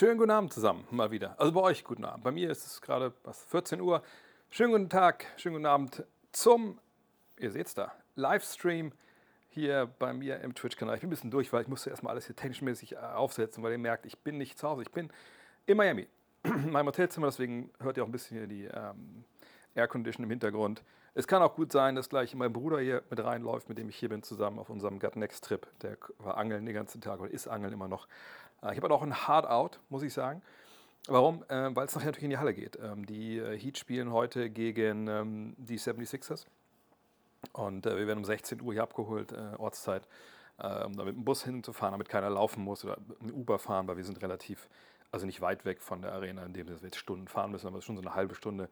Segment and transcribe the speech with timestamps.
[0.00, 1.38] Schönen guten Abend zusammen, mal wieder.
[1.38, 2.24] Also bei euch guten Abend.
[2.24, 4.02] Bei mir ist es gerade was 14 Uhr.
[4.48, 6.78] Schönen guten Tag, schönen guten Abend zum,
[7.38, 8.92] ihr seht es da, Livestream
[9.50, 10.94] hier bei mir im Twitch-Kanal.
[10.94, 13.72] Ich bin ein bisschen durch, weil ich musste erstmal alles hier technischmäßig äh, aufsetzen, weil
[13.72, 14.80] ihr merkt, ich bin nicht zu Hause.
[14.80, 15.10] Ich bin
[15.66, 16.08] in Miami,
[16.44, 19.24] in meinem Hotelzimmer, deswegen hört ihr auch ein bisschen hier die ähm,
[19.74, 20.82] Aircondition im Hintergrund.
[21.12, 23.96] Es kann auch gut sein, dass gleich mein Bruder hier mit reinläuft, mit dem ich
[23.96, 25.66] hier bin, zusammen auf unserem Gut Next Trip.
[25.82, 28.08] Der war angeln den ganzen Tag oder ist angeln immer noch.
[28.62, 30.42] Äh, ich habe auch ein Hard Out, muss ich sagen.
[31.06, 31.42] Warum?
[31.48, 32.78] Äh, Weil es nachher natürlich in die Halle geht.
[32.82, 36.46] Ähm, die äh, Heat spielen heute gegen ähm, die 76ers.
[37.52, 40.06] Und wir werden um 16 Uhr hier abgeholt, Ortszeit,
[40.58, 43.96] um da mit dem Bus hinzufahren, damit keiner laufen muss oder mit Uber fahren, weil
[43.96, 44.68] wir sind relativ,
[45.10, 47.78] also nicht weit weg von der Arena, in dem wir jetzt Stunden fahren müssen, aber
[47.78, 48.68] es ist schon so eine halbe Stunde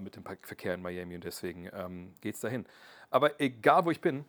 [0.00, 2.64] mit dem Verkehr in Miami und deswegen ähm, geht es dahin.
[3.10, 4.24] Aber egal, wo ich bin,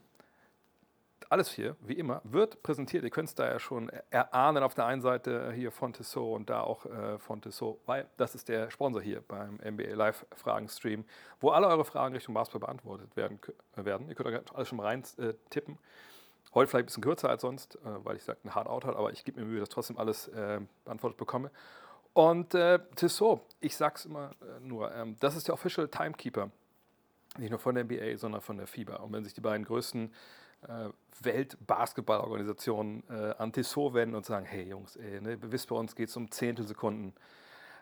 [1.30, 3.03] alles hier, wie immer, wird präsentiert.
[3.03, 6.50] Ihr könnt es da ja schon erahnen auf der einen Seite hier von Tissot und
[6.50, 10.69] da auch äh, von Tissot, weil das ist der Sponsor hier beim NBA Live Fragen
[10.69, 11.06] Stream,
[11.39, 13.39] wo alle eure Fragen Richtung Basketball beantwortet werden.
[13.75, 14.08] werden.
[14.09, 15.78] Ihr könnt da alles schon rein äh, tippen.
[16.53, 18.95] Heute vielleicht ein bisschen kürzer als sonst, äh, weil ich sage, ein Hard Out hat,
[18.95, 21.52] aber ich gebe mir Mühe, dass trotzdem alles äh, beantwortet bekomme.
[22.14, 26.50] Und äh, Tissot, ich sag's immer äh, nur, ähm, das ist der Official Timekeeper.
[27.38, 28.95] Nicht nur von der NBA, sondern von der FIBA.
[28.95, 30.12] Und wenn sich die beiden größten
[30.63, 30.89] äh,
[31.22, 36.09] Weltbasketballorganisationen äh, an Tissot wenden und sagen, hey Jungs, ey, ne, wisst bei uns geht
[36.09, 37.13] es um Zehntelsekunden.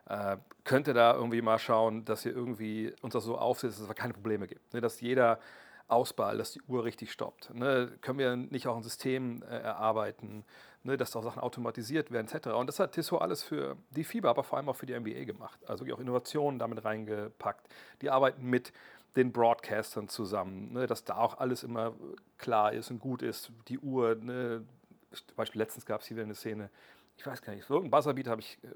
[0.07, 3.89] Äh, könnt ihr da irgendwie mal schauen, dass ihr irgendwie uns das so aufsetzt, dass
[3.89, 4.73] es keine Probleme gibt.
[4.73, 5.39] Ne, dass jeder
[5.87, 7.53] Ausball, dass die Uhr richtig stoppt.
[7.53, 10.43] Ne, können wir nicht auch ein System äh, erarbeiten,
[10.83, 12.49] ne, dass auch Sachen automatisiert werden, etc.
[12.49, 15.25] Und das hat Tissot alles für die FIBA, aber vor allem auch für die NBA
[15.25, 15.59] gemacht.
[15.67, 17.67] Also auch Innovationen damit reingepackt.
[18.01, 18.73] Die arbeiten mit
[19.15, 21.93] den Broadcastern zusammen, ne, dass da auch alles immer
[22.37, 23.51] klar ist und gut ist.
[23.67, 24.65] Die Uhr, ne,
[25.11, 26.69] zum Beispiel letztens gab es hier wieder eine Szene,
[27.17, 28.67] ich weiß gar nicht, irgendein Buzzerbeat habe ich äh,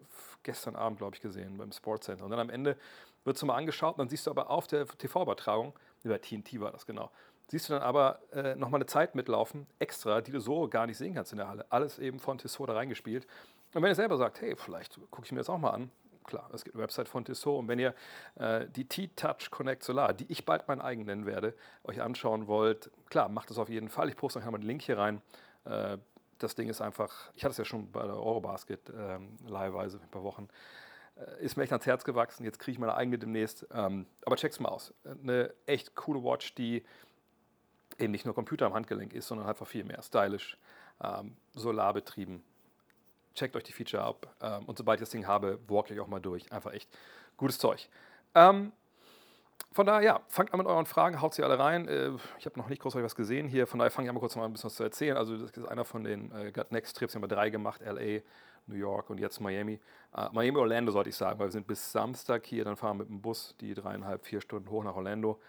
[0.44, 2.24] gestern Abend, glaube ich, gesehen beim Sportcenter.
[2.24, 2.78] Und dann am Ende
[3.26, 5.74] wird es mal angeschaut dann siehst du aber auf der TV-Übertragung,
[6.04, 7.12] über TNT war das genau,
[7.48, 10.98] siehst du dann aber äh, nochmal eine Zeit mitlaufen, extra, die du so gar nicht
[10.98, 11.66] sehen kannst in der Halle.
[11.70, 13.28] Alles eben von Tissot da reingespielt.
[13.74, 15.92] Und wenn ihr selber sagt, hey, vielleicht gucke ich mir das auch mal an,
[16.30, 17.94] klar, es gibt eine Website von Tissot und wenn ihr
[18.36, 22.92] äh, die T-Touch Connect Solar, die ich bald mein eigen nennen werde, euch anschauen wollt,
[23.10, 24.10] klar, macht das auf jeden Fall.
[24.10, 25.22] Ich poste euch einmal den Link hier rein.
[25.66, 25.98] Äh,
[26.38, 30.10] das Ding ist einfach, ich hatte es ja schon bei der Eurobasket ähm, leihweise ein
[30.10, 30.48] paar Wochen,
[31.16, 32.46] äh, ist mir echt ans Herz gewachsen.
[32.46, 33.68] Jetzt kriege ich meine eigene demnächst.
[33.74, 34.94] Ähm, aber check's mal aus.
[35.04, 36.86] Eine echt coole Watch, die
[37.98, 40.58] eben nicht nur Computer am Handgelenk ist, sondern einfach viel mehr stylisch,
[41.04, 42.44] ähm, solarbetrieben
[43.36, 44.36] checkt euch die Feature ab.
[44.42, 46.52] Ähm, und sobald ich das Ding habe, walk ich auch mal durch.
[46.52, 46.90] Einfach echt
[47.38, 47.90] gutes Zeug.
[48.36, 48.72] Ähm,
[49.72, 51.88] von daher, ja, fangt an mit euren Fragen, haut sie alle rein.
[51.88, 54.36] Äh, ich habe noch nicht großartig was gesehen hier, von daher fange ich mal kurz
[54.36, 55.16] mal ein bisschen was zu erzählen.
[55.16, 58.22] Also, das ist einer von den äh, Next Trips, wir haben drei gemacht: LA,
[58.66, 59.80] New York und jetzt Miami.
[60.16, 63.04] Äh, Miami, Orlando sollte ich sagen, weil wir sind bis Samstag hier, dann fahren wir
[63.04, 65.40] mit dem Bus die dreieinhalb, vier Stunden hoch nach Orlando.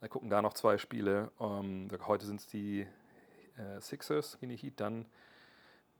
[0.00, 1.30] Dann gucken da noch zwei Spiele.
[1.40, 2.80] Ähm, heute sind es die
[3.56, 5.06] äh, Sixers in die Heat, dann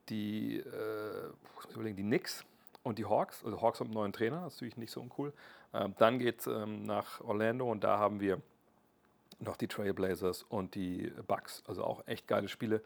[0.09, 2.45] die, äh, überlegen, die Knicks
[2.83, 3.43] und die Hawks.
[3.43, 5.33] Also Hawks haben einen neuen Trainer, das ist natürlich nicht so uncool.
[5.73, 8.41] Ähm, dann geht es ähm, nach Orlando und da haben wir
[9.39, 11.63] noch die Trailblazers und die Bucks.
[11.67, 12.81] Also auch echt geile Spiele.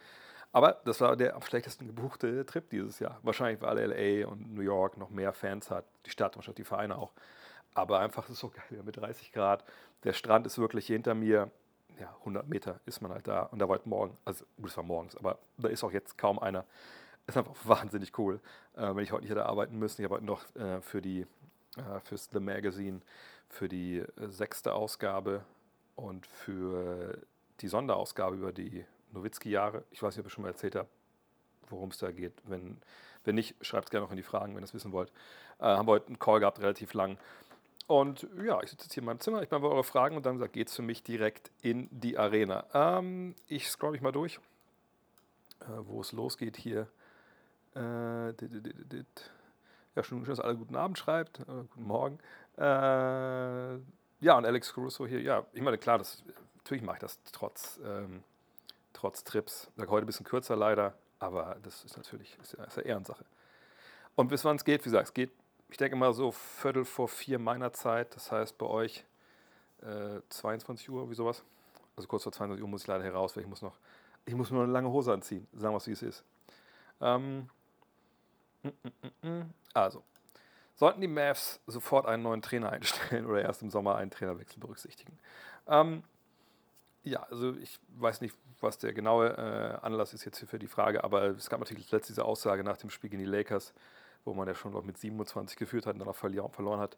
[0.51, 3.19] Aber das war der am schlechtesten gebuchte Trip dieses Jahr.
[3.23, 5.85] Wahrscheinlich, weil LA und New York noch mehr Fans hat.
[6.05, 7.11] Die Stadt und die Vereine auch.
[7.73, 9.63] Aber einfach, es ist so geil mit 30 Grad.
[10.03, 11.50] Der Strand ist wirklich hinter mir.
[12.00, 13.44] Ja, 100 Meter ist man halt da.
[13.44, 16.17] Und da war heute Morgen, also gut, es war morgens, aber da ist auch jetzt
[16.17, 16.66] kaum einer
[17.28, 18.39] ist einfach wahnsinnig cool,
[18.75, 20.01] äh, wenn ich heute nicht hätte arbeiten müssen.
[20.01, 21.25] Ich habe heute noch äh, für die
[21.78, 23.01] äh, fürs The Magazine
[23.50, 25.44] für die äh, sechste Ausgabe
[25.95, 27.17] und für
[27.61, 29.84] die Sonderausgabe über die Nowitzki-Jahre.
[29.91, 30.89] Ich weiß nicht, ob ich schon mal erzählt habe,
[31.69, 32.34] worum es da geht.
[32.45, 32.78] Wenn,
[33.23, 35.11] wenn nicht, schreibt es gerne noch in die Fragen, wenn ihr es wissen wollt.
[35.59, 37.17] Äh, haben wir heute einen Call gehabt, relativ lang.
[37.85, 40.40] Und ja, ich sitze jetzt hier in meinem Zimmer, ich beantworte eure Fragen und dann
[40.52, 42.66] geht es für mich direkt in die Arena.
[42.73, 44.40] Ähm, ich scroll mich mal durch,
[45.61, 46.87] äh, wo es losgeht hier.
[47.75, 48.34] Äh,
[49.96, 52.20] ja, schon, dass alle guten Abend schreibt, äh, guten Morgen.
[52.58, 52.61] Äh,
[54.23, 56.23] ja, und Alex Caruso hier, ja, ich meine, klar, das,
[56.58, 58.23] natürlich mache ich das trotz, ähm,
[58.93, 59.72] trotz Trips.
[59.75, 63.25] Sag heute ein bisschen kürzer leider, aber das ist natürlich ist ja, ist ja Ehrensache.
[64.16, 65.31] Und bis wann es geht, wie gesagt, es geht,
[65.70, 69.05] ich denke mal so Viertel vor vier meiner Zeit, das heißt bei euch
[69.81, 71.43] äh, 22 Uhr, wie sowas.
[71.96, 73.78] Also kurz vor 22 Uhr muss ich leider heraus, weil ich muss noch,
[74.25, 76.23] ich muss nur eine lange Hose anziehen, sagen wir es, wie es ist.
[77.02, 77.49] Ähm,
[79.73, 80.03] also,
[80.75, 85.17] sollten die Mavs sofort einen neuen Trainer einstellen oder erst im Sommer einen Trainerwechsel berücksichtigen?
[85.67, 86.03] Ähm,
[87.03, 90.67] ja, also ich weiß nicht, was der genaue äh, Anlass ist jetzt hier für die
[90.67, 93.73] Frage, aber es gab natürlich letzte diese Aussage nach dem Spiel gegen die Lakers
[94.25, 96.97] wo man ja schon mit 27 geführt hat und dann auch verloren hat,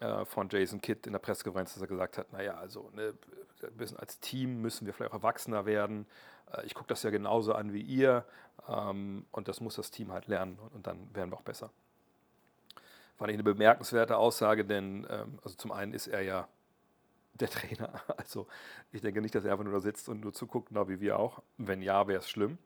[0.00, 3.14] äh, von Jason Kidd in der Pressekonferenz, dass er gesagt hat, naja, also ne,
[3.96, 6.06] als Team müssen wir vielleicht auch erwachsener werden.
[6.52, 8.24] Äh, ich gucke das ja genauso an wie ihr
[8.68, 11.70] ähm, und das muss das Team halt lernen und dann werden wir auch besser.
[13.16, 16.48] Fand ich eine bemerkenswerte Aussage, denn ähm, also zum einen ist er ja
[17.34, 18.02] der Trainer.
[18.16, 18.46] Also
[18.92, 21.18] ich denke nicht, dass er einfach nur da sitzt und nur zuguckt, na, wie wir
[21.18, 21.42] auch.
[21.58, 22.58] Wenn ja, wäre es schlimm.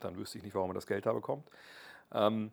[0.00, 1.48] Dann wüsste ich nicht, warum er das Geld da bekommt.
[2.12, 2.52] Ähm,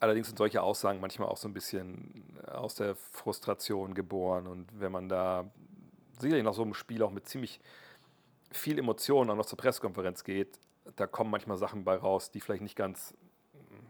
[0.00, 4.46] allerdings sind solche Aussagen manchmal auch so ein bisschen aus der Frustration geboren.
[4.46, 5.50] Und wenn man da
[6.18, 7.60] sicherlich nach so einem Spiel auch mit ziemlich
[8.50, 10.58] viel Emotionen auch noch zur Pressekonferenz geht,
[10.96, 13.14] da kommen manchmal Sachen bei raus, die vielleicht nicht ganz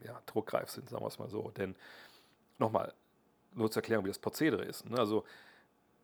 [0.04, 1.50] ja, druckreif sind, sagen wir es mal so.
[1.50, 1.74] Denn
[2.58, 2.92] nochmal,
[3.52, 4.88] nur zur Erklärung, wie das Prozedere ist.
[4.88, 4.98] Ne?
[4.98, 5.24] Also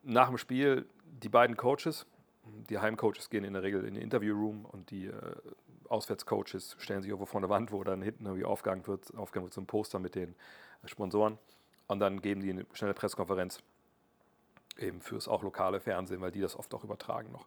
[0.03, 2.07] nach dem Spiel die beiden Coaches,
[2.45, 5.37] die Heimcoaches gehen in der Regel in den Interviewroom und die äh,
[5.89, 9.55] Auswärtscoaches stellen sich irgendwo vor der Wand, wo dann hinten irgendwie aufgegangen wird, aufgegangen wird
[9.55, 10.35] so ein Poster mit den
[10.85, 11.39] Sponsoren
[11.89, 13.61] und dann geben die eine schnelle Pressekonferenz
[14.81, 17.47] eben fürs auch lokale Fernsehen, weil die das oft auch übertragen noch.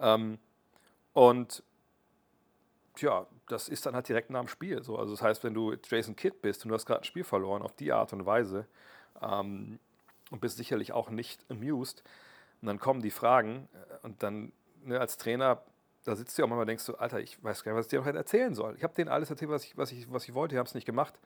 [0.00, 0.38] Ähm,
[1.12, 1.62] und
[2.98, 4.82] ja, das ist dann halt direkt nach dem Spiel.
[4.82, 4.98] So.
[4.98, 7.62] Also das heißt, wenn du Jason Kidd bist und du hast gerade ein Spiel verloren
[7.62, 8.66] auf die Art und Weise,
[9.20, 9.78] ähm,
[10.32, 12.02] und bist sicherlich auch nicht amused.
[12.60, 14.52] Und dann kommen die Fragen äh, und dann
[14.82, 15.62] ne, als Trainer,
[16.04, 18.04] da sitzt du auch manchmal denkst du, Alter, ich weiß gar nicht, was ich dir
[18.04, 18.74] heute erzählen soll.
[18.76, 20.74] Ich habe denen alles erzählt, was ich, was ich, was ich wollte, ich habe es
[20.74, 21.20] nicht gemacht.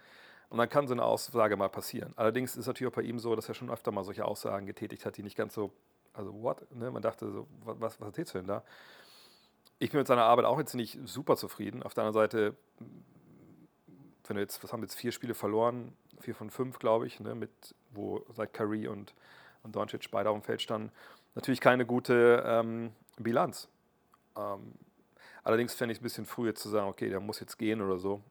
[0.48, 2.12] Und dann kann so eine Aussage mal passieren.
[2.16, 5.04] Allerdings ist natürlich auch bei ihm so, dass er schon öfter mal solche Aussagen getätigt
[5.04, 5.72] hat, die nicht ganz so,
[6.12, 6.72] also what?
[6.72, 6.90] Ne?
[6.90, 8.62] Man dachte so, was, was erzählst du denn da?
[9.78, 11.82] Ich bin mit seiner Arbeit auch jetzt nicht super zufrieden.
[11.82, 12.56] Auf der anderen Seite,
[14.26, 17.34] wenn wir jetzt, was haben jetzt, vier Spiele verloren, vier von fünf, glaube ich, ne,
[17.34, 17.50] mit,
[17.90, 19.14] wo seit Curry und,
[19.64, 20.92] und Doncic beide auf dem Feld standen.
[21.34, 23.68] Natürlich keine gute ähm, Bilanz.
[24.36, 24.72] Ähm,
[25.42, 27.82] allerdings fände ich es ein bisschen früh jetzt zu sagen, okay, der muss jetzt gehen
[27.82, 28.22] oder so,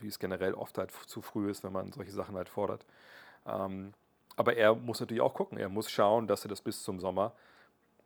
[0.00, 2.84] wie es generell oft halt zu früh ist, wenn man solche Sachen halt fordert.
[3.46, 3.92] Ähm,
[4.36, 7.32] aber er muss natürlich auch gucken, er muss schauen, dass er das bis zum Sommer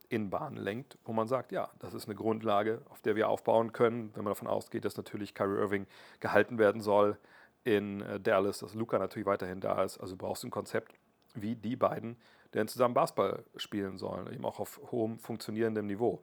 [0.09, 3.73] in Bahnen lenkt, wo man sagt, ja, das ist eine Grundlage, auf der wir aufbauen
[3.73, 5.87] können, wenn man davon ausgeht, dass natürlich Kyrie Irving
[6.21, 7.17] gehalten werden soll,
[7.65, 9.99] in äh, Dallas, dass Luca natürlich weiterhin da ist.
[9.99, 10.95] Also brauchst du ein Konzept,
[11.35, 12.17] wie die beiden
[12.55, 16.23] denn zusammen Basketball spielen sollen, eben auch auf hohem funktionierendem Niveau.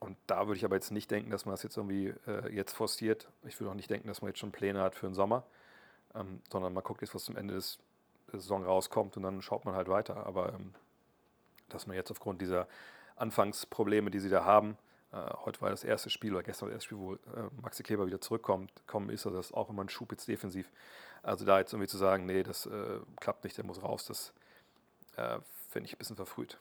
[0.00, 2.72] Und da würde ich aber jetzt nicht denken, dass man das jetzt irgendwie äh, jetzt
[2.72, 3.28] forciert.
[3.44, 5.44] Ich würde auch nicht denken, dass man jetzt schon Pläne hat für den Sommer,
[6.14, 7.78] ähm, sondern man guckt jetzt, was zum Ende des,
[8.32, 10.26] der Saison rauskommt und dann schaut man halt weiter.
[10.26, 10.74] Aber ähm,
[11.68, 12.68] dass man jetzt aufgrund dieser
[13.16, 14.76] Anfangsprobleme, die sie da haben,
[15.12, 18.06] äh, heute war das erste Spiel oder gestern das erste Spiel, wo äh, Maxi Kleber
[18.06, 20.70] wieder zurückkommt, kommen ist, also das ist auch immer ein Schub jetzt defensiv.
[21.22, 24.32] Also da jetzt irgendwie zu sagen, nee, das äh, klappt nicht, der muss raus, das
[25.16, 25.38] äh,
[25.70, 26.58] finde ich ein bisschen verfrüht.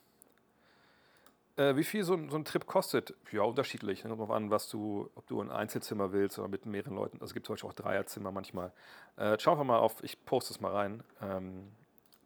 [1.55, 3.13] Äh, wie viel so ein, so ein, Trip kostet?
[3.31, 4.03] Ja, unterschiedlich.
[4.03, 7.17] Kommt drauf an, was du, ob du ein Einzelzimmer willst oder mit mehreren Leuten.
[7.17, 8.71] Also es gibt zum Beispiel auch Dreierzimmer manchmal.
[9.17, 11.03] Äh, schauen wir mal auf, ich poste es mal rein.
[11.21, 11.71] Ähm,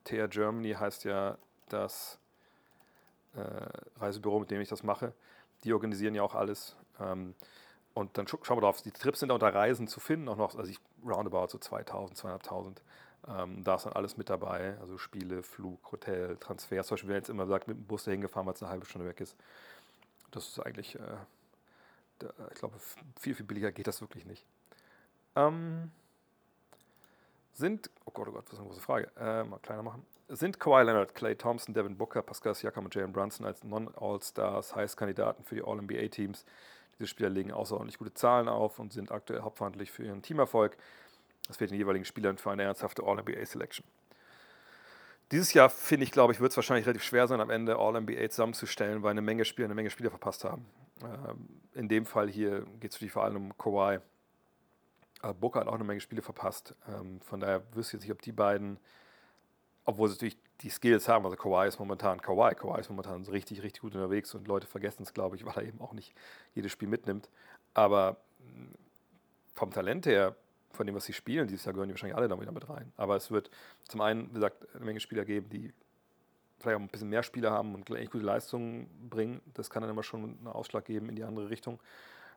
[0.06, 1.38] TR Germany heißt ja
[1.70, 2.20] das
[4.00, 5.14] Reisebüro, mit dem ich das mache.
[5.64, 6.76] Die organisieren ja auch alles.
[7.00, 7.36] Ähm,
[7.94, 10.70] und dann schauen wir drauf, die Trips sind unter Reisen zu finden, auch noch, also
[10.70, 12.84] ich roundabout so 2000, 2500.
[13.28, 16.84] Ähm, da ist dann alles mit dabei, also Spiele, Flug, Hotel, Transfer.
[16.84, 18.86] Zum Beispiel, wenn jetzt immer sagt, mit dem Bus dahin gefahren, weil es eine halbe
[18.86, 19.36] Stunde weg ist.
[20.32, 21.00] Das ist eigentlich, äh,
[22.20, 22.76] da, ich glaube,
[23.20, 24.46] viel, viel billiger geht das wirklich nicht.
[25.36, 25.92] Ähm,
[27.54, 30.06] sind, oh Gott, oh Gott, was ist eine große Frage, äh, mal kleiner machen.
[30.30, 35.44] Sind Kawhi Leonard, Clay Thompson, Devin Booker, Pascal Siakam und Jalen Brunson als Non-All-Stars Heißkandidaten
[35.44, 36.46] für die All-NBA-Teams?
[37.00, 40.78] Diese Spieler legen außerordentlich gute Zahlen auf und sind aktuell hauptverantwortlich für ihren Teamerfolg.
[41.48, 43.86] Das fehlt den jeweiligen Spielern für eine ernsthafte All-NBA-Selection.
[45.32, 48.30] Dieses Jahr, finde ich, glaube ich, wird es wahrscheinlich relativ schwer sein, am Ende All-NBA
[48.30, 50.66] zusammenzustellen, weil eine Menge Spieler eine Menge Spieler verpasst haben.
[51.04, 54.00] Ähm, in dem Fall hier geht es natürlich vor allem um Kawhi.
[55.24, 56.76] Äh, Booker hat auch eine Menge Spiele verpasst.
[56.88, 58.80] Ähm, von daher wüsste ich jetzt nicht, ob die beiden
[59.88, 61.26] obwohl sie natürlich die Skills haben.
[61.26, 62.54] Also Kawhi ist momentan Kawhi.
[62.56, 65.64] Kawhi ist momentan richtig, richtig gut unterwegs und Leute vergessen es, glaube ich, weil er
[65.64, 66.14] eben auch nicht
[66.54, 67.30] jedes Spiel mitnimmt.
[67.74, 68.74] Aber hm,
[69.56, 70.36] vom Talent her,
[70.72, 72.92] von dem, was sie spielen, dieses Jahr gehören die wahrscheinlich alle da wieder mit rein.
[72.98, 73.50] Aber es wird
[73.88, 75.74] zum einen, wie gesagt, eine Menge Spieler geben, die
[76.60, 79.42] vielleicht auch ein bisschen mehr Spieler haben und echt gute Leistungen bringen.
[79.54, 81.80] Das kann dann immer schon einen Ausschlag geben in die andere Richtung.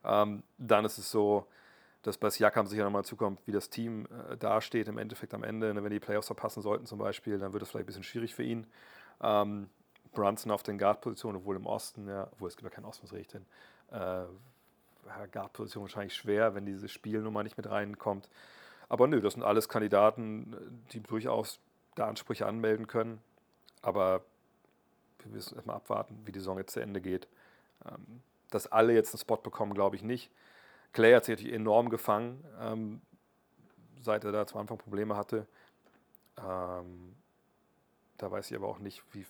[0.04, 1.46] Ähm, dann ist es so,
[2.02, 5.74] dass bei Siakam sicher nochmal zukommt, wie das Team äh, dasteht im Endeffekt am Ende.
[5.74, 8.42] Wenn die Playoffs verpassen sollten zum Beispiel, dann wird es vielleicht ein bisschen schwierig für
[8.42, 8.66] ihn.
[9.22, 9.68] Ähm,
[10.12, 13.12] Brunson auf den Guard-Positionen, obwohl im Osten, ja, obwohl es gibt ja keinen Osten, was
[13.12, 13.46] ich denn?
[13.90, 14.24] Äh,
[15.32, 18.28] Guard-Position wahrscheinlich schwer, wenn diese Spielnummer nicht mit reinkommt.
[18.88, 21.60] Aber nö, das sind alles Kandidaten, die durchaus
[21.94, 23.20] da Ansprüche anmelden können.
[23.82, 24.22] Aber
[25.20, 27.28] wir müssen erstmal abwarten, wie die Saison jetzt zu Ende geht.
[27.86, 30.30] Ähm, dass alle jetzt einen Spot bekommen, glaube ich nicht.
[30.92, 32.44] Clay hat sich natürlich enorm gefangen.
[32.58, 33.00] Ähm,
[34.00, 35.46] seit er da zu Anfang Probleme hatte.
[36.38, 37.14] Ähm,
[38.16, 39.26] da weiß ich aber auch nicht, wie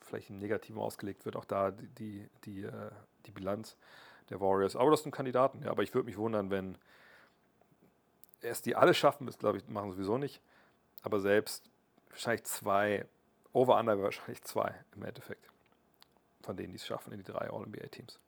[0.00, 2.90] vielleicht im Negativen ausgelegt wird, auch da die, die, die, äh,
[3.26, 3.76] die Bilanz
[4.30, 4.76] der Warriors.
[4.76, 6.78] Aber das sind Kandidaten, ja, aber ich würde mich wundern, wenn
[8.40, 10.40] erst die alle schaffen, das glaube ich, machen sowieso nicht.
[11.02, 11.70] Aber selbst
[12.10, 13.06] wahrscheinlich zwei,
[13.52, 15.50] over-under wahrscheinlich zwei im Endeffekt,
[16.42, 18.18] von denen die es schaffen in die drei All-NBA-Teams.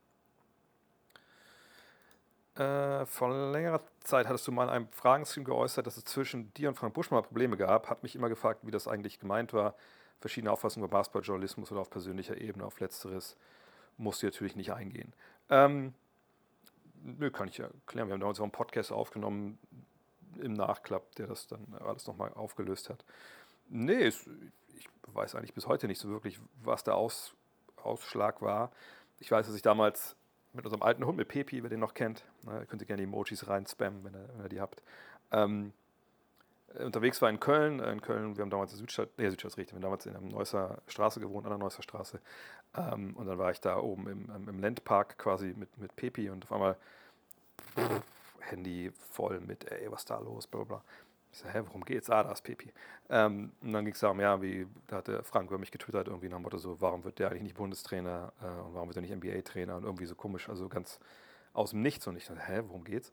[2.56, 6.70] Äh, vor längerer Zeit hattest du mal in einem Fragenstream geäußert, dass es zwischen dir
[6.70, 7.90] und Frank Buschmann Probleme gab.
[7.90, 9.74] Hat mich immer gefragt, wie das eigentlich gemeint war.
[10.20, 12.64] Verschiedene Auffassungen über Basketballjournalismus oder auf persönlicher Ebene.
[12.64, 13.36] Auf letzteres
[13.98, 15.12] musst du natürlich nicht eingehen.
[15.50, 15.94] Ähm,
[17.02, 18.08] nö, kann ich erklären.
[18.08, 19.58] Wir haben damals auch einen Podcast aufgenommen
[20.40, 23.04] im Nachklapp, der das dann alles nochmal aufgelöst hat.
[23.68, 24.28] Nee, es,
[24.76, 27.34] ich weiß eigentlich bis heute nicht so wirklich, was der Aus,
[27.76, 28.70] Ausschlag war.
[29.18, 30.16] Ich weiß, dass ich damals
[30.52, 33.08] mit unserem alten Hund, mit Pepi, wer den noch kennt, na, könnt ihr gerne die
[33.08, 34.82] Emojis rein spammen, wenn ihr, wenn ihr die habt.
[35.30, 35.72] Ähm,
[36.84, 39.76] unterwegs war in Köln, in Köln, wir haben damals in Südstadt, nee, Südstadt richtig, wir
[39.76, 42.20] haben damals in der Neusser Straße gewohnt, an der Neusser Straße.
[42.76, 46.44] Ähm, und dann war ich da oben im, im Landpark quasi mit, mit Pepi und
[46.44, 46.76] auf einmal
[47.76, 48.02] pff,
[48.40, 50.82] Handy voll mit, ey, was ist da los, bla bla.
[51.32, 52.08] Ich so, hä, worum geht's?
[52.08, 52.72] Ah, da ist Pepi.
[53.10, 56.28] Ähm, und dann ging es darum, ja, wie, da hatte Frank über mich getwittert, irgendwie
[56.28, 59.02] nach dem Motto so, warum wird der eigentlich nicht Bundestrainer äh, und warum wird er
[59.02, 60.98] nicht NBA-Trainer und irgendwie so komisch, also ganz
[61.52, 62.06] aus dem Nichts.
[62.06, 63.12] Und ich dachte, hä, worum geht's?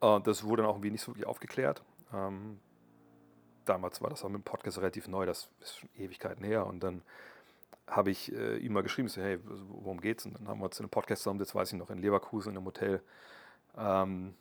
[0.00, 1.82] Und das wurde dann auch irgendwie nicht so wirklich aufgeklärt.
[2.12, 2.60] Ähm,
[3.64, 6.66] damals war das auch mit dem Podcast relativ neu, das ist schon Ewigkeiten her.
[6.66, 7.02] Und dann
[7.86, 10.26] habe ich äh, ihm mal geschrieben, so, hey, worum geht's?
[10.26, 12.52] Und dann haben wir uns in einem Podcast zusammen, das weiß ich noch, in Leverkusen
[12.52, 13.02] in einem Hotel.
[13.76, 14.34] Ähm,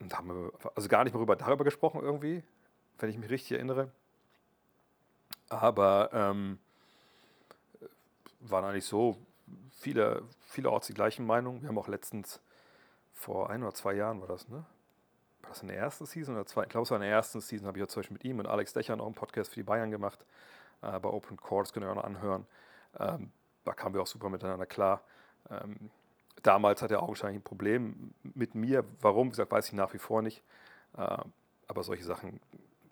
[0.00, 2.42] und haben wir also gar nicht mehr darüber, gesprochen irgendwie,
[2.98, 3.90] wenn ich mich richtig erinnere.
[5.48, 6.58] Aber ähm,
[8.40, 9.16] waren eigentlich so
[9.72, 11.62] viele, vielerorts die gleichen Meinungen.
[11.62, 12.40] Wir haben auch letztens
[13.12, 14.64] vor ein oder zwei Jahren war das, ne?
[15.50, 16.62] Das in der ersten Season oder zwei?
[16.62, 18.38] Ich glaube, es war in der ersten Season, habe ich ja zum Beispiel mit ihm
[18.38, 20.24] und Alex Dächer noch einen Podcast für die Bayern gemacht.
[20.80, 22.46] Äh, bei Open Courts könnt ihr auch noch anhören.
[23.00, 23.32] Ähm,
[23.64, 25.02] da kamen wir auch super miteinander klar.
[25.50, 25.90] Ähm,
[26.44, 28.84] damals hat er augenscheinlich ein Problem mit mir.
[29.00, 30.40] Warum, wie gesagt, weiß ich nach wie vor nicht.
[30.96, 31.18] Äh,
[31.66, 32.38] aber solche Sachen,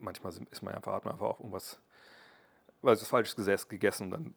[0.00, 1.78] manchmal ist man einfach, hat man einfach auch irgendwas,
[2.82, 4.34] weil es falsches Gesetz gegessen, dann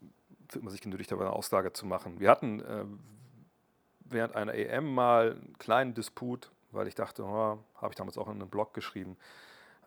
[0.48, 2.20] fühlt man sich genötigt, dabei eine Aussage zu machen.
[2.20, 2.86] Wir hatten äh,
[4.02, 8.28] während einer EM mal einen kleinen Disput, weil ich dachte, oh, habe ich damals auch
[8.28, 9.18] in einem Blog geschrieben,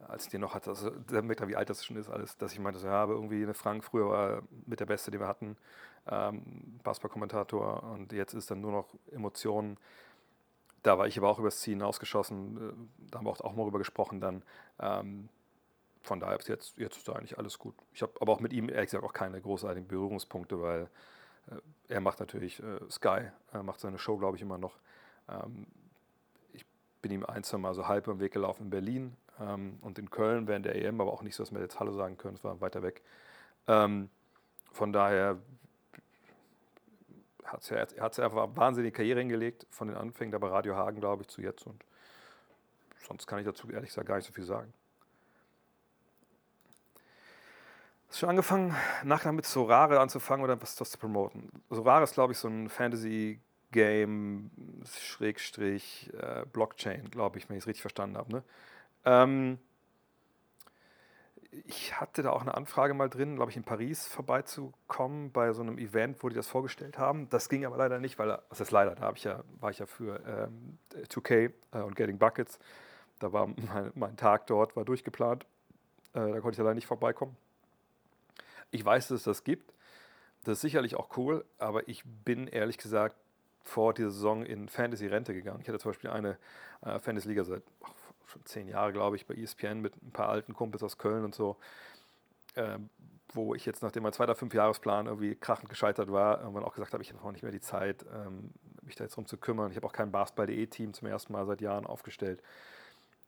[0.09, 2.53] als ich den noch hatte, also der merkt wie alt das schon ist, alles, dass
[2.53, 5.29] ich meinte, so, ja, aber irgendwie eine Frank früher war mit der Beste, den wir
[5.29, 5.57] hatten
[6.07, 9.79] ähm, Basketball-Kommentator und jetzt ist dann nur noch Emotionen.
[10.83, 13.65] Da war ich aber auch übers Ziel hinausgeschossen, äh, da haben wir auch, auch mal
[13.65, 14.43] drüber gesprochen dann.
[14.81, 15.29] Ähm,
[16.03, 17.75] von daher ist jetzt, jetzt ist da eigentlich alles gut.
[17.95, 20.91] Ich habe aber auch mit ihm ehrlich gesagt auch keine großartigen Berührungspunkte, weil
[21.51, 21.57] äh,
[21.89, 24.79] er macht natürlich äh, Sky, er macht seine Show, glaube ich, immer noch.
[25.29, 25.67] Ähm,
[27.05, 30.09] bin ihm ein, zwei Mal so halb im Weg gelaufen in Berlin ähm, und in
[30.11, 32.43] Köln während der EM, aber auch nicht so, dass wir jetzt Hallo sagen können, es
[32.43, 33.03] war weiter weg.
[33.67, 34.09] Ähm,
[34.73, 35.37] von daher
[37.45, 40.77] hat ja, er hat ja einfach wahnsinnige Karriere hingelegt, von den Anfängen da bei Radio
[40.77, 41.67] Hagen, glaube ich, zu jetzt.
[41.67, 41.85] Und
[43.07, 44.73] sonst kann ich dazu ehrlich gesagt gar nicht so viel sagen.
[48.09, 51.51] Hast du schon angefangen, nachher mit Sorare anzufangen oder was das zu promoten?
[51.69, 52.71] Sorare ist, glaube ich, so ein
[53.75, 54.51] Fantasy-Game,
[54.87, 58.33] Schrägstrich, äh, Blockchain, glaube ich, wenn ich es richtig verstanden habe.
[58.33, 58.43] Ne?
[59.05, 59.59] Ähm,
[61.67, 65.63] ich hatte da auch eine Anfrage mal drin, glaube ich, in Paris vorbeizukommen bei so
[65.63, 67.29] einem Event, wo die das vorgestellt haben.
[67.31, 69.87] Das ging aber leider nicht, weil, das ist leider, da ich ja, war ich ja
[69.87, 72.59] für ähm, 2K äh, und Getting Buckets.
[73.19, 75.45] Da war mein, mein Tag dort, war durchgeplant.
[76.13, 77.37] Äh, da konnte ich leider nicht vorbeikommen.
[78.71, 79.73] Ich weiß, dass es das gibt.
[80.43, 83.17] Das ist sicherlich auch cool, aber ich bin ehrlich gesagt
[83.65, 85.61] vor dieser Saison in Fantasy-Rente gegangen.
[85.63, 86.37] Ich hatte zum Beispiel eine
[86.83, 87.93] äh, Fantasy-Liga seit ach,
[88.27, 91.35] schon zehn Jahre, glaube ich, bei ESPN mit ein paar alten Kumpels aus Köln und
[91.35, 91.57] so,
[92.55, 92.79] äh,
[93.33, 97.03] wo ich jetzt, nachdem mein zweiter Fünfjahresplan irgendwie krachend gescheitert war, irgendwann auch gesagt habe,
[97.03, 98.51] ich habe auch nicht mehr die Zeit, ähm,
[98.83, 99.71] mich da jetzt drum zu kümmern.
[99.71, 102.43] Ich habe auch kein Basketball.de-Team zum ersten Mal seit Jahren aufgestellt.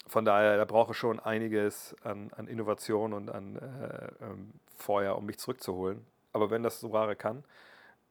[0.06, 5.16] Von daher, da brauche ich schon einiges an, an Innovation und an äh, ähm, Feuer,
[5.16, 6.06] um mich zurückzuholen.
[6.32, 7.42] Aber wenn das so Ware kann,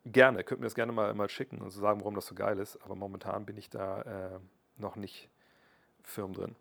[0.06, 2.60] gerne, könnt mir das gerne mal, mal schicken und so sagen, warum das so geil
[2.60, 2.78] ist.
[2.84, 4.40] Aber momentan bin ich da äh,
[4.78, 5.30] noch nicht
[6.04, 6.56] firm drin.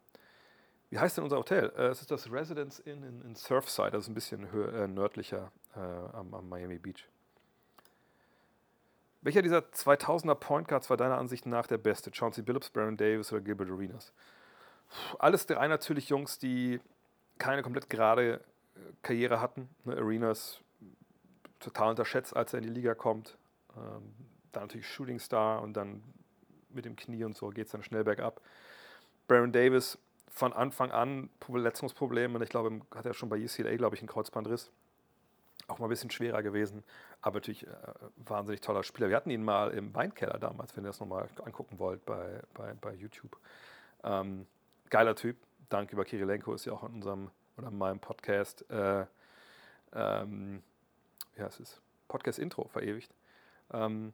[0.90, 1.72] Wie heißt denn unser Hotel?
[1.76, 5.50] Äh, es ist das Residence Inn in, in Surfside, ist ein bisschen höher, äh, nördlicher
[5.74, 7.08] äh, am, am, Miami Beach.
[9.22, 12.10] Welcher dieser 2000er Point Guards war deiner Ansicht nach der beste?
[12.12, 14.12] Chauncey Billups, Baron Davis oder Gilbert Arenas?
[15.18, 16.80] Alles drei natürlich Jungs, die
[17.38, 18.34] keine komplett gerade
[18.76, 19.68] äh, Karriere hatten.
[19.84, 20.60] Ne, Arenas
[21.64, 23.37] total unterschätzt, als er in die Liga kommt.
[23.76, 24.14] Ähm,
[24.52, 26.02] dann natürlich Shooting Star und dann
[26.71, 28.40] mit dem Knie und so geht es dann schnell bergab.
[29.26, 29.99] Baron Davis
[30.35, 32.35] von Anfang an Verletzungsprobleme.
[32.35, 34.71] Und ich glaube, hat er schon bei UCLA, glaube ich, einen Kreuzbandriss.
[35.68, 36.85] Auch mal ein bisschen schwerer gewesen,
[37.23, 37.71] aber natürlich äh,
[38.16, 39.09] wahnsinnig toller Spieler.
[39.09, 42.75] Wir hatten ihn mal im Weinkeller damals, wenn ihr das nochmal angucken wollt bei, bei,
[42.75, 43.38] bei YouTube.
[44.02, 44.47] Ähm,
[44.90, 45.38] geiler Typ.
[45.71, 49.06] Dank über Kirilenko ist ja auch in unserem oder in meinem Podcast, äh,
[49.94, 50.62] ähm,
[51.37, 53.12] ja, es ist Podcast-Intro verewigt.
[53.73, 54.12] Ähm,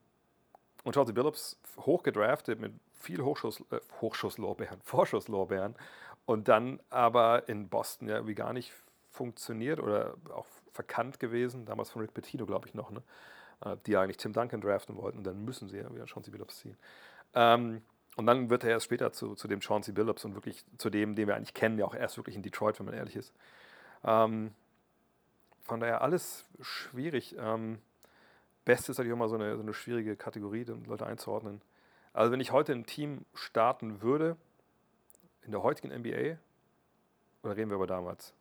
[0.85, 5.75] und Chauncey Billups hochgedraftet mit viel Hochschuss, äh, Hochschusslorbeeren, Vorschusslorbeeren
[6.27, 8.73] und dann aber in Boston ja irgendwie gar nicht
[9.11, 13.03] funktioniert oder auch verkannt gewesen, damals von Rick Pitino, glaube ich, noch, ne?
[13.65, 16.77] Äh, die eigentlich Tim Duncan draften wollten dann müssen sie ja wieder Chauncey Billups ziehen.
[17.35, 17.83] Ähm,
[18.17, 21.15] und dann wird er erst später zu, zu dem Chauncey Billups und wirklich zu dem,
[21.15, 23.33] den wir eigentlich kennen, ja auch erst wirklich in Detroit, wenn man ehrlich ist.
[24.05, 24.53] Ähm,
[25.71, 27.37] von daher alles schwierig.
[27.39, 27.79] Ähm,
[28.65, 31.63] Beste ist natürlich immer so eine, so eine schwierige Kategorie, Leute einzuordnen.
[32.13, 34.37] Also wenn ich heute ein Team starten würde,
[35.43, 36.39] in der heutigen NBA,
[37.45, 38.35] oder reden wir über damals?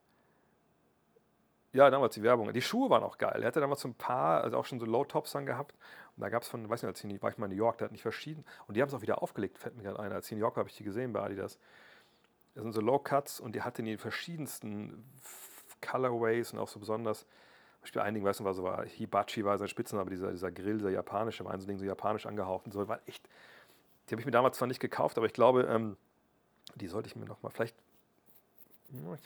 [1.71, 2.51] Ja, damals die Werbung.
[2.51, 3.43] Die Schuhe waren auch geil.
[3.43, 5.75] Er hatte damals so ein paar, also auch schon so Low-Tops dann gehabt.
[6.17, 7.77] Und da gab es von, weiß nicht, als ich war ich mal in New York,
[7.77, 8.43] da hatten die verschieden.
[8.65, 10.11] Und die haben es auch wieder aufgelegt, fällt mir gerade ein.
[10.11, 11.59] Als ich in New York habe ich die gesehen bei Adidas.
[12.55, 15.05] Das sind so Low-Cuts und die hatten die verschiedensten
[15.81, 17.25] Colorways und auch so besonders.
[17.81, 20.89] Beispiel einigen, weißt du, war so war Hibachi war sein Spitzname, dieser, dieser Grill, dieser
[20.89, 23.27] japanische, war so Ding so japanisch angehaucht und so, war echt.
[24.07, 25.95] Die habe ich mir damals zwar nicht gekauft, aber ich glaube, ähm,
[26.75, 27.75] die sollte ich mir nochmal, vielleicht,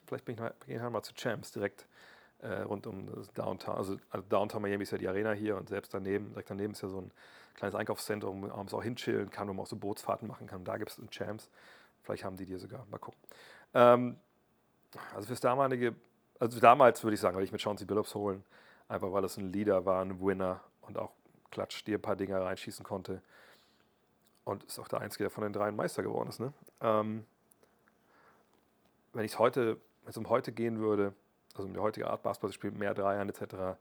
[0.05, 1.87] vielleicht bin ich noch, gehen wir mal zu Champs direkt
[2.43, 3.75] äh, rund um das Downtown.
[3.75, 6.81] Also, also, Downtown Miami ist ja die Arena hier und selbst daneben, direkt daneben ist
[6.81, 7.11] ja so ein
[7.55, 10.63] kleines Einkaufszentrum, wo man auch hinchillen kann, wo man auch so Bootsfahrten machen kann.
[10.63, 11.49] Da gibt es einen Champs.
[12.03, 12.85] Vielleicht haben die dir sogar.
[12.91, 13.19] Mal gucken.
[13.73, 14.17] Ähm,
[15.15, 15.95] also fürs damalige,
[16.43, 18.43] also damals würde ich sagen, würde ich mit Chauncey Billups holen.
[18.89, 21.13] Einfach weil das ein Leader war, ein Winner und auch
[21.51, 23.21] Klatsch dir ein paar Dinger reinschießen konnte.
[24.43, 26.41] Und ist auch der Einzige, der von den dreien Meister geworden ist.
[26.41, 26.51] Ne?
[26.81, 27.25] Ähm,
[29.13, 31.13] wenn ich es heute, wenn es um heute gehen würde,
[31.53, 33.77] also um die heutige Art Basketball zu spielen, mehr Dreiern etc.,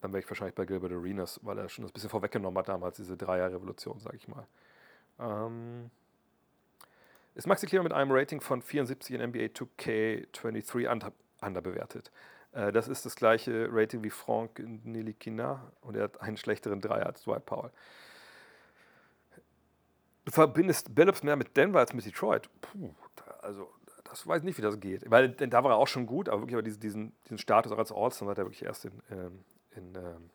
[0.00, 2.96] dann wäre ich wahrscheinlich bei Gilbert Arenas, weil er schon das bisschen vorweggenommen hat damals,
[2.96, 4.46] diese Dreier-Revolution, sage ich mal.
[5.20, 5.90] Ähm,
[7.36, 12.10] ist Maxi Kleber mit einem Rating von 74 in NBA 2K23 under, underbewertet.
[12.52, 17.06] Äh, das ist das gleiche Rating wie Frank Nilikina und er hat einen schlechteren Dreier
[17.06, 17.70] als Dwight Powell.
[20.24, 22.48] Du verbindest Billups mehr mit Denver als mit Detroit.
[22.60, 22.94] Puh,
[23.40, 23.72] also
[24.04, 25.08] das weiß ich nicht, wie das geht.
[25.10, 27.72] Weil denn da war er auch schon gut, aber wirklich aber diesen, diesen, diesen Status
[27.72, 30.30] auch als All-Star hat er wirklich erst in, ähm, in, ähm,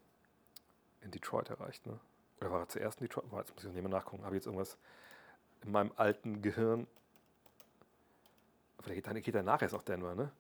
[1.02, 1.86] in Detroit erreicht.
[1.86, 2.00] Ne?
[2.40, 3.26] Oder war er zuerst in Detroit?
[3.26, 4.24] Jetzt muss ich noch nicht mehr nachgucken.
[4.24, 4.78] Habe ich jetzt irgendwas
[5.64, 6.88] in meinem alten Gehirn.
[8.78, 10.32] Aber der geht, der geht danach erst auf Denver, ne?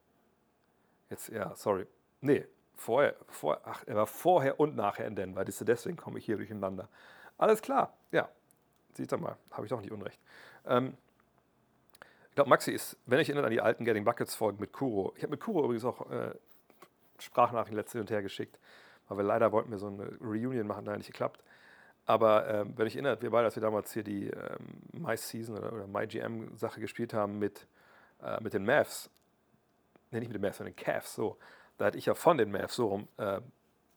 [1.09, 1.87] Jetzt, ja, sorry.
[2.21, 5.45] Nee, vorher, vor, ach, er war vorher und nachher in Denver.
[5.45, 6.89] Deswegen komme ich hier durcheinander.
[7.37, 8.29] Alles klar, ja.
[8.93, 10.19] Siehst du mal, habe ich doch nicht unrecht.
[10.65, 10.95] Ähm,
[12.29, 15.13] ich glaube, Maxi ist, wenn ich erinnere an die alten Getting Buckets Folgen mit Kuro.
[15.15, 16.33] Ich habe mit Kuro übrigens auch äh,
[17.19, 18.59] Sprachnachrichten letzte und her geschickt,
[19.07, 21.43] weil wir leider wollten wir so eine Reunion machen, da nicht geklappt.
[22.05, 25.57] Aber ähm, wenn ich erinnere, wir beide, als wir damals hier die ähm, My Season
[25.57, 27.67] oder, oder My GM Sache gespielt haben mit,
[28.21, 29.09] äh, mit den Mavs,
[30.15, 31.38] nee, nicht mit den Mavs, sondern den Cavs, so,
[31.78, 33.41] da hatte ich ja von den Mavs so rum, äh,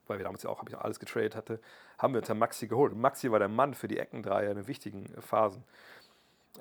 [0.07, 1.61] weil wir damals ja auch, habe ich alles getradet hatte,
[1.99, 2.93] haben wir uns dann Maxi geholt.
[2.93, 5.65] Und Maxi war der Mann für die Eckendreier in wichtigen Phasen.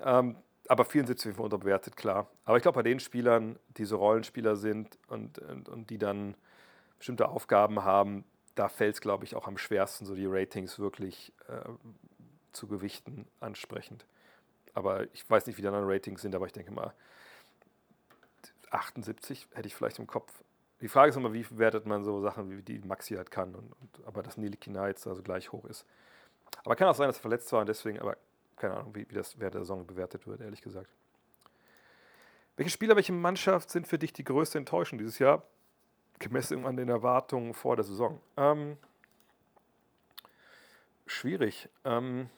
[0.04, 0.36] Ähm,
[0.68, 2.28] aber 74 sind unterbewertet, klar.
[2.44, 6.34] Aber ich glaube, bei den Spielern, die so Rollenspieler sind und, und, und die dann
[6.98, 11.32] bestimmte Aufgaben haben, da fällt es, glaube ich, auch am schwersten, so die Ratings wirklich
[11.48, 11.68] äh,
[12.52, 14.04] zu gewichten ansprechend.
[14.74, 16.92] Aber ich weiß nicht, wie die anderen Ratings sind, aber ich denke mal,
[18.70, 20.32] 78 hätte ich vielleicht im Kopf.
[20.80, 23.72] Die Frage ist immer, wie wertet man so Sachen, wie die Maxi halt kann, und,
[23.80, 25.84] und aber dass Nili Kina jetzt also gleich hoch ist.
[26.64, 28.16] Aber kann auch sein, dass er verletzt war und deswegen, aber
[28.56, 30.88] keine Ahnung, wie, wie das während der Saison bewertet wird, ehrlich gesagt.
[32.56, 35.42] Welche Spieler, welche Mannschaft sind für dich die größte Enttäuschung dieses Jahr,
[36.18, 38.20] gemessen an den Erwartungen vor der Saison?
[38.36, 38.76] Ähm,
[41.06, 41.68] schwierig.
[41.84, 42.28] Ähm,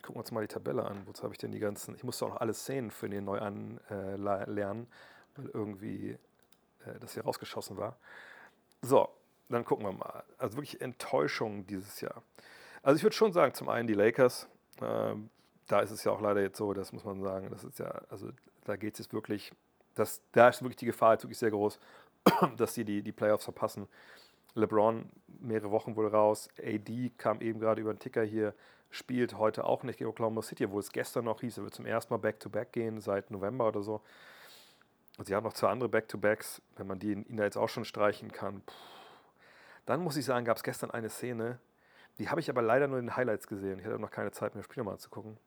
[0.00, 1.06] gucken wir uns mal die Tabelle an.
[1.06, 1.94] Wozu habe ich denn die ganzen?
[1.94, 4.86] Ich musste auch noch alle Szenen für den neu anlernen, äh,
[5.38, 6.18] weil irgendwie
[6.84, 7.96] äh, das hier rausgeschossen war.
[8.82, 9.08] So,
[9.48, 10.24] dann gucken wir mal.
[10.36, 12.22] Also wirklich Enttäuschung dieses Jahr.
[12.82, 14.48] Also ich würde schon sagen, zum einen die Lakers.
[14.82, 15.30] Ähm,
[15.66, 17.90] da ist es ja auch leider jetzt so, das muss man sagen, das ist ja,
[18.08, 18.30] also
[18.64, 19.52] da geht es jetzt wirklich,
[19.94, 21.78] das, da ist wirklich die Gefahr jetzt wirklich sehr groß,
[22.56, 23.86] dass sie die, die Playoffs verpassen.
[24.54, 28.54] LeBron mehrere Wochen wohl raus, AD kam eben gerade über den Ticker hier,
[28.90, 31.84] spielt heute auch nicht gegen Oklahoma City, obwohl es gestern noch hieß, er wird zum
[31.84, 34.00] ersten Mal Back-to-Back -back gehen seit November oder so.
[35.26, 38.30] Sie haben noch zwei andere Back-to-Backs, wenn man die ihn da jetzt auch schon streichen
[38.30, 38.60] kann.
[38.62, 38.72] Puh.
[39.86, 41.58] Dann muss ich sagen, gab es gestern eine Szene,
[42.18, 43.78] die habe ich aber leider nur in den Highlights gesehen.
[43.78, 45.38] Ich hatte noch keine Zeit mehr, das Spiel nochmal anzugucken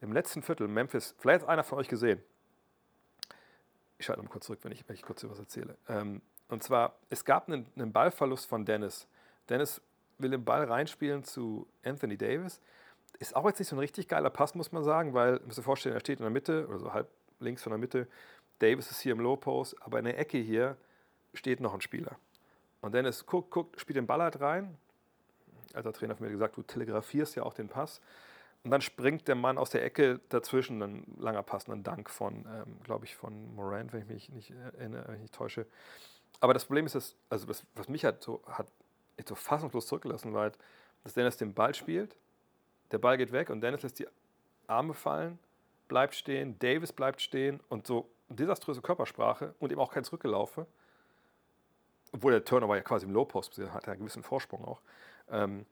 [0.00, 2.22] im letzten Viertel Memphis, vielleicht hat einer von euch gesehen,
[3.98, 5.76] Ich schalte mal kurz zurück, wenn ich, wenn ich kurz etwas erzähle.
[5.88, 9.08] Ähm, und zwar, es gab einen, einen Ballverlust von Dennis.
[9.48, 9.80] Dennis
[10.18, 12.60] will den Ball reinspielen zu Anthony Davis.
[13.18, 15.58] Ist auch jetzt nicht so ein richtig geiler Pass, muss man sagen, weil, ihr müsst
[15.58, 17.08] euch vorstellen, er steht in der Mitte, oder so halb
[17.40, 18.06] links von der Mitte.
[18.58, 20.76] Davis ist hier im Low Post, aber in der Ecke hier
[21.34, 22.16] steht noch ein Spieler.
[22.80, 24.76] Und Dennis guckt, guckt, spielt den Ball halt rein.
[25.74, 28.00] Alter Trainer hat mir gesagt, du telegrafierst ja auch den Pass.
[28.64, 32.46] Und dann springt der Mann aus der Ecke dazwischen, ein langer Pass, ein Dank von,
[32.46, 35.66] ähm, glaube ich, von Morant, wenn ich mich nicht erinnere, wenn ich nicht täusche.
[36.40, 38.66] Aber das Problem ist, dass, also was, was mich halt so, hat
[39.26, 40.58] so fassungslos zurückgelassen war, halt,
[41.04, 42.16] dass Dennis den Ball spielt,
[42.90, 44.08] der Ball geht weg und Dennis lässt die
[44.66, 45.38] Arme fallen,
[45.88, 50.66] bleibt stehen, Davis bleibt stehen und so desaströse Körpersprache und eben auch kein Zurückgelaufe
[52.12, 54.80] obwohl der Turnover ja quasi im Low-Post hat, er einen gewissen Vorsprung auch.
[55.30, 55.66] Ähm,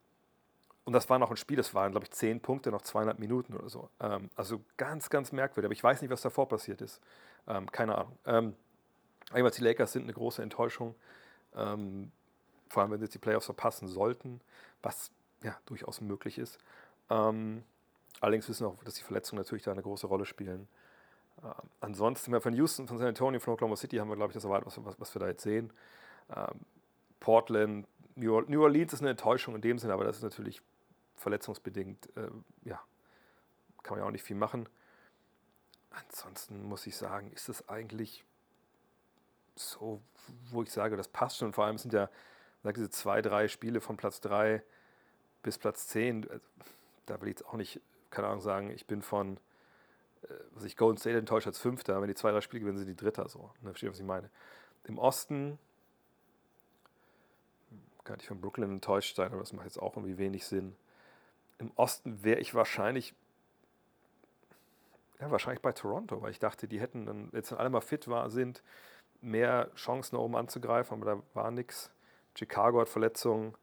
[0.85, 3.55] und das war noch ein Spiel, das waren, glaube ich, zehn Punkte noch zweieinhalb Minuten
[3.55, 3.89] oder so.
[4.01, 5.69] Ähm, also ganz, ganz merkwürdig.
[5.69, 7.01] Aber ich weiß nicht, was davor passiert ist.
[7.49, 8.19] Ähm, keine Ahnung.
[8.27, 8.55] Ähm,
[9.35, 10.95] die Lakers sind eine große Enttäuschung.
[11.57, 12.13] Ähm,
[12.69, 14.41] vor allem, wenn sie jetzt die Playoffs verpassen sollten,
[14.83, 15.11] was
[15.43, 16.59] ja durchaus möglich ist.
[17.09, 17.65] Ähm,
[18.21, 20.69] allerdings wissen wir auch, dass die Verletzungen natürlich da eine große Rolle spielen.
[21.45, 24.45] Ähm, ansonsten, von Houston, von San Antonio, von Oklahoma City haben wir, glaube ich, das
[24.45, 25.73] erwartet, was, was wir da jetzt sehen.
[26.35, 26.61] Ähm,
[27.21, 30.63] Portland, New, Orleans ist eine Enttäuschung in dem Sinne, aber das ist natürlich
[31.17, 32.31] verletzungsbedingt, äh,
[32.65, 32.81] ja,
[33.83, 34.69] kann man ja auch nicht viel machen.
[35.91, 38.25] Ansonsten muss ich sagen, ist das eigentlich
[39.57, 40.01] so,
[40.51, 41.53] wo ich sage, das passt schon.
[41.53, 42.09] Vor allem sind ja
[42.63, 44.63] sag, diese zwei, drei Spiele von Platz 3
[45.43, 46.29] bis Platz 10.
[46.29, 46.47] Also,
[47.07, 47.81] da will ich jetzt auch nicht,
[48.11, 49.39] keine Ahnung, sagen, ich bin von,
[50.53, 52.01] was ich Golden State enttäuscht als Fünfter.
[52.01, 53.29] Wenn die zwei, drei Spiele gewinnen, sind die Dritter.
[53.29, 53.51] So.
[53.61, 54.31] Ne, versteht, was ich meine?
[54.85, 55.59] Im Osten
[58.05, 60.77] kann ich von Brooklyn enttäuscht sein, aber das macht jetzt auch irgendwie wenig Sinn.
[61.59, 63.15] Im Osten wäre ich wahrscheinlich,
[65.21, 68.09] ja, wahrscheinlich bei Toronto, weil ich dachte, die hätten dann, jetzt wenn alle mal fit
[68.09, 68.63] war, sind,
[69.23, 71.91] mehr Chancen, nach oben anzugreifen, aber da war nichts.
[72.37, 73.55] Chicago hat Verletzungen,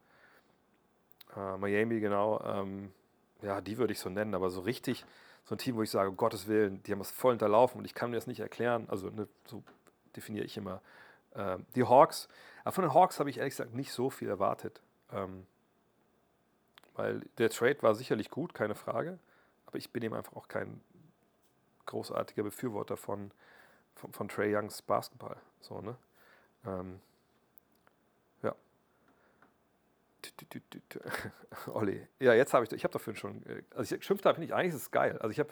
[1.35, 2.41] äh, Miami, genau.
[2.43, 2.91] Ähm,
[3.41, 5.05] ja, die würde ich so nennen, aber so richtig,
[5.45, 7.85] so ein Team, wo ich sage, um Gottes Willen, die haben es voll hinterlaufen und
[7.85, 8.87] ich kann mir das nicht erklären.
[8.89, 9.63] Also, ne, so
[10.15, 10.81] definiere ich immer.
[11.33, 12.27] Äh, die Hawks,
[12.63, 14.81] aber von den Hawks habe ich ehrlich gesagt nicht so viel erwartet.
[15.11, 15.45] Ähm,
[16.93, 19.17] weil der Trade war sicherlich gut, keine Frage.
[19.65, 20.81] Aber ich bin eben einfach auch kein
[21.85, 23.31] großartiger Befürworter von,
[23.95, 25.37] von, von Trey Youngs Basketball.
[25.61, 25.95] So, ne?
[26.65, 26.99] Ähm,
[28.43, 28.55] ja.
[31.67, 32.07] Olli.
[32.19, 34.73] Ja, jetzt habe ich, ich habe dafür schon, äh, also ich schimpft habe nicht, eigentlich
[34.75, 35.17] ist es geil.
[35.19, 35.51] Also ich habe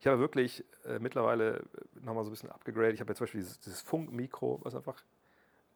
[0.00, 1.62] ich habe wirklich äh, mittlerweile
[2.00, 2.94] nochmal so ein bisschen abgegradet.
[2.94, 5.00] Ich habe jetzt zum Beispiel dieses, dieses Funkmikro, was einfach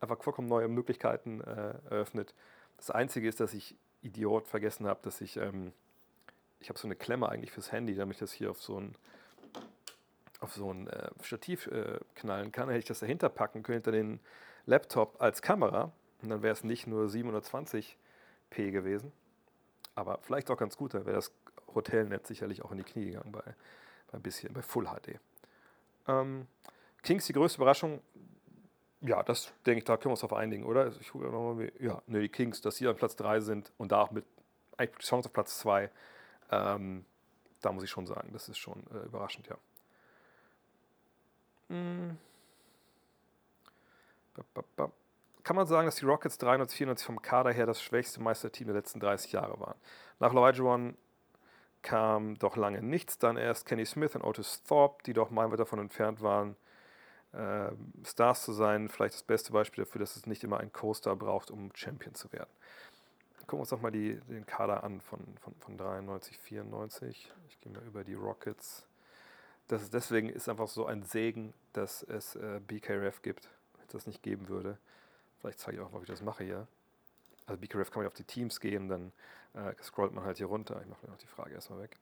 [0.00, 2.34] einfach vollkommen neue Möglichkeiten äh, eröffnet.
[2.76, 5.72] Das Einzige ist, dass ich Idiot vergessen habe, dass ich, ähm,
[6.60, 8.94] ich habe so eine Klemme eigentlich fürs Handy, damit ich das hier auf so ein,
[10.40, 12.66] auf so ein äh, Stativ äh, knallen kann.
[12.66, 14.20] Dann hätte ich das dahinter packen können, hinter den
[14.66, 15.92] Laptop als Kamera.
[16.22, 17.08] Und dann wäre es nicht nur
[18.52, 19.12] 720p gewesen.
[19.94, 21.32] Aber vielleicht auch ganz gut, dann wäre das
[21.74, 23.42] Hotelnetz sicherlich auch in die Knie gegangen bei,
[24.10, 25.18] bei ein bisschen, bei Full HD.
[26.08, 26.46] Ähm,
[27.02, 28.00] Kings, die größte Überraschung,
[29.00, 30.82] ja, das denke ich, da können wir uns auf einigen, oder?
[30.82, 33.92] Also ich gucke nochmal, ja, ne, die Kings, dass sie an Platz 3 sind und
[33.92, 34.24] da auch mit
[34.76, 35.90] eigentlich Chance auf Platz 2,
[36.50, 37.04] ähm,
[37.60, 39.56] da muss ich schon sagen, das ist schon äh, überraschend, ja.
[41.68, 42.18] Hm.
[45.46, 48.74] Kann man sagen, dass die Rockets 93, 94 vom Kader her das schwächste Meisterteam der
[48.74, 49.76] letzten 30 Jahre waren?
[50.18, 50.96] Nach Olajuwon
[51.82, 55.78] kam doch lange nichts, dann erst Kenny Smith und Otis Thorpe, die doch meilenweit davon
[55.78, 56.56] entfernt waren,
[57.30, 57.70] äh,
[58.04, 61.52] Stars zu sein, vielleicht das beste Beispiel dafür, dass es nicht immer einen Co-Star braucht,
[61.52, 62.50] um Champion zu werden.
[63.42, 67.32] Gucken wir uns doch mal die, den Kader an von, von, von 93, 94.
[67.48, 68.84] Ich gehe mal über die Rockets.
[69.68, 73.48] Das ist, deswegen ist einfach so ein Segen, dass es äh, BKRF gibt.
[73.76, 74.76] Wenn es das nicht geben würde,
[75.46, 76.66] vielleicht zeige ich auch mal, wie ich das mache hier.
[77.46, 79.12] Also BKRF kann man auf die Teams gehen, dann
[79.54, 80.80] äh, scrollt man halt hier runter.
[80.80, 81.96] Ich mache noch die Frage erstmal weg.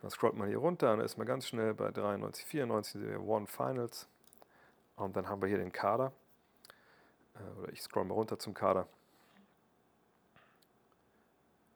[0.00, 3.46] Dann scrollt man hier runter und ist man ganz schnell bei 93, 94, der One
[3.46, 4.08] Finals.
[4.96, 6.10] Und dann haben wir hier den Kader.
[7.34, 8.88] Äh, oder ich scroll mal runter zum Kader.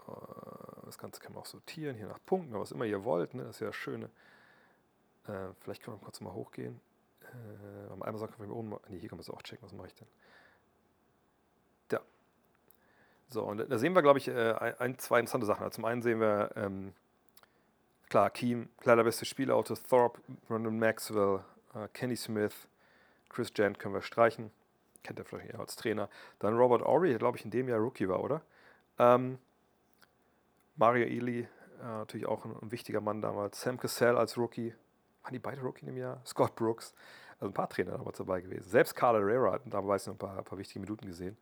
[0.08, 3.34] Äh, das Ganze kann man auch sortieren, hier nach Punkten, was immer ihr wollt.
[3.34, 3.42] Ne?
[3.44, 4.08] Das ist ja das Schöne.
[5.26, 6.80] Äh, vielleicht können wir kurz mal hochgehen.
[7.20, 8.74] Äh, einmal sagen wir oben.
[8.88, 9.66] Nee, hier kann man es auch checken.
[9.66, 10.08] Was mache ich denn?
[13.32, 15.62] So, und da sehen wir, glaube ich, äh, ein, zwei interessante Sachen.
[15.62, 16.92] Also zum einen sehen wir, ähm,
[18.08, 21.40] klar, Keem, klar der beste Spielauto, Thorpe, Brandon Maxwell,
[21.74, 22.68] äh, Kenny Smith,
[23.30, 24.50] Chris Jant können wir streichen.
[25.02, 26.08] Kennt er vielleicht eher als Trainer.
[26.38, 28.42] Dann Robert Ory, der glaube ich in dem Jahr Rookie war, oder?
[28.98, 29.38] Ähm,
[30.76, 31.46] Mario Ely, äh,
[31.84, 33.60] natürlich auch ein, ein, wichtiger Mann damals.
[33.60, 34.74] Sam Cassell als Rookie.
[35.22, 36.20] Waren die beide Rookie im Jahr?
[36.26, 36.92] Scott Brooks.
[37.40, 38.68] Also ein paar Trainer damals dabei gewesen.
[38.68, 41.36] Selbst Carl Herrera hat damals noch ein paar, ein paar wichtige Minuten gesehen.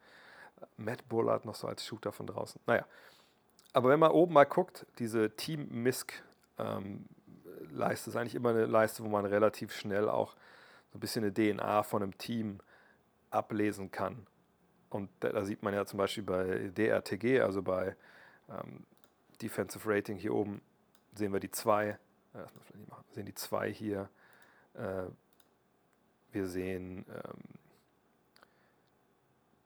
[0.76, 2.60] Matt Bullard noch so als Shooter von draußen.
[2.66, 2.86] Naja.
[3.72, 6.12] Aber wenn man oben mal guckt, diese Team Misk
[6.58, 7.06] ähm,
[7.70, 10.34] Leiste ist eigentlich immer eine Leiste, wo man relativ schnell auch
[10.92, 12.58] so ein bisschen eine DNA von einem Team
[13.30, 14.26] ablesen kann.
[14.88, 17.94] Und da, da sieht man ja zum Beispiel bei DRTG, also bei
[18.48, 18.84] ähm,
[19.40, 20.60] Defensive Rating hier oben,
[21.14, 21.98] sehen wir die zwei.
[22.34, 22.52] Ja, das.
[22.74, 24.08] Wir sehen die zwei hier.
[24.74, 25.04] Äh,
[26.32, 27.59] wir sehen ähm,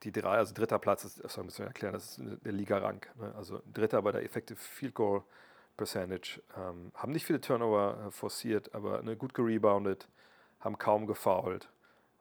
[0.05, 3.05] die drei, also dritter Platz ist, das müssen wir erklären, das ist der Liga-Rang.
[3.15, 3.33] Ne?
[3.35, 5.23] Also dritter bei der Effective Field Goal
[5.77, 6.41] Percentage.
[6.57, 10.07] Ähm, haben nicht viele Turnover äh, forciert, aber ne, gut gerebounded,
[10.59, 11.69] haben kaum gefoult.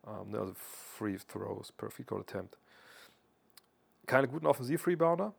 [0.06, 2.58] Ähm, ne, also Free Throws per Field Goal Attempt.
[4.06, 5.34] Keine guten Offensiv-Rebounder,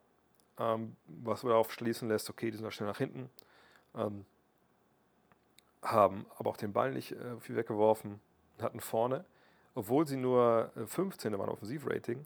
[0.60, 3.30] ähm, was darauf schließen lässt, okay, die sind auch schnell nach hinten.
[3.96, 4.26] Ähm,
[5.82, 8.20] haben aber auch den Ball nicht äh, viel weggeworfen,
[8.60, 9.26] hatten vorne,
[9.76, 12.26] obwohl sie nur äh, 15 waren Offensivrating,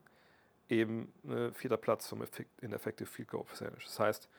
[0.69, 3.83] eben äh, vierter Platz zum Effekt, in Effective Field Goal Percentage.
[3.83, 4.29] Das heißt,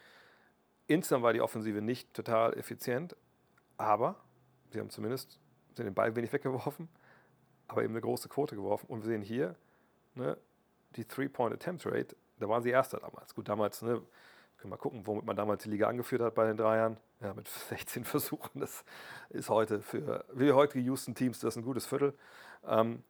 [0.87, 3.16] insgesamt war die Offensive nicht total effizient,
[3.77, 4.16] aber
[4.71, 5.38] sie haben zumindest
[5.77, 6.88] sie den Ball wenig weggeworfen,
[7.69, 8.87] aber eben eine große Quote geworfen.
[8.88, 9.57] Und wir sehen hier
[10.14, 10.37] ne,
[10.97, 13.35] die Three-Point-Attempt-Rate, da waren sie Erster damals.
[13.35, 14.01] Gut, damals, ne,
[14.61, 16.97] können wir mal gucken, womit man damals die Liga angeführt hat bei den Dreiern.
[17.21, 18.61] Ja, mit 16 Versuchen.
[18.61, 18.85] Das
[19.31, 22.14] ist heute für wie heutige Houston-Teams das ein gutes Viertel.
[22.66, 23.03] Ähm,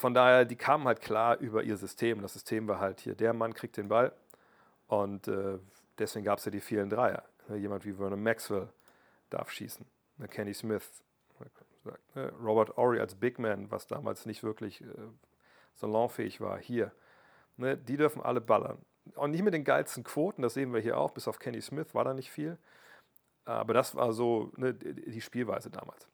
[0.00, 2.22] von daher, die kamen halt klar über ihr System.
[2.22, 4.12] Das System war halt hier, der Mann kriegt den Ball.
[4.88, 5.58] Und äh,
[5.98, 7.22] deswegen gab es ja die vielen Dreier.
[7.48, 8.68] Ne, jemand wie Vernon Maxwell
[9.30, 9.86] darf schießen.
[10.18, 10.88] Ne, Kenny Smith.
[12.14, 14.86] Ne, Robert Ory als Big Man, was damals nicht wirklich äh,
[15.76, 16.92] salonfähig war, hier.
[17.56, 18.78] Ne, die dürfen alle ballern
[19.16, 21.94] auch nicht mit den geilsten Quoten, das sehen wir hier auch, bis auf Kenny Smith
[21.94, 22.58] war da nicht viel.
[23.44, 26.08] Aber das war so ne, die Spielweise damals.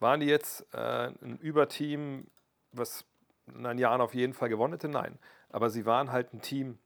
[0.00, 2.26] Waren die jetzt äh, ein Überteam,
[2.72, 3.04] was
[3.46, 4.88] in den Jahren auf jeden Fall gewonnen hätte?
[4.88, 5.18] Nein.
[5.50, 6.78] Aber sie waren halt ein Team,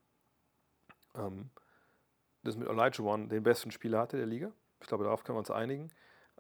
[1.15, 1.51] ähm,
[2.43, 4.53] das mit Elijah One den besten Spieler hatte der Liga.
[4.81, 5.91] Ich glaube, darauf können wir uns einigen.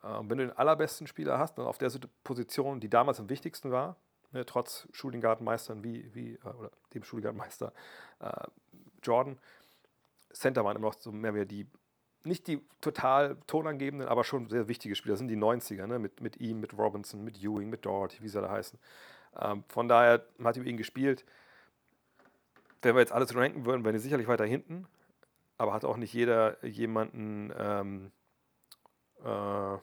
[0.03, 1.91] Ähm, wenn du den allerbesten Spieler hast, dann auf der
[2.25, 3.97] Position, die damals am wichtigsten war,
[4.33, 7.73] ne, trotz Schulingartenmeistern wie, wie äh, oder dem Schulingartenmeister
[8.21, 8.47] äh,
[9.03, 9.39] Jordan,
[10.33, 11.67] Center waren immer noch so mehr wie die,
[12.25, 15.13] nicht die total tonangebenden, aber schon sehr wichtige Spieler.
[15.13, 15.99] Das sind die 90er, ne?
[15.99, 18.79] mit, mit ihm, mit Robinson, mit Ewing, mit Doherty, wie sie da heißen.
[19.41, 21.25] Ähm, von daher hat ihn gespielt.
[22.83, 24.87] Wenn wir jetzt alles ranken würden, wären die sicherlich weiter hinten,
[25.57, 28.13] aber hat auch nicht jeder jemanden ähm,
[29.21, 29.79] äh,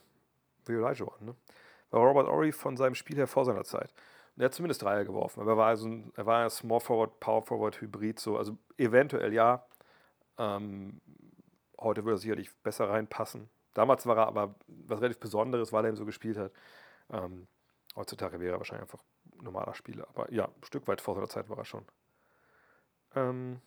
[0.66, 1.26] wie Elijah One.
[1.26, 1.36] Ne?
[1.92, 3.94] War Robert Ory von seinem Spiel her vor seiner Zeit.
[4.38, 7.20] Er hat zumindest Dreier geworfen, aber er war, also ein, er war ein Small Forward,
[7.20, 8.38] Power Forward Hybrid, so.
[8.38, 9.66] Also eventuell ja.
[10.38, 11.02] Ähm,
[11.78, 13.50] heute würde er sicherlich besser reinpassen.
[13.74, 16.54] Damals war er aber was relativ Besonderes, weil er eben so gespielt hat.
[17.12, 17.48] Ähm,
[17.98, 20.08] heutzutage wäre er wahrscheinlich einfach ein normaler Spieler.
[20.10, 21.86] Aber ja, ein Stück weit vor seiner Zeit war er schon.
[23.16, 23.62] Ähm,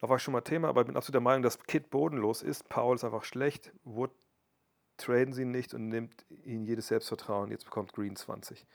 [0.00, 2.42] da war ich schon mal Thema, aber ich bin absolut der Meinung, dass Kid bodenlos
[2.42, 2.68] ist.
[2.68, 3.72] Paul ist einfach schlecht.
[3.84, 4.10] Wood
[4.96, 7.50] traden sie nicht und nimmt ihnen jedes Selbstvertrauen.
[7.50, 8.66] Jetzt bekommt Green 20.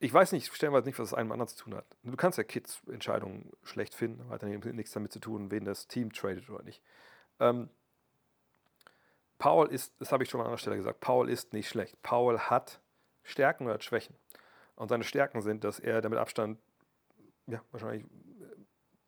[0.00, 1.86] Ich weiß nicht, stellenweise nicht, was das einem anderen zu tun hat.
[2.02, 5.64] Du kannst ja Kids Entscheidungen schlecht finden, aber hat dann nichts damit zu tun, wen
[5.64, 6.82] das Team tradet oder nicht.
[7.40, 7.70] Ähm,
[9.38, 12.00] Paul ist, das habe ich schon an anderer Stelle gesagt, Paul ist nicht schlecht.
[12.02, 12.80] Paul hat
[13.24, 14.14] Stärken oder Schwächen.
[14.76, 16.58] Und seine Stärken sind, dass er damit Abstand,
[17.46, 18.04] ja, wahrscheinlich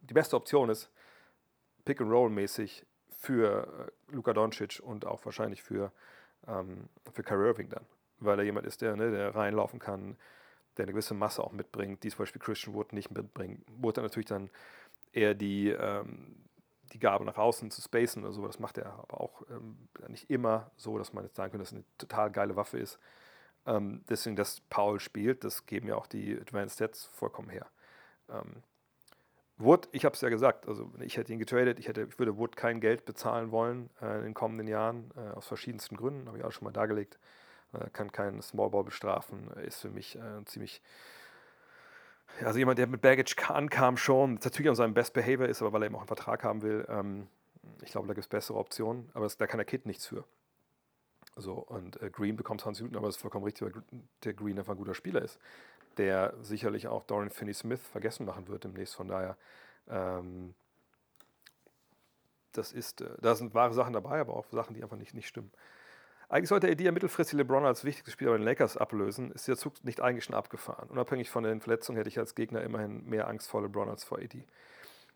[0.00, 0.90] die beste Option ist,
[1.84, 2.84] Pick-and-Roll-mäßig
[3.18, 5.92] für äh, Luka Doncic und auch wahrscheinlich für,
[6.46, 7.86] ähm, für Kyrie Irving dann.
[8.18, 10.16] Weil er jemand ist, der, ne, der reinlaufen kann,
[10.76, 13.64] der eine gewisse Masse auch mitbringt, die zum Beispiel Christian Wood nicht mitbringt.
[13.68, 14.50] Wood dann natürlich dann
[15.12, 16.36] eher die, ähm,
[16.92, 20.30] die Gabe nach außen zu spacen oder so, das macht er aber auch ähm, nicht
[20.30, 22.98] immer so, dass man jetzt sagen könnte, dass es eine total geile Waffe ist.
[23.66, 27.66] Ähm, deswegen, dass Paul spielt, das geben ja auch die Advanced Stats vollkommen her.
[28.30, 28.62] Ähm,
[29.58, 32.36] Wood, ich habe es ja gesagt, also ich hätte ihn getradet, ich, hätte, ich würde
[32.36, 36.38] Wood kein Geld bezahlen wollen äh, in den kommenden Jahren, äh, aus verschiedensten Gründen, habe
[36.38, 37.18] ich auch schon mal dargelegt.
[37.72, 40.82] Äh, kann keinen Smallball bestrafen, ist für mich äh, ziemlich,
[42.44, 45.82] also jemand, der mit Baggage ankam schon, natürlich an seinem Best Behavior ist, aber weil
[45.82, 47.26] er eben auch einen Vertrag haben will, ähm,
[47.82, 50.24] ich glaube, da gibt es bessere Optionen, aber das, da kann der Kid nichts für.
[51.36, 53.82] So, und äh, Green bekommt 20 Minuten, aber das ist vollkommen richtig, weil
[54.24, 55.38] der Green einfach ein guter Spieler ist
[55.96, 58.94] der sicherlich auch Dorian Finney-Smith vergessen machen wird demnächst.
[58.94, 59.36] Von daher,
[59.88, 60.54] ähm,
[62.52, 65.28] das ist, äh, da sind wahre Sachen dabei, aber auch Sachen, die einfach nicht, nicht
[65.28, 65.52] stimmen.
[66.28, 69.30] Eigentlich sollte AD ja mittelfristig LeBron als wichtigstes Spieler bei den Lakers ablösen.
[69.30, 70.88] Ist der Zug nicht eigentlich schon abgefahren?
[70.90, 74.18] Unabhängig von den Verletzungen hätte ich als Gegner immerhin mehr Angst vor LeBron als vor
[74.18, 74.44] AD.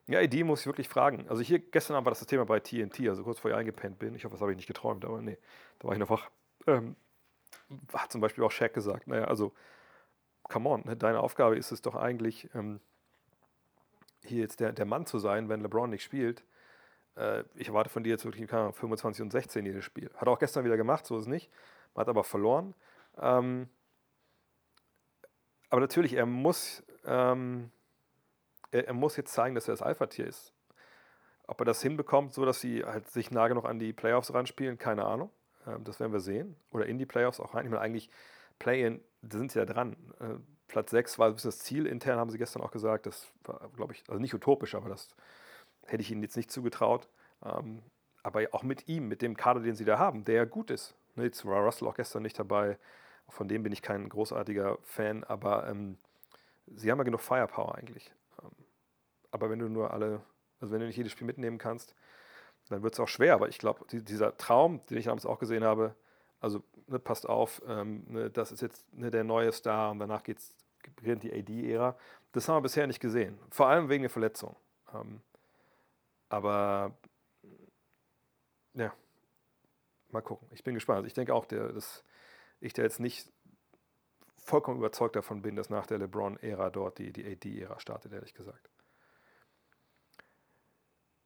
[0.07, 1.27] Ja, AD muss ich wirklich fragen.
[1.29, 3.99] Also hier, gestern Abend war das das Thema bei TNT, also kurz vor ich eingepennt
[3.99, 4.15] bin.
[4.15, 5.39] Ich hoffe, das habe ich nicht geträumt, aber nee,
[5.79, 6.31] da war ich wach.
[6.67, 6.97] Ähm,
[7.93, 9.53] hat zum Beispiel auch Shaq gesagt, naja, also,
[10.45, 12.81] come on, ne, deine Aufgabe ist es doch eigentlich, ähm,
[14.25, 16.45] hier jetzt der, der Mann zu sein, wenn LeBron nicht spielt.
[17.17, 20.11] Äh, ich erwarte von dir jetzt wirklich keine Ahnung, 25 und 16 jedes Spiel.
[20.17, 21.51] Hat er auch gestern wieder gemacht, so ist es nicht.
[21.95, 22.75] Hat aber verloren.
[23.19, 23.69] Ähm,
[25.69, 27.71] aber natürlich, er muss, ähm,
[28.71, 30.53] er, er, muss jetzt zeigen, dass er das Alpha-Tier ist.
[31.47, 34.79] Ob er das hinbekommt, so dass sie halt sich nah genug an die Playoffs ranspielen,
[34.79, 35.31] keine Ahnung.
[35.67, 36.57] Ähm, das werden wir sehen.
[36.71, 37.65] Oder in die Playoffs auch rein.
[37.65, 38.11] Ich meine, eigentlich
[38.59, 39.97] Play-In, da sind sie ja dran.
[40.21, 40.35] Äh,
[40.69, 43.07] Platz 6 war ein bisschen das Ziel intern, haben sie gestern auch gesagt.
[43.07, 45.09] Das war, glaube ich, also nicht utopisch, aber das
[45.87, 47.09] hätte ich ihnen jetzt nicht zugetraut.
[47.45, 47.83] Ähm,
[48.23, 50.95] aber auch mit ihm, mit dem Kader, den sie da haben, der gut ist.
[51.17, 52.79] Ne, jetzt war Russell auch gestern nicht dabei.
[53.29, 55.99] Von dem bin ich kein großartiger Fan, aber ähm,
[56.67, 58.13] sie haben ja genug Firepower eigentlich.
[59.31, 60.23] Aber wenn du nur alle,
[60.61, 61.95] also wenn du nicht jedes Spiel mitnehmen kannst,
[62.69, 63.35] dann wird es auch schwer.
[63.35, 65.95] Aber ich glaube, die, dieser Traum, den ich damals auch gesehen habe,
[66.40, 70.23] also ne, passt auf, ähm, ne, das ist jetzt ne, der neue Star und danach
[70.23, 70.55] geht's,
[70.97, 71.97] beginnt die AD-Ära.
[72.33, 73.38] Das haben wir bisher nicht gesehen.
[73.51, 74.57] Vor allem wegen der Verletzung.
[74.95, 75.21] Ähm,
[76.29, 76.95] aber
[78.75, 78.93] ja,
[80.11, 80.49] mal gucken.
[80.53, 80.99] Ich bin gespannt.
[80.99, 82.05] Also ich denke auch, der, dass
[82.61, 83.31] ich da jetzt nicht
[84.37, 88.71] vollkommen überzeugt davon bin, dass nach der LeBron-Ära dort die, die AD-Ära startet, ehrlich gesagt.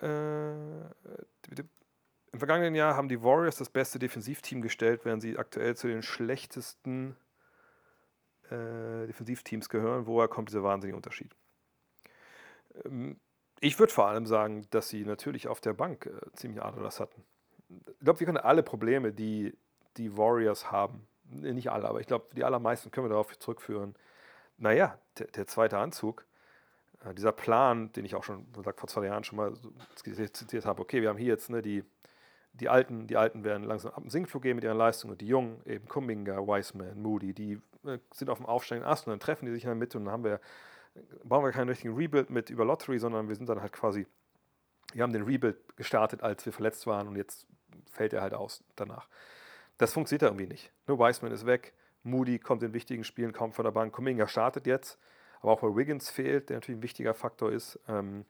[0.04, 0.82] Äh,
[2.32, 6.02] Im vergangenen Jahr haben die Warriors das beste Defensivteam gestellt, während sie aktuell zu den
[6.02, 7.16] schlechtesten
[8.50, 10.06] äh, Defensivteams gehören.
[10.06, 11.34] Woher kommt dieser wahnsinnige Unterschied?
[12.84, 13.18] Ähm,
[13.60, 17.24] ich würde vor allem sagen, dass sie natürlich auf der Bank äh, ziemlich Aderlass hatten.
[17.68, 19.56] Ich glaube, wir können alle Probleme, die
[19.96, 23.94] die Warriors haben, nicht alle, aber ich glaube, die allermeisten können wir darauf zurückführen.
[24.58, 26.33] Naja, der, der zweite Anzug, äh,
[27.12, 29.52] dieser Plan, den ich auch schon gesagt, vor zwei Jahren schon mal
[29.94, 31.84] zitiert habe, okay, wir haben hier jetzt ne, die,
[32.52, 35.26] die Alten, die Alten werden langsam ab dem Sinkflug gehen mit ihren Leistungen und die
[35.26, 39.46] Jungen, eben Kumminga, Wiseman, Moody, die äh, sind auf dem aufsteigenden Ast und dann treffen
[39.46, 40.40] die sich in der Mitte und dann haben wir
[41.24, 44.06] bauen wir keinen richtigen Rebuild mit über Lottery, sondern wir sind dann halt quasi,
[44.92, 47.46] wir haben den Rebuild gestartet, als wir verletzt waren und jetzt
[47.90, 49.08] fällt er halt aus danach.
[49.78, 50.72] Das funktioniert da irgendwie nicht.
[50.86, 54.66] Nur Wiseman ist weg, Moody kommt in wichtigen Spielen kaum von der Bank, Kuminga startet
[54.66, 54.98] jetzt,
[55.44, 57.78] aber auch weil Wiggins fehlt, der natürlich ein wichtiger Faktor ist.
[57.86, 58.24] Ähm,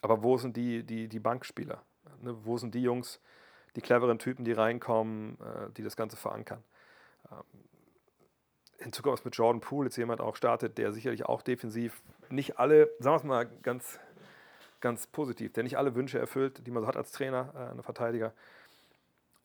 [0.00, 1.84] aber wo sind die, die, die Bankspieler?
[2.20, 3.20] Ne, wo sind die Jungs,
[3.76, 6.64] die cleveren Typen, die reinkommen, äh, die das Ganze verankern?
[7.30, 7.44] Ähm,
[8.78, 12.90] hinzu kommt, mit Jordan Poole jetzt jemand auch startet, der sicherlich auch defensiv nicht alle,
[12.98, 14.00] sagen wir es mal ganz,
[14.80, 17.84] ganz positiv, der nicht alle Wünsche erfüllt, die man so hat als Trainer, äh, ein
[17.84, 18.34] Verteidiger.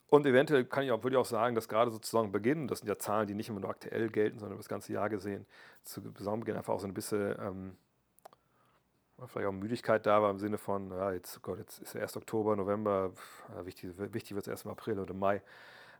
[0.09, 2.87] Und eventuell kann ich auch, würde ich auch sagen, dass gerade sozusagen Beginn, das sind
[2.87, 5.45] ja Zahlen, die nicht immer nur aktuell gelten, sondern das ganze Jahr gesehen,
[5.83, 7.77] zu Saisonbeginn einfach auch so ein bisschen ähm,
[9.25, 12.01] vielleicht auch Müdigkeit da war im Sinne von, ja, jetzt, oh Gott, jetzt ist ja
[12.01, 13.11] erst Oktober, November,
[13.55, 15.41] ja, wichtig, wichtig wird es erst im April oder Mai.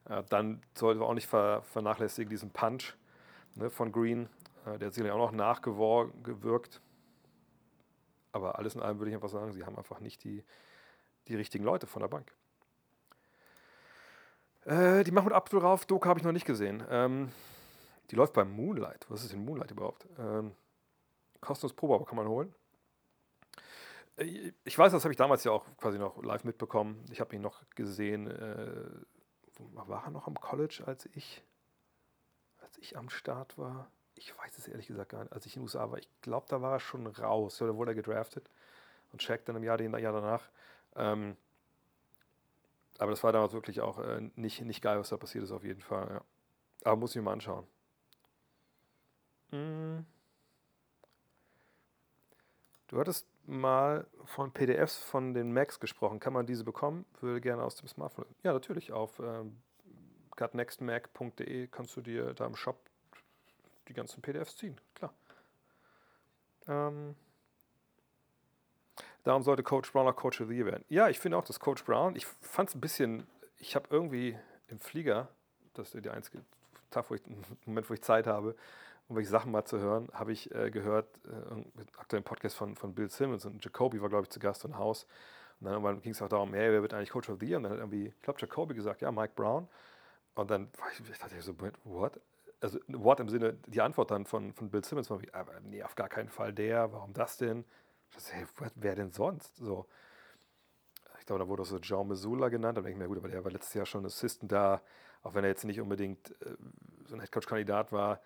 [0.07, 2.95] Äh, dann sollten wir auch nicht ver, vernachlässigen diesen Punch,
[3.55, 4.29] ne, von Green.
[4.65, 6.81] Äh, der hat sicherlich auch noch nachgewirkt.
[8.31, 10.43] Aber alles in allem würde ich einfach sagen, sie haben einfach nicht die,
[11.27, 12.31] die richtigen Leute von der Bank.
[14.67, 16.83] Äh, die Mahmoud Abdul Rauf Doku habe ich noch nicht gesehen.
[16.89, 17.31] Ähm,
[18.11, 19.05] die läuft beim Moonlight.
[19.09, 20.07] Was ist denn Moonlight überhaupt?
[20.19, 20.51] Ähm,
[21.41, 22.53] kostenlos Probe, aber kann man holen.
[24.17, 27.03] Äh, ich weiß, das habe ich damals ja auch quasi noch live mitbekommen.
[27.11, 28.27] Ich habe ihn noch gesehen.
[28.27, 28.81] Äh,
[29.71, 31.43] war er noch am College als ich?
[32.67, 35.61] als ich am Start war, ich weiß es ehrlich gesagt gar nicht, als ich in
[35.61, 38.49] den USA war, ich glaube, da war er schon raus, oder wurde er gedraftet
[39.11, 40.49] und Shaq dann im Jahr, den Jahr danach.
[40.95, 41.37] Ähm,
[42.99, 45.63] aber das war damals wirklich auch äh, nicht, nicht geil, was da passiert ist, auf
[45.63, 46.07] jeden Fall.
[46.09, 46.21] Ja.
[46.83, 47.67] Aber muss ich mir mal anschauen.
[49.51, 50.05] Mm.
[52.87, 56.19] Du hattest mal von PDFs von den Macs gesprochen.
[56.19, 57.05] Kann man diese bekommen?
[57.19, 58.27] Würde gerne aus dem Smartphone.
[58.43, 58.93] Ja, natürlich.
[58.93, 59.57] Auf ähm,
[60.37, 62.79] gutnextmac.de kannst du dir da im Shop
[63.87, 65.13] die ganzen PDFs ziehen, klar.
[66.67, 67.15] Ähm,
[69.27, 70.85] darum sollte Coach Brown auch Coach of the Year werden.
[70.89, 73.27] Ja, ich finde auch, dass Coach Brown, ich fand es ein bisschen,
[73.59, 74.37] ich habe irgendwie
[74.69, 75.27] im Flieger,
[75.73, 76.43] das ist der einzige
[76.89, 77.21] Tag, wo ich,
[77.65, 78.55] Moment, wo ich Zeit habe,
[79.09, 82.93] um welche Sachen mal zu hören, habe ich äh, gehört, äh, aktuellen Podcast von, von
[82.93, 85.05] Bill Simmons und Jacoby war, glaube ich, zu Gast im Haus.
[85.59, 87.57] Und dann ging es auch darum, hey, wer wird eigentlich Coach of the Year?
[87.57, 89.67] Und dann hat irgendwie, ich glaube, Jacoby gesagt, ja, Mike Brown.
[90.35, 91.53] Und dann ich dachte ich so,
[91.83, 92.19] what?
[92.59, 95.29] Also, what im Sinne, die Antwort dann von, von Bill Simmons war wie,
[95.63, 97.65] nee, auf gar keinen Fall der, warum das denn?
[98.13, 98.45] Dachte, hey,
[98.75, 99.55] wer denn sonst?
[99.57, 99.87] So.
[101.19, 102.77] Ich glaube, da wurde auch so Jean Missoula genannt.
[102.77, 104.81] Da denke ich mir, gut, aber der war letztes Jahr schon Assistant da,
[105.23, 106.55] auch wenn er jetzt nicht unbedingt äh,
[107.05, 108.21] so ein Headcoach-Kandidat war,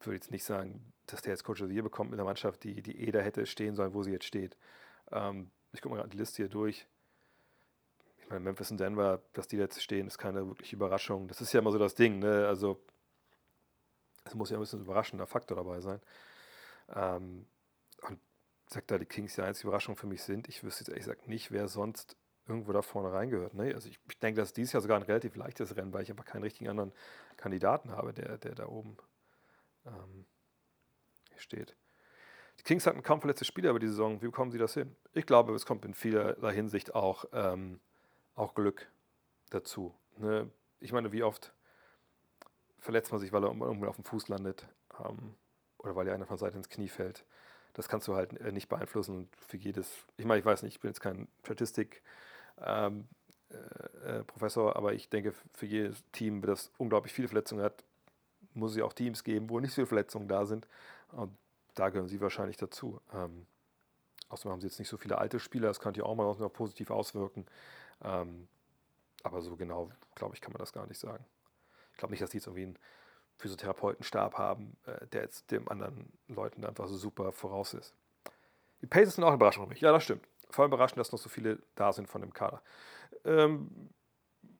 [0.00, 2.26] würde ich jetzt nicht sagen, dass der jetzt Coach of the Year bekommt mit einer
[2.26, 4.56] Mannschaft, die, die eh da hätte stehen sollen, wo sie jetzt steht.
[5.10, 6.86] Ähm, ich gucke mal gerade die Liste hier durch
[8.28, 11.28] ich meine, Memphis und Denver, dass die jetzt stehen, ist keine wirkliche Überraschung.
[11.28, 12.46] Das ist ja immer so das Ding, ne?
[12.46, 12.78] Also,
[14.24, 15.98] es muss ja ein bisschen ein überraschender Faktor dabei sein.
[16.94, 17.46] Ähm,
[18.02, 18.20] und
[18.68, 20.48] sagt da die Kings die einzige Überraschung für mich sind.
[20.48, 22.16] Ich wüsste jetzt ehrlich gesagt nicht, wer sonst
[22.46, 23.54] irgendwo da vorne reingehört.
[23.54, 23.74] Ne?
[23.74, 26.24] Also ich, ich denke, dass dieses Jahr sogar ein relativ leichtes Rennen, weil ich einfach
[26.24, 26.92] keinen richtigen anderen
[27.36, 28.96] Kandidaten habe, der, der da oben
[29.86, 30.24] ähm,
[31.36, 31.76] steht.
[32.58, 34.20] Die Kings hatten kaum verletzte Spieler über die Saison.
[34.20, 34.96] Wie bekommen sie das hin?
[35.12, 37.80] Ich glaube, es kommt in vielerlei Hinsicht auch, ähm,
[38.34, 38.90] auch Glück
[39.50, 39.94] dazu.
[40.16, 40.50] Ne?
[40.80, 41.52] Ich meine, wie oft
[42.78, 44.66] verletzt man sich, weil er irgendwo auf dem Fuß landet
[45.04, 45.34] ähm,
[45.78, 47.24] oder weil er einer von Seite ins Knie fällt.
[47.74, 50.80] Das kannst du halt äh, nicht beeinflussen für jedes, ich meine, ich weiß nicht, ich
[50.80, 52.02] bin jetzt kein Statistik,
[52.60, 53.08] ähm,
[53.50, 57.84] äh, äh, Professor, aber ich denke, für jedes Team, das unglaublich viele Verletzungen hat,
[58.54, 60.66] muss es ja auch Teams geben, wo nicht so viele Verletzungen da sind.
[61.12, 61.36] Und
[61.74, 63.00] da gehören sie wahrscheinlich dazu.
[63.14, 63.46] Ähm,
[64.28, 66.52] außerdem haben sie jetzt nicht so viele alte Spieler, das könnte ja auch mal noch
[66.52, 67.46] positiv auswirken.
[68.02, 68.48] Ähm,
[69.22, 71.24] aber so genau, glaube ich, kann man das gar nicht sagen.
[71.92, 72.78] Ich glaube nicht, dass die jetzt irgendwie einen
[73.38, 77.94] Physiotherapeutenstab haben, äh, der jetzt dem anderen Leuten einfach so super voraus ist.
[78.82, 79.80] Die Pacers sind auch eine Überraschung für mich.
[79.80, 80.26] Ja, das stimmt.
[80.50, 82.62] Voll überraschend, dass noch so viele da sind von dem Kader.
[83.24, 83.90] Ähm,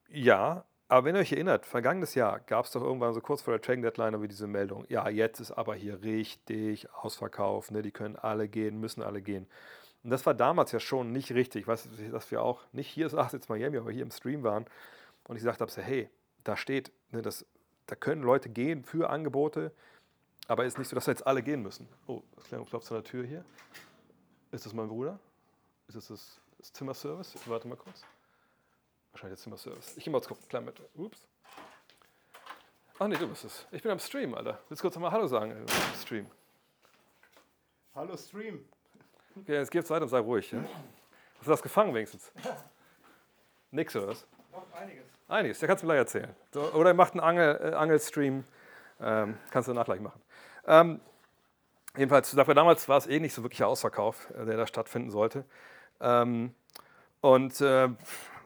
[0.09, 3.53] ja, aber wenn ihr euch erinnert, vergangenes Jahr gab es doch irgendwann so kurz vor
[3.53, 7.83] der Trading Deadline wie diese Meldung, ja, jetzt ist aber hier richtig ausverkauft, ne?
[7.83, 9.47] die können alle gehen, müssen alle gehen.
[10.03, 11.63] Und das war damals ja schon nicht richtig.
[11.63, 14.65] Ich weiß, dass wir auch nicht hier ist jetzt Miami, aber hier im Stream waren
[15.25, 16.09] und ich so, hey,
[16.45, 17.45] da steht, ne, das,
[17.89, 19.73] da können Leute gehen für Angebote,
[20.47, 21.89] aber es ist nicht so, dass da jetzt alle gehen müssen.
[22.07, 22.23] Oh,
[22.67, 23.45] klopft an der Tür hier.
[24.53, 25.19] Ist das mein Bruder?
[25.89, 27.35] Ist das das, das Zimmerservice?
[27.47, 28.05] Warte mal kurz.
[29.13, 29.97] Wahrscheinlich der Zimmerservice.
[29.97, 30.47] Ich geh mal gucken.
[30.49, 30.81] Klein mit.
[30.95, 31.27] Ups.
[32.99, 33.67] Ach nee, du bist es.
[33.71, 34.61] Ich bin am Stream, Alter.
[34.69, 35.67] Willst du kurz mal Hallo sagen im
[35.99, 36.27] Stream?
[37.95, 38.65] Hallo Stream.
[39.35, 40.51] Okay, jetzt geht's weiter und sei ruhig.
[40.53, 40.63] Ja?
[41.39, 42.31] Hast du das gefangen wenigstens?
[43.71, 44.27] Nix oder was?
[44.53, 45.18] Noch einiges.
[45.29, 46.35] Einiges, der kannst du mir gleich erzählen.
[46.75, 48.45] Oder er macht einen Angel, äh, Angelstream.
[49.01, 50.21] Ähm, kannst du danach gleich machen.
[50.67, 51.01] Ähm,
[51.97, 55.11] jedenfalls, dafür damals war es eh nicht so wirklich ein Ausverkauf, äh, der da stattfinden
[55.11, 55.45] sollte.
[56.01, 56.55] Ähm,
[57.21, 57.89] und äh,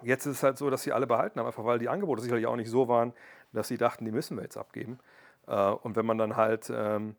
[0.03, 2.47] jetzt ist es halt so, dass sie alle behalten haben, einfach weil die Angebote sicherlich
[2.47, 3.12] auch nicht so waren,
[3.53, 4.99] dass sie dachten, die müssen wir jetzt abgeben.
[5.47, 7.14] Äh, und wenn man dann halt ähm,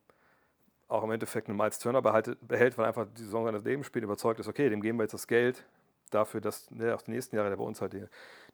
[0.89, 4.03] auch im Endeffekt einen Miles Turner behaltet, behält, weil einfach die Saison seines Lebens spielt,
[4.03, 5.63] überzeugt ist, okay, dem geben wir jetzt das Geld
[6.11, 8.05] dafür, dass der auch die nächsten Jahre der bei uns halt die,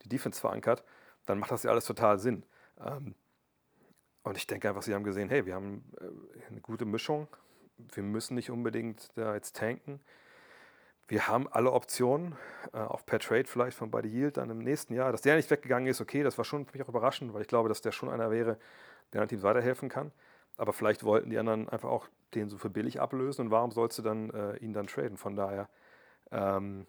[0.03, 0.83] die Defense verankert,
[1.29, 2.43] dann macht das ja alles total Sinn.
[2.83, 3.13] Ähm,
[4.23, 7.27] und ich denke einfach, sie haben gesehen, hey, wir haben äh, eine gute Mischung,
[7.77, 10.01] wir müssen nicht unbedingt da jetzt tanken.
[11.07, 12.35] Wir haben alle Optionen,
[12.73, 15.11] äh, auf per Trade vielleicht von Buddy Yield dann im nächsten Jahr.
[15.11, 17.47] Dass der nicht weggegangen ist, okay, das war schon für mich auch überraschend, weil ich
[17.47, 18.57] glaube, dass der schon einer wäre,
[19.13, 20.11] der einem Team weiterhelfen kann.
[20.57, 23.97] Aber vielleicht wollten die anderen einfach auch den so für billig ablösen und warum sollst
[23.97, 25.17] du dann äh, ihn dann traden?
[25.17, 25.69] Von daher
[26.31, 26.85] ähm,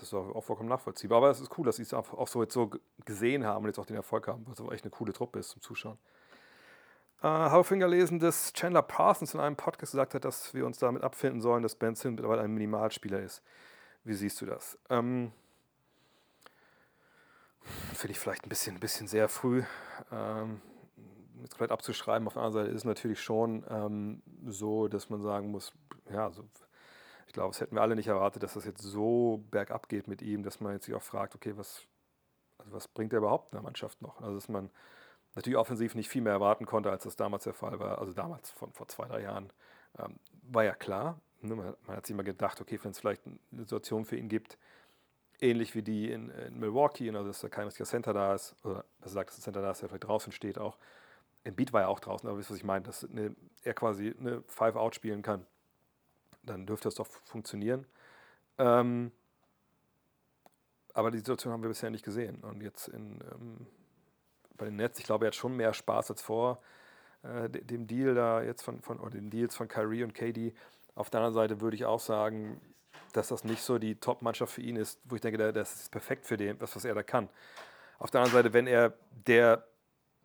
[0.00, 1.18] ist das auch, vollkommen nachvollziehbar.
[1.18, 2.70] Aber es ist cool, dass sie es auch, auch, so jetzt so
[3.04, 5.50] gesehen haben und jetzt auch den Erfolg haben, was aber echt eine coole Truppe ist
[5.50, 5.98] zum Zuschauen.
[7.22, 10.78] Äh, habe vorhin gelesen, dass Chandler Parsons in einem Podcast gesagt hat, dass wir uns
[10.78, 13.42] damit abfinden sollen, dass Ben Simmons mittlerweile ein Minimalspieler ist.
[14.04, 14.76] Wie siehst du das?
[14.90, 15.32] Ähm,
[17.94, 19.62] Finde ich vielleicht ein bisschen, ein bisschen sehr früh,
[20.10, 20.60] ähm,
[21.40, 22.26] jetzt komplett abzuschreiben.
[22.26, 25.72] Auf der anderen Seite ist es natürlich schon ähm, so, dass man sagen muss,
[26.10, 26.44] ja, so,
[27.32, 30.20] ich glaube, es hätten wir alle nicht erwartet, dass das jetzt so bergab geht mit
[30.20, 31.86] ihm, dass man jetzt sich auch fragt, okay, was,
[32.58, 34.20] also was bringt er überhaupt in der Mannschaft noch?
[34.20, 34.68] Also dass man
[35.34, 38.00] natürlich offensiv nicht viel mehr erwarten konnte, als das damals der Fall war.
[38.00, 39.50] Also damals, von vor zwei, drei Jahren,
[39.98, 41.22] ähm, war ja klar.
[41.40, 41.56] Ne?
[41.56, 44.58] Man, man, hat sich immer gedacht, okay, wenn es vielleicht eine Situation für ihn gibt,
[45.40, 48.84] ähnlich wie die in, in Milwaukee, also dass da kein richtiger Center da ist, oder
[49.00, 50.76] besser sagt, dass ein Center da ist, der vielleicht draußen steht auch.
[51.44, 53.72] Im Beat war ja auch draußen, aber wisst ihr, was ich meine, dass eine, er
[53.72, 55.46] quasi eine Five-Out spielen kann.
[56.42, 57.86] Dann dürfte das doch funktionieren.
[58.58, 59.12] Ähm,
[60.94, 62.42] aber die Situation haben wir bisher nicht gesehen.
[62.42, 63.66] Und jetzt in, ähm,
[64.56, 66.60] bei den Nets, ich glaube, er hat schon mehr Spaß als vor
[67.22, 70.52] äh, dem Deal da jetzt von, von oder den Deals von Kyrie und KD.
[70.94, 72.60] Auf der anderen Seite würde ich auch sagen,
[73.12, 76.26] dass das nicht so die Top-Mannschaft für ihn ist, wo ich denke, das ist perfekt
[76.26, 77.28] für den, das, was er da kann.
[77.98, 78.94] Auf der anderen Seite, wenn er
[79.26, 79.66] der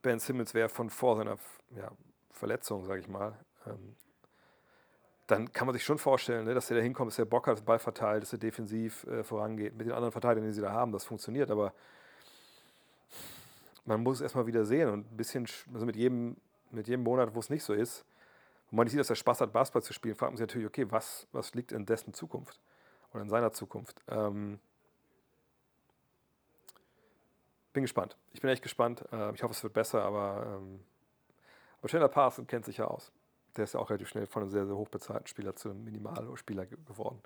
[0.02, 1.38] Ben Simmons wäre von vor seiner
[1.76, 1.92] ja,
[2.32, 3.96] Verletzung, sage ich mal, ähm,
[5.28, 7.58] dann kann man sich schon vorstellen, ne, dass er da hinkommt, dass er Bock hat,
[7.58, 10.72] den Ball verteilt, dass er defensiv äh, vorangeht, mit den anderen Verteidigern, die sie da
[10.72, 11.74] haben, das funktioniert, aber
[13.86, 16.38] man muss es erstmal wieder sehen und ein bisschen, also mit jedem,
[16.72, 18.06] mit jedem Monat, wo es nicht so ist,
[18.70, 20.68] wo man nicht sieht, dass er Spaß hat, Basketball zu spielen, fragt man sich natürlich,
[20.68, 22.60] okay, was, was liegt in dessen Zukunft
[23.14, 24.02] oder in seiner Zukunft?
[24.08, 24.60] Ähm,
[27.74, 28.18] bin gespannt.
[28.34, 29.04] Ich bin echt gespannt.
[29.12, 30.80] Äh, ich hoffe, es wird besser, aber, ähm,
[31.80, 33.12] aber Chandler Parson kennt sich ja aus.
[33.58, 36.66] Der ist ja auch relativ schnell von einem sehr, sehr hochbezahlten Spieler zu einem Minimalspieler
[36.66, 37.22] geworden.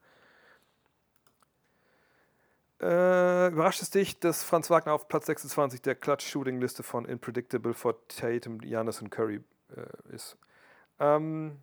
[2.81, 7.95] Äh, überrascht es dich, dass Franz Wagner auf Platz 26 der Clutch-Shooting-Liste von Unpredictable for
[8.07, 9.43] Tatum, Giannis und Curry
[9.75, 10.35] äh, ist?
[10.99, 11.59] Ähm,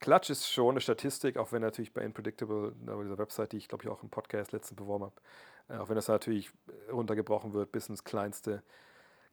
[0.00, 3.68] Clutch ist schon eine Statistik, auch wenn natürlich bei Unpredictable, bei dieser Website, die ich
[3.68, 5.14] glaube ich auch im Podcast letztens beworben habe,
[5.68, 6.50] äh, auch wenn das natürlich
[6.90, 8.62] runtergebrochen wird bis ins Kleinste.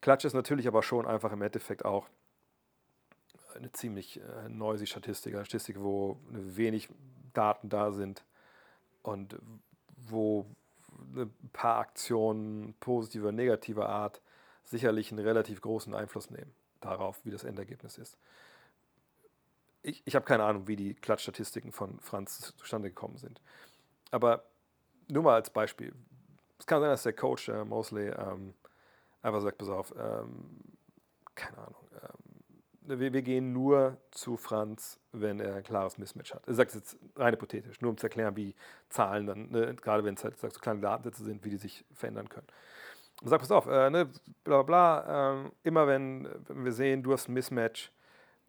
[0.01, 2.09] Clutch ist natürlich aber schon einfach im Endeffekt auch
[3.55, 6.89] eine ziemlich äh, noisy Statistik, eine Statistik, wo wenig
[7.33, 8.23] Daten da sind
[9.01, 9.37] und
[9.95, 10.45] wo
[11.15, 14.21] ein paar Aktionen positiver, negativer Art
[14.63, 18.17] sicherlich einen relativ großen Einfluss nehmen darauf, wie das Endergebnis ist.
[19.81, 23.41] Ich, ich habe keine Ahnung, wie die Klatschstatistiken von Franz zustande gekommen sind.
[24.11, 24.45] Aber
[25.09, 25.93] nur mal als Beispiel.
[26.59, 28.53] Es kann sein, dass der Coach, äh, Mosley, ähm,
[29.21, 30.59] einfach sagt, pass auf, ähm,
[31.35, 31.83] keine Ahnung,
[32.85, 36.43] wir, wir, gehen nur zu Franz, wenn er ein klares Mismatch hat.
[36.47, 38.55] Ich sage es jetzt rein hypothetisch, nur um zu erklären, wie
[38.89, 42.29] Zahlen dann, ne, gerade wenn es halt so kleine Datensätze sind, wie die sich verändern
[42.29, 42.47] können.
[43.21, 44.09] Und sag, pass auf, äh, ne,
[44.43, 47.91] bla bla bla, äh, immer wenn, wenn, wir sehen, du hast ein Mismatch,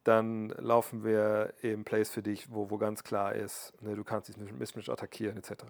[0.04, 4.28] dann laufen wir eben Plays für dich, wo, wo ganz klar ist, ne, du kannst
[4.28, 5.64] dieses Mismatch attackieren, etc.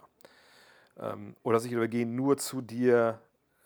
[0.98, 3.20] Ähm, oder wir gehen nur zu dir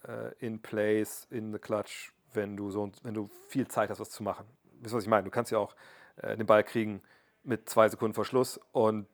[0.07, 4.11] äh, in Plays, in the Clutch, wenn du, so, wenn du viel Zeit hast, was
[4.11, 4.47] zu machen
[4.81, 5.25] wisst was ich meine?
[5.25, 5.75] Du kannst ja auch
[6.17, 7.03] äh, den Ball kriegen
[7.45, 9.07] mit zwei Sekunden vor Schluss und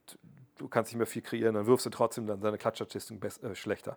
[0.58, 3.96] du kannst nicht mehr viel kreieren, dann wirfst du trotzdem dann seine Klatschstatistik äh, schlechter.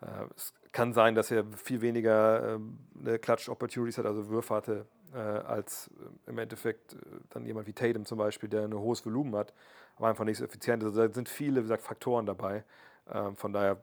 [0.00, 2.60] Äh, es kann sein, dass er viel weniger
[3.04, 6.96] äh, Klatsch-Opportunities hat, also Würfe hatte, äh, als äh, im Endeffekt äh,
[7.30, 9.54] dann jemand wie Tatum zum Beispiel, der ein hohes Volumen hat,
[9.96, 10.88] aber einfach nicht so effizient ist.
[10.88, 12.64] Also da sind viele, wie gesagt, Faktoren dabei.
[13.10, 13.82] Ähm, von daher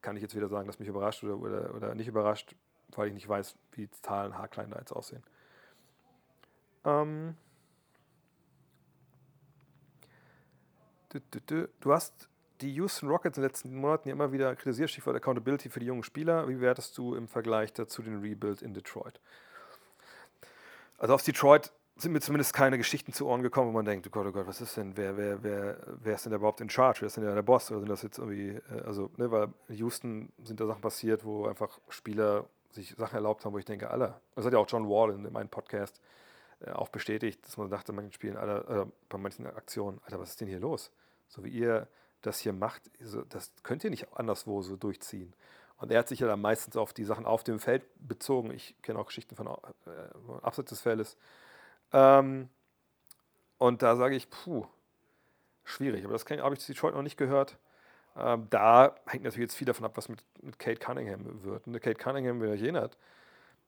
[0.00, 2.54] kann ich jetzt wieder sagen, dass mich überrascht oder, oder, oder nicht überrascht,
[2.94, 5.22] weil ich nicht weiß, wie Zahlen haarklein da jetzt aussehen.
[6.86, 7.34] Ähm,
[11.80, 12.28] du, hast
[12.60, 15.86] die Houston Rockets in den letzten Monaten ja immer wieder kritisiert, Stichwort Accountability für die
[15.86, 16.48] jungen Spieler.
[16.48, 19.20] Wie wertest du im Vergleich dazu den Rebuild in Detroit?
[20.98, 24.10] Also aus Detroit sind mir zumindest keine Geschichten zu Ohren gekommen, wo man denkt, oh
[24.10, 26.70] Gott, oh Gott, was ist denn, wer, wer, wer, wer ist denn da überhaupt in
[26.70, 27.00] Charge?
[27.00, 27.70] Wer ist denn da der Boss?
[27.70, 31.24] Oder sind das jetzt irgendwie, äh, also, ne, weil in Houston sind da Sachen passiert,
[31.24, 34.68] wo einfach Spieler sich Sachen erlaubt haben, wo ich denke, alle, das hat ja auch
[34.68, 36.00] John Wall in, in meinem Podcast
[36.72, 40.30] auch bestätigt, dass man dachte, bei manchen Spielen, Alter, äh, bei manchen Aktionen, Alter, was
[40.30, 40.90] ist denn hier los?
[41.28, 41.88] So wie ihr
[42.22, 42.90] das hier macht,
[43.28, 45.34] das könnt ihr nicht anderswo so durchziehen.
[45.76, 48.50] Und er hat sich ja dann meistens auf die Sachen auf dem Feld bezogen.
[48.50, 49.50] Ich kenne auch Geschichten von äh,
[50.42, 51.16] abseits des Feldes.
[51.92, 52.48] Ähm,
[53.58, 54.66] und da sage ich, puh,
[55.64, 56.04] schwierig.
[56.04, 57.58] Aber das habe ich zu Detroit noch nicht gehört.
[58.16, 61.66] Ähm, da hängt natürlich jetzt viel davon ab, was mit, mit Kate Cunningham wird.
[61.66, 62.96] Und Kate Cunningham, wer euch erinnert,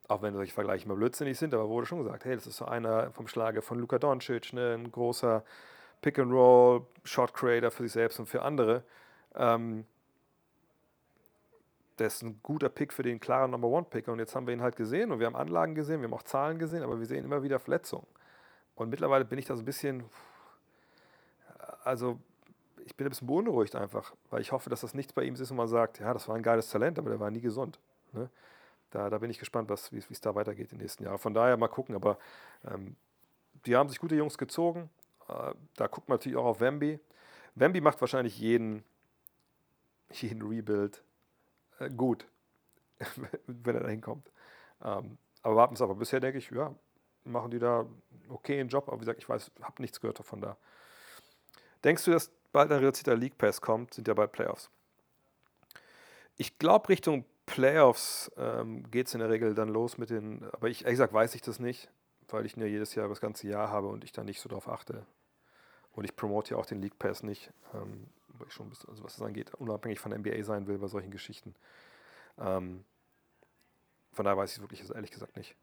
[0.08, 2.64] auch wenn solche Vergleiche immer blödsinnig sind, aber wurde schon gesagt, hey, das ist so
[2.64, 5.44] einer vom Schlage von Luka Doncic, ne, ein großer
[6.00, 8.84] Pick-and-Roll, Shot-Creator für sich selbst und für andere.
[9.34, 9.84] Ähm,
[11.98, 14.62] der ist ein guter Pick für den klaren Number One-Picker und jetzt haben wir ihn
[14.62, 17.24] halt gesehen und wir haben Anlagen gesehen, wir haben auch Zahlen gesehen, aber wir sehen
[17.24, 18.06] immer wieder Verletzungen.
[18.76, 20.04] Und mittlerweile bin ich da so ein bisschen,
[21.84, 22.18] also
[22.86, 25.50] ich bin ein bisschen beunruhigt einfach, weil ich hoffe, dass das nichts bei ihm ist
[25.50, 27.78] und man sagt, ja, das war ein geiles Talent, aber der war nie gesund.
[28.12, 28.30] Ne?
[28.90, 31.18] Da, da bin ich gespannt, wie es da weitergeht in den nächsten Jahren.
[31.18, 32.18] Von daher mal gucken, aber
[32.66, 32.96] ähm,
[33.66, 34.90] die haben sich gute Jungs gezogen.
[35.28, 36.98] Äh, da guckt man natürlich auch auf Wemby.
[37.54, 38.84] Wemby macht wahrscheinlich jeden,
[40.12, 41.02] jeden Rebuild
[41.78, 42.26] äh, gut,
[43.46, 44.30] wenn er da hinkommt.
[44.82, 45.94] Ähm, aber warten es aber.
[45.94, 46.74] Bisher denke ich, ja,
[47.24, 47.86] machen die da
[48.28, 48.88] okay einen Job.
[48.88, 50.56] Aber wie gesagt, ich weiß, habe nichts gehört davon da.
[51.84, 53.94] Denkst du, dass bald ein reduzierter League Pass kommt?
[53.94, 54.70] Sind ja bald Playoffs.
[56.36, 60.68] Ich glaube, Richtung Playoffs ähm, geht es in der Regel dann los mit den, aber
[60.68, 61.90] ich, ehrlich gesagt, weiß ich das nicht,
[62.28, 64.68] weil ich ja jedes Jahr das ganze Jahr habe und ich da nicht so drauf
[64.68, 65.06] achte.
[65.92, 69.02] Und ich promote ja auch den League Pass nicht, ähm, weil ich schon, bisschen, also
[69.02, 71.54] was das angeht, unabhängig von der NBA sein will bei solchen Geschichten.
[72.38, 72.84] Ähm,
[74.12, 75.56] von daher weiß ich es wirklich also ehrlich gesagt nicht.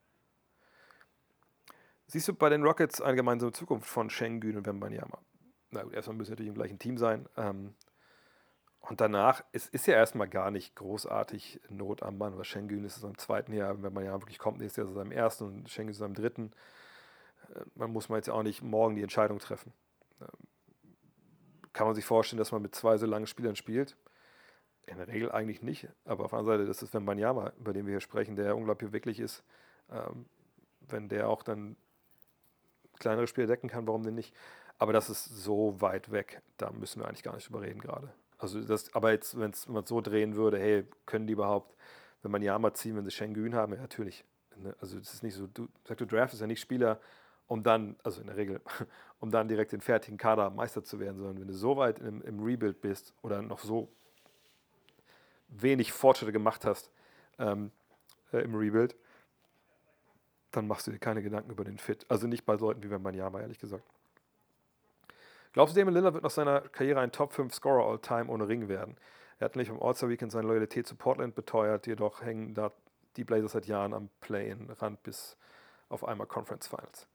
[2.07, 5.19] Siehst du bei den Rockets eine gemeinsame Zukunft von Schengen und Wembanyama?
[5.71, 7.27] Na gut, erstmal müssen wir natürlich im gleichen Team sein.
[7.37, 7.73] Ähm,
[8.87, 12.97] und danach, es ist ja erstmal gar nicht großartig Not am Mann, weil Schengen ist
[12.97, 15.89] es im zweiten Jahr, wenn man ja wirklich kommt, ist es im ersten und Schengen
[15.89, 16.51] ist im dritten.
[17.53, 19.73] Äh, man muss man jetzt auch nicht morgen die Entscheidung treffen.
[21.73, 23.97] Kann man sich vorstellen, dass man mit zwei so langen Spielern spielt?
[24.85, 25.89] In der Regel eigentlich nicht.
[26.05, 28.55] Aber auf der anderen Seite, das ist wenn Banyama, über den wir hier sprechen, der
[28.55, 29.43] unglaublich beweglich ist.
[29.91, 30.25] Ähm,
[30.87, 31.75] wenn der auch dann
[32.99, 34.33] kleinere Spiele decken kann, warum denn nicht?
[34.77, 38.13] Aber das ist so weit weg, da müssen wir eigentlich gar nicht drüber reden gerade.
[38.37, 41.75] Also das, aber jetzt, wenn man es so drehen würde, hey, können die überhaupt,
[42.21, 44.25] wenn man Yama ziehen, wenn sie Schengen haben, ja, natürlich.
[44.57, 44.75] Ne?
[44.79, 46.99] Also es ist nicht so, du sagst, du draftest ja nicht Spieler,
[47.47, 48.61] um dann, also in der Regel,
[49.19, 52.21] um dann direkt den fertigen Kader Meister zu werden, sondern wenn du so weit im,
[52.23, 53.89] im Rebuild bist oder noch so
[55.47, 56.91] wenig Fortschritte gemacht hast
[57.37, 57.71] ähm,
[58.33, 58.95] äh, im Rebuild,
[60.51, 62.05] dann machst du dir keine Gedanken über den Fit.
[62.09, 63.83] Also nicht bei Leuten wie Wembanyama, ehrlich gesagt.
[65.55, 68.67] Glaubst du, Damon Lillard wird nach seiner Karriere ein Top 5 Scorer All-Time ohne Ring
[68.67, 68.97] werden?
[69.39, 72.73] Er hat nämlich beim All-Star Weekend seine Loyalität zu Portland beteuert, jedoch hängen da
[73.15, 75.37] die Blazers seit Jahren am Play-in-Rand bis
[75.87, 77.07] auf einmal Conference Finals.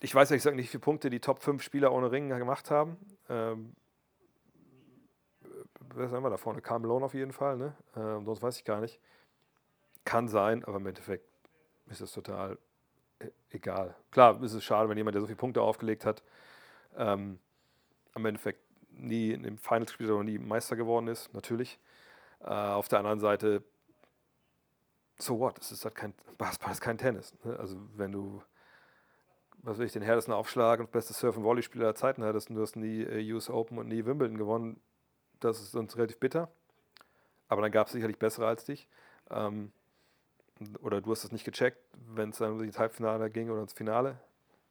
[0.00, 2.70] Ich weiß ehrlich gesagt nicht, wie viele Punkte die Top 5 Spieler ohne Ring gemacht
[2.70, 2.96] haben.
[3.28, 3.76] Ähm,
[5.94, 6.62] wer ist einmal da vorne?
[6.62, 7.76] Carl auf jeden Fall, ne?
[7.94, 9.02] Ähm, sonst weiß ich gar nicht.
[10.06, 11.28] Kann sein, aber im Endeffekt
[11.90, 12.56] ist es total
[13.50, 13.94] egal.
[14.10, 16.22] Klar, ist es schade, wenn jemand, der so viele Punkte aufgelegt hat,
[16.96, 17.38] ähm,
[18.14, 18.60] am Endeffekt
[18.90, 21.78] nie dem Finals gespielt hat oder nie Meister geworden ist, natürlich.
[22.40, 23.62] Äh, auf der anderen Seite,
[25.18, 25.58] so what?
[25.58, 27.34] Es ist halt kein Basketball, ist kein Tennis.
[27.44, 27.58] Ne?
[27.58, 28.42] Also wenn du,
[29.58, 32.56] was weiß ich, den härtesten Aufschlag und beste Surf- und Volleyspieler der Zeiten hattest und
[32.56, 34.80] du hast nie äh, US Open und nie Wimbledon gewonnen,
[35.40, 36.50] das ist sonst relativ bitter.
[37.48, 38.88] Aber dann gab es sicherlich bessere als dich.
[39.30, 39.72] Ähm,
[40.80, 41.78] oder du hast es nicht gecheckt,
[42.14, 44.18] wenn es dann ins Halbfinale ging oder ins Finale,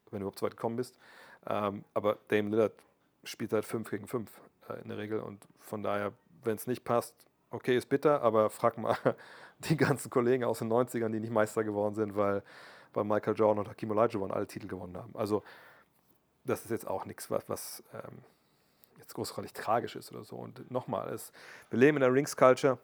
[0.09, 0.97] wenn du überhaupt so weit gekommen bist.
[1.47, 2.73] Ähm, aber Dame Lillard
[3.23, 4.29] spielt halt 5 gegen 5
[4.69, 6.13] äh, in der Regel und von daher,
[6.43, 7.15] wenn es nicht passt,
[7.49, 8.97] okay, ist bitter, aber frag mal
[9.59, 12.43] die ganzen Kollegen aus den 90ern, die nicht Meister geworden sind, weil,
[12.93, 15.15] weil Michael Jordan und Hakim Olajuwon alle Titel gewonnen haben.
[15.15, 15.43] Also
[16.43, 18.23] das ist jetzt auch nichts, was, was ähm,
[18.97, 20.37] jetzt großartig tragisch ist oder so.
[20.37, 21.15] Und nochmal,
[21.69, 22.79] wir leben in der Rings-Culture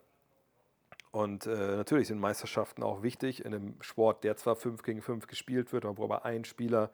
[1.17, 5.25] und äh, natürlich sind Meisterschaften auch wichtig in einem Sport, der zwar 5 gegen 5
[5.25, 6.91] gespielt wird, wo aber ein Spieler,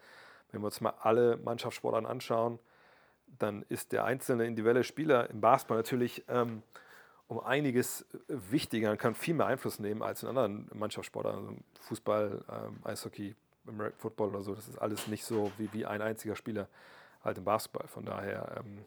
[0.49, 2.57] wenn wir uns mal alle Mannschaftssportarten anschauen,
[3.37, 6.63] dann ist der einzelne individuelle Spieler im Basketball natürlich ähm,
[7.27, 12.45] um einiges wichtiger und kann viel mehr Einfluss nehmen als in anderen Mannschaftssportarten, also Fußball,
[12.49, 13.35] ähm, Eishockey,
[13.67, 14.55] American Football oder so.
[14.55, 16.69] Das ist alles nicht so wie, wie ein einziger Spieler
[17.25, 17.89] halt im Basketball.
[17.89, 18.85] Von daher ähm,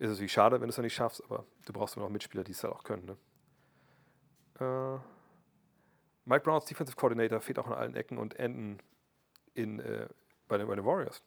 [0.00, 2.12] ist es wie schade, wenn du es noch nicht schaffst, aber du brauchst immer noch
[2.12, 3.04] Mitspieler, die es halt auch können.
[3.04, 3.16] Ne?
[4.60, 4.98] Äh,
[6.24, 8.78] Mike Browns Defensive Coordinator fehlt auch an allen Ecken und Enden
[9.54, 10.08] in, äh,
[10.48, 11.22] bei, den, bei den Warriors.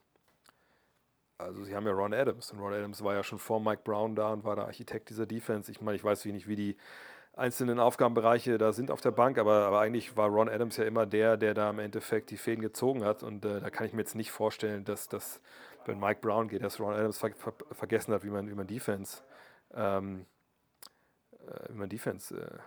[1.37, 4.15] Also sie haben ja Ron Adams und Ron Adams war ja schon vor Mike Brown
[4.15, 5.71] da und war der Architekt dieser Defense.
[5.71, 6.77] Ich meine, ich weiß nicht, wie die
[7.35, 11.05] einzelnen Aufgabenbereiche da sind auf der Bank, aber, aber eigentlich war Ron Adams ja immer
[11.05, 14.01] der, der da im Endeffekt die Fäden gezogen hat und äh, da kann ich mir
[14.01, 15.41] jetzt nicht vorstellen, dass das,
[15.85, 18.67] wenn Mike Brown geht, dass Ron Adams ver ver vergessen hat, wie man, wie man
[18.67, 19.23] Defense
[19.73, 20.27] ähm,
[21.31, 22.59] äh, wie man Defense äh,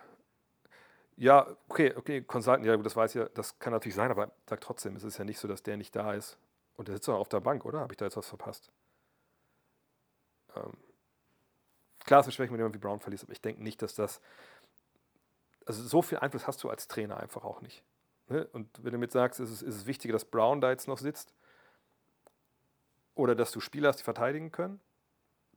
[1.17, 4.97] ja, okay, okay, Consultant, ja, das weiß ja, das kann natürlich sein, aber sag trotzdem,
[4.97, 6.39] es ist ja nicht so, dass der nicht da ist.
[6.77, 7.81] Und der sitzt doch auf der Bank, oder?
[7.81, 8.71] Habe ich da jetzt was verpasst?
[10.55, 10.73] Ähm,
[12.01, 14.21] klar, es ist schwierig, wenn jemand wie Brown verliest, aber ich denke nicht, dass das.
[15.65, 17.83] Also so viel Einfluss hast du als Trainer einfach auch nicht.
[18.29, 18.47] Ne?
[18.53, 20.99] Und wenn du mit sagst, ist es, ist es wichtiger, dass Brown da jetzt noch
[20.99, 21.35] sitzt
[23.15, 24.81] oder dass du Spieler hast, die verteidigen können,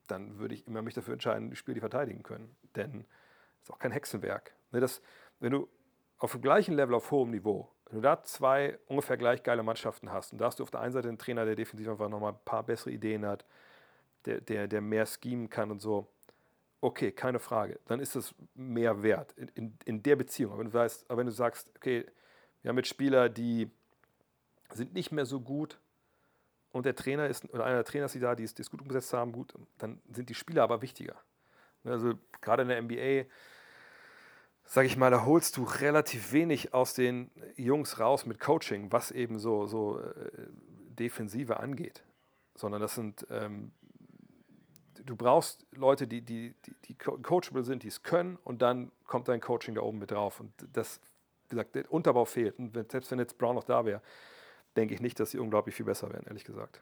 [0.08, 2.56] dann würde ich immer mich dafür entscheiden, die Spieler, die verteidigen können.
[2.76, 3.06] Denn
[3.58, 4.56] es ist auch kein Hexenwerk.
[4.72, 4.80] Ne?
[4.80, 5.02] Das,
[5.40, 5.68] wenn du
[6.18, 10.12] auf dem gleichen Level, auf hohem Niveau, wenn du da zwei ungefähr gleich geile Mannschaften
[10.12, 12.34] hast und da hast du auf der einen Seite einen Trainer, der defensiv einfach nochmal
[12.34, 13.46] ein paar bessere Ideen hat,
[14.26, 16.08] der, der, der mehr schemen kann und so,
[16.82, 20.52] okay, keine Frage, dann ist das mehr wert in, in, in der Beziehung.
[20.52, 22.06] Aber wenn, du weißt, aber wenn du sagst, okay,
[22.62, 23.70] wir haben jetzt Spieler, die
[24.74, 25.80] sind nicht mehr so gut
[26.72, 28.82] und der Trainer ist, oder einer der Trainer ist die da, die die es gut
[28.82, 31.16] umgesetzt haben, gut, dann sind die Spieler aber wichtiger.
[31.84, 33.30] Also gerade in der NBA,
[34.72, 39.10] sag ich mal, da holst du relativ wenig aus den Jungs raus mit Coaching, was
[39.10, 40.14] eben so, so äh,
[40.92, 42.04] Defensive angeht.
[42.54, 43.72] Sondern das sind, ähm,
[45.04, 49.28] du brauchst Leute, die, die, die, die coachable sind, die es können und dann kommt
[49.28, 50.40] dein Coaching da oben mit drauf.
[50.40, 51.02] Und das,
[51.48, 52.60] wie gesagt, der Unterbau fehlt.
[52.60, 54.04] Und selbst wenn jetzt Brown noch da wäre,
[54.78, 56.80] denke ich nicht, dass sie unglaublich viel besser wären, ehrlich gesagt.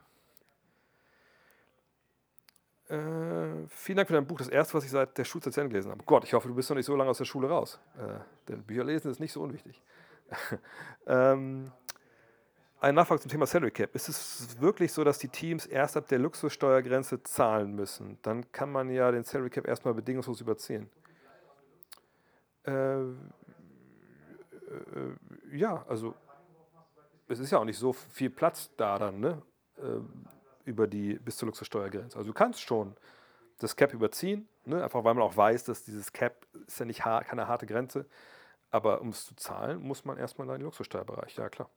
[2.89, 4.38] Äh, vielen Dank für dein Buch.
[4.38, 6.03] Das erste, was ich seit der Schulzeit gelesen habe.
[6.05, 7.79] Gott, ich hoffe, du bist noch nicht so lange aus der Schule raus.
[7.97, 9.81] Äh, denn Bücher lesen ist nicht so unwichtig.
[11.07, 11.71] ähm,
[12.79, 13.93] eine Nachfrage zum Thema Salary Cap.
[13.95, 18.19] Ist es wirklich so, dass die Teams erst ab der Luxussteuergrenze zahlen müssen?
[18.21, 20.89] Dann kann man ja den Salary Cap erstmal bedingungslos überziehen.
[22.63, 23.07] Äh, äh,
[25.51, 26.13] ja, also
[27.27, 29.41] es ist ja auch nicht so viel Platz da dann, ne?
[30.68, 32.18] Über die bis zur Luxussteuergrenze.
[32.18, 32.95] Also du kannst schon
[33.59, 34.84] das Cap überziehen, ne?
[34.84, 38.05] einfach weil man auch weiß, dass dieses Cap ist ja nicht keine harte Grenze.
[38.70, 41.36] Aber um es zu zahlen, muss man erstmal in den Luxussteuerbereich.
[41.38, 41.70] Ja, klar.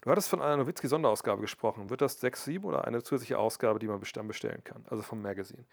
[0.00, 1.90] Du hattest von einer Nowitzki-Sonderausgabe gesprochen.
[1.90, 4.84] Wird das 6.7 oder eine zusätzliche Ausgabe, die man dann bestellen kann?
[4.88, 5.64] Also vom Magazine.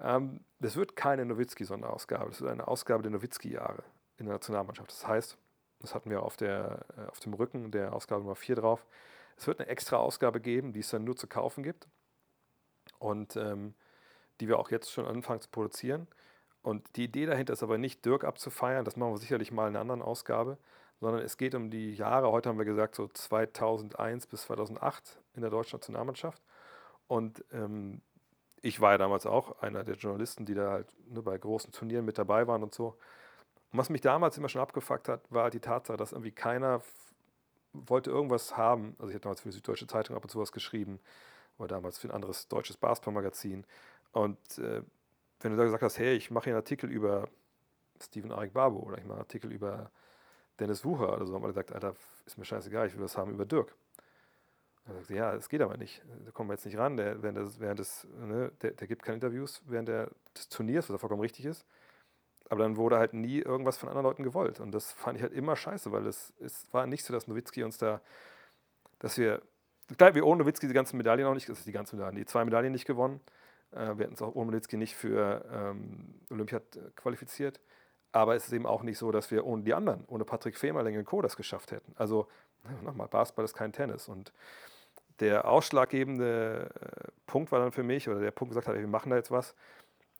[0.00, 2.30] Ähm, das wird keine Nowitzki-Sonderausgabe.
[2.30, 3.84] Das ist eine Ausgabe der Nowitzki-Jahre
[4.16, 4.90] in der Nationalmannschaft.
[4.90, 5.38] Das heißt,
[5.80, 8.84] das hatten wir auf, der, äh, auf dem Rücken der Ausgabe Nummer 4 drauf.
[9.36, 11.88] Es wird eine extra Ausgabe geben, die es dann nur zu kaufen gibt.
[12.98, 13.74] Und ähm,
[14.40, 16.06] die wir auch jetzt schon anfangen zu produzieren.
[16.62, 19.76] Und die Idee dahinter ist aber nicht, Dirk abzufeiern, das machen wir sicherlich mal in
[19.76, 20.58] einer anderen Ausgabe,
[21.00, 25.42] sondern es geht um die Jahre, heute haben wir gesagt, so 2001 bis 2008 in
[25.42, 26.42] der deutschen Nationalmannschaft.
[27.06, 28.02] Und ähm,
[28.62, 32.04] ich war ja damals auch einer der Journalisten, die da halt ne, bei großen Turnieren
[32.04, 32.96] mit dabei waren und so.
[33.70, 36.80] Und was mich damals immer schon abgefuckt hat, war die Tatsache, dass irgendwie keiner
[37.86, 38.96] wollte irgendwas haben.
[38.98, 41.00] Also ich habe damals für die Süddeutsche Zeitung ab und zu was geschrieben,
[41.58, 43.64] oder damals für ein anderes deutsches Basketballmagazin.
[44.12, 44.82] Und äh,
[45.40, 47.28] wenn du da gesagt hast, hey, ich mache hier einen Artikel über
[48.00, 49.90] Steven Arik Babu oder ich mache einen Artikel über
[50.58, 53.32] Dennis Wucher oder so, haben wir gesagt, Alter, ist mir scheißegal, ich will was haben
[53.32, 53.74] über Dirk.
[54.86, 56.02] Er sagte, ja, es geht aber nicht.
[56.24, 56.96] Da kommen wir jetzt nicht ran.
[56.96, 60.88] Der, während des, während des, ne, der, der gibt keine Interviews während der, des Turniers,
[60.88, 61.66] was ja vollkommen richtig ist.
[62.48, 64.60] Aber dann wurde halt nie irgendwas von anderen Leuten gewollt.
[64.60, 67.64] Und das fand ich halt immer scheiße, weil es, es war nicht so, dass Nowitzki
[67.64, 68.00] uns da,
[68.98, 69.42] dass wir,
[69.96, 72.24] klar, wir ohne Nowitzki die ganzen Medaillen auch nicht, das ist die ganzen Medaillen, die
[72.24, 73.20] zwei Medaillen nicht gewonnen.
[73.72, 76.60] Äh, wir hätten es auch ohne Nowitzki nicht für ähm, Olympia
[76.94, 77.60] qualifiziert.
[78.12, 80.96] Aber es ist eben auch nicht so, dass wir ohne die anderen, ohne Patrick Femerling
[80.96, 81.20] und Co.
[81.20, 81.92] das geschafft hätten.
[81.96, 82.28] Also
[82.82, 84.08] nochmal, Basketball ist kein Tennis.
[84.08, 84.32] Und
[85.20, 89.10] der ausschlaggebende äh, Punkt war dann für mich, oder der Punkt gesagt hat, wir machen
[89.10, 89.54] da jetzt was,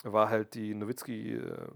[0.03, 1.68] war halt die Nowitzki, äh,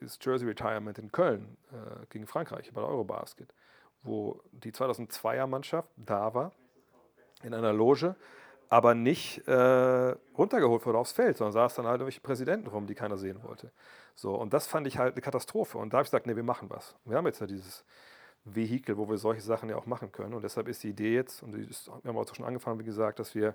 [0.00, 3.54] das Jersey Retirement in Köln äh, gegen Frankreich bei der Eurobasket,
[4.02, 6.52] wo die 2002er Mannschaft da war,
[7.42, 8.16] in einer Loge,
[8.68, 12.94] aber nicht äh, runtergeholt wurde aufs Feld, sondern saß dann halt irgendwelche Präsidenten rum, die
[12.94, 13.70] keiner sehen wollte.
[14.14, 15.78] So, und das fand ich halt eine Katastrophe.
[15.78, 16.94] Und da habe ich gesagt, nee, wir machen was.
[17.04, 17.84] Wir haben jetzt ja dieses
[18.44, 20.34] Vehikel, wo wir solche Sachen ja auch machen können.
[20.34, 23.18] Und deshalb ist die Idee jetzt, und ist, wir haben auch schon angefangen, wie gesagt,
[23.18, 23.54] dass wir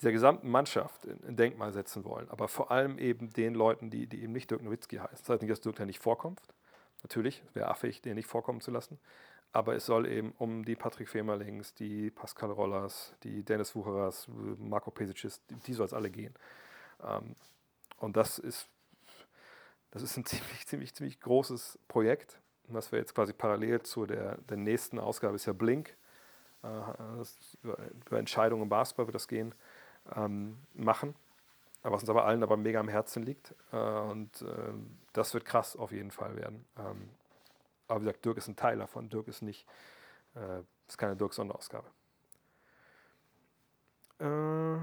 [0.00, 2.28] dieser gesamten Mannschaft ein Denkmal setzen wollen.
[2.30, 5.18] Aber vor allem eben den Leuten, die, die eben nicht Dirk Nowitzki heißen.
[5.18, 6.40] Das heißt nicht, dass Dirk da nicht vorkommt.
[7.02, 8.98] Natürlich, wäre affig, den nicht vorkommen zu lassen.
[9.52, 14.28] Aber es soll eben um die Patrick Femerlings, die Pascal Rollers, die Dennis Wucherers,
[14.58, 16.34] Marco Pesicis, die, die soll es alle gehen.
[17.02, 17.34] Ähm,
[17.98, 18.68] und das ist,
[19.92, 24.38] das ist ein ziemlich, ziemlich, ziemlich großes Projekt was wir jetzt quasi parallel zu der,
[24.38, 25.96] der nächsten Ausgabe ist ja Blink.
[26.62, 26.68] Äh,
[27.62, 29.54] über, Entscheidungen im Basketball wird das gehen,
[30.14, 31.14] ähm, machen.
[31.82, 33.54] Was uns aber allen aber mega am Herzen liegt.
[33.72, 34.72] Äh, und äh,
[35.12, 36.64] das wird krass auf jeden Fall werden.
[36.78, 37.08] Ähm,
[37.88, 39.08] aber wie gesagt, Dirk ist ein Teil davon.
[39.08, 39.66] Dirk ist nicht,
[40.34, 41.86] äh, ist keine Dirk-Sonderausgabe.
[44.18, 44.76] Äh,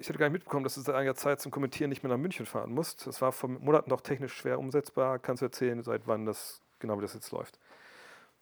[0.00, 2.18] ich hatte gar nicht mitbekommen, dass du seit einiger Zeit zum Kommentieren nicht mehr nach
[2.18, 3.06] München fahren musst.
[3.06, 5.18] Das war vor Monaten doch technisch schwer umsetzbar.
[5.18, 7.58] Kannst du erzählen, seit wann das genau wie das jetzt läuft?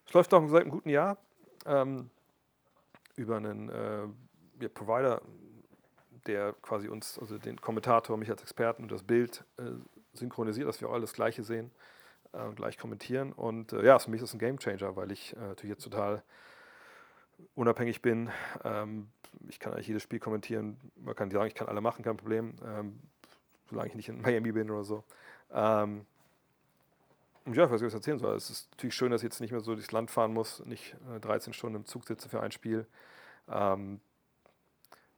[0.07, 1.17] Es läuft noch seit einem guten Jahr
[1.65, 2.11] ähm,
[3.17, 5.21] über einen äh, Provider,
[6.27, 9.63] der quasi uns, also den Kommentator, mich als Experten und das Bild äh,
[10.13, 11.71] synchronisiert, dass wir auch alles Gleiche sehen
[12.33, 13.33] äh, und gleich kommentieren.
[13.33, 16.23] Und ja, für mich ist es ein Gamechanger, weil ich natürlich jetzt total
[17.55, 18.31] unabhängig bin.
[18.65, 19.09] Ähm,
[19.49, 20.79] ich kann eigentlich jedes Spiel kommentieren.
[20.97, 22.55] Man kann sagen, ich kann alle machen, kein Problem.
[22.65, 23.01] Ähm,
[23.69, 25.05] solange ich nicht in Miami bin oder so.
[25.53, 26.07] Ähm,
[27.53, 28.35] ja, was ich erzählen soll.
[28.35, 30.97] Es ist natürlich schön, dass ich jetzt nicht mehr so durchs Land fahren muss, nicht
[31.15, 32.87] äh, 13 Stunden im Zug sitze für ein Spiel.
[33.49, 34.01] Ähm,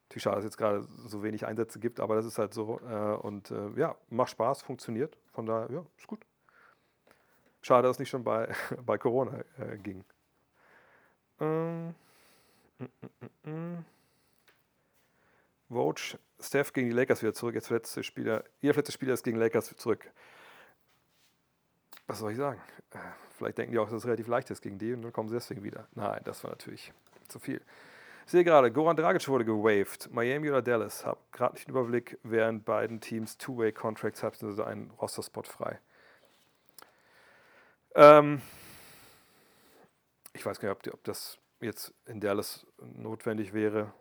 [0.08, 2.80] natürlich schade, dass es jetzt gerade so wenig Einsätze gibt, aber das ist halt so.
[2.80, 5.16] Äh, und äh, ja, macht Spaß, funktioniert.
[5.32, 6.24] Von daher, ja, ist gut.
[7.62, 8.52] Schade, dass es nicht schon bei,
[8.86, 10.04] bei Corona äh, ging.
[11.40, 11.94] Ähm,
[12.78, 12.84] mm,
[13.44, 13.84] mm, mm,
[15.70, 16.02] Vogue,
[16.40, 17.54] Steph gegen die Lakers wieder zurück.
[17.54, 20.10] Jetzt letzte Spieler, jeder letzte Spieler ist gegen Lakers zurück.
[22.08, 22.60] Was soll ich sagen?
[22.92, 22.98] Äh,
[23.36, 25.34] vielleicht denken die auch, dass es relativ leicht ist gegen die und dann kommen sie
[25.34, 25.86] deswegen wieder.
[25.94, 26.92] Nein, das war natürlich
[27.28, 27.60] zu viel.
[28.24, 30.12] Ich sehe gerade, Goran Dragic wurde gewaved.
[30.12, 31.06] Miami oder Dallas?
[31.06, 35.78] Hab gerade nicht den Überblick, während beiden Teams Two-Way-Contracts haben, also einen Roster-Spot frei.
[37.94, 38.40] Ähm,
[40.32, 43.92] ich weiß gar nicht, ob, ob das jetzt in Dallas notwendig wäre.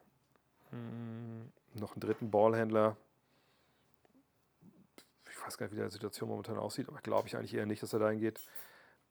[0.72, 2.96] Hm, noch einen dritten Ballhändler.
[5.38, 7.84] Ich weiß gar nicht, wie die Situation momentan aussieht, aber glaube ich eigentlich eher nicht,
[7.84, 8.42] dass er dahin geht.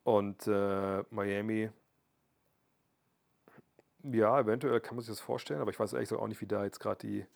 [0.04, 1.70] Und äh, Miami,
[4.02, 6.46] ja, eventuell kann man sich das vorstellen, aber ich weiß ehrlich gesagt auch nicht, wie
[6.46, 7.26] da jetzt gerade die,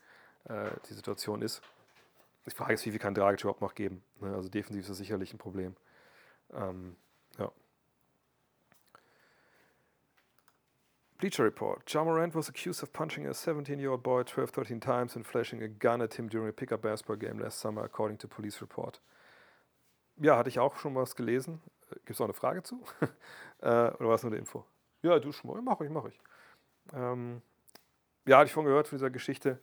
[0.45, 1.62] äh, die Situation ist.
[2.47, 4.03] Ich frage jetzt, wie viel kann Dragic überhaupt noch geben?
[4.20, 4.34] Ne?
[4.34, 5.76] Also defensiv ist das sicherlich ein Problem.
[6.53, 6.97] Ähm,
[7.38, 7.51] ja.
[11.20, 11.82] Bleacher Report.
[11.92, 15.68] Ja Morant was accused of punching a 17-year-old boy 12, 13 times and flashing a
[15.68, 19.00] gun at him during a pickup basketball game last summer, according to police report.
[20.16, 21.60] Ja, hatte ich auch schon was gelesen.
[21.90, 22.82] Gibt es auch eine Frage zu?
[23.60, 24.64] äh, oder war es nur eine Info?
[25.02, 25.60] Ja, du schon mal.
[25.60, 26.18] Mach ich, mach ich.
[26.94, 27.42] Ähm,
[28.26, 29.58] ja, hatte ich von gehört von dieser Geschichte.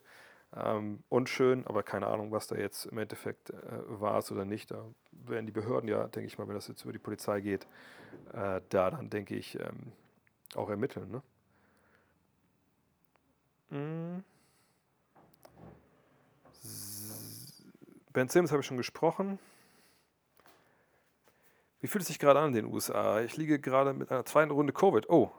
[0.55, 3.55] Ähm, unschön, aber keine Ahnung, was da jetzt im Endeffekt äh,
[3.87, 4.69] war oder nicht.
[4.69, 7.65] Da werden die Behörden ja, denke ich mal, wenn das jetzt über die Polizei geht,
[8.33, 9.91] äh, da dann, denke ich, ähm,
[10.55, 11.09] auch ermitteln.
[11.09, 11.21] Ne?
[13.69, 14.23] Mhm.
[18.13, 19.39] Ben Sims habe ich schon gesprochen.
[21.79, 23.21] Wie fühlt es sich gerade an in den USA?
[23.21, 25.09] Ich liege gerade mit einer zweiten Runde Covid.
[25.09, 25.31] Oh,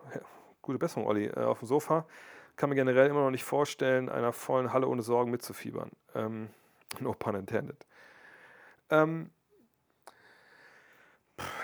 [0.63, 2.07] gute Besserung, Olli, äh, auf dem Sofa.
[2.57, 5.91] Kann mir generell immer noch nicht vorstellen, einer vollen Halle ohne Sorgen mitzufiebern.
[6.15, 6.51] Ähm,
[7.01, 7.85] no pun intended.
[8.91, 9.31] Ähm,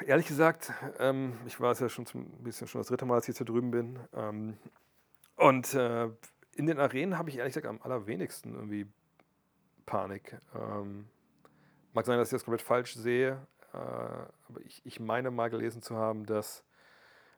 [0.04, 3.24] ehrlich gesagt, ähm, ich war es ja schon ein bisschen schon das dritte Mal, dass
[3.24, 3.98] ich jetzt hier drüben bin.
[4.14, 4.58] Ähm,
[5.36, 6.10] und äh,
[6.54, 8.86] in den Arenen habe ich ehrlich gesagt am allerwenigsten irgendwie
[9.86, 10.36] Panik.
[10.54, 11.08] Ähm,
[11.92, 15.82] mag sein, dass ich das komplett falsch sehe, äh, aber ich, ich meine mal gelesen
[15.82, 16.64] zu haben, dass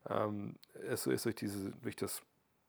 [0.08, 0.56] ähm,
[0.88, 2.22] es so ist durch diese, durch das,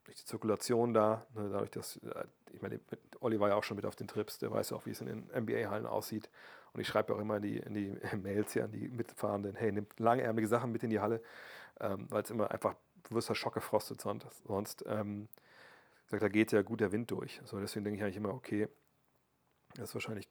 [0.05, 2.79] durch die Zirkulation da, ne, dadurch, dass, äh, ich meine,
[3.19, 5.01] Olli war ja auch schon mit auf den Trips, der weiß ja auch, wie es
[5.01, 6.29] in den NBA-Hallen aussieht.
[6.73, 9.71] Und ich schreibe auch immer in die, in die Mails hier an die Mitfahrenden, hey,
[9.71, 11.21] nimmt langärmelige Sachen mit in die Halle,
[11.79, 14.27] ähm, weil es immer einfach, du wirst ja schockgefrostet sonst.
[14.45, 15.27] sonst ähm,
[16.07, 17.41] sagt, da geht ja gut der Wind durch.
[17.45, 18.67] So, deswegen denke ich eigentlich immer, okay,
[19.75, 20.27] das ist wahrscheinlich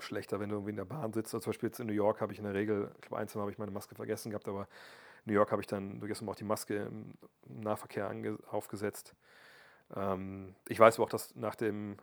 [0.00, 1.34] schlechter, wenn du irgendwie in der Bahn sitzt.
[1.34, 3.40] Also zum Beispiel jetzt in New York habe ich in der Regel, ich glaube, einzeln
[3.40, 4.62] habe ich meine Maske vergessen gehabt, aber
[5.24, 7.14] in New York habe ich dann durchaus auch die Maske im
[7.46, 8.10] Nahverkehr
[8.50, 9.14] aufgesetzt.
[9.94, 11.96] Ähm, ich weiß aber auch, dass nach dem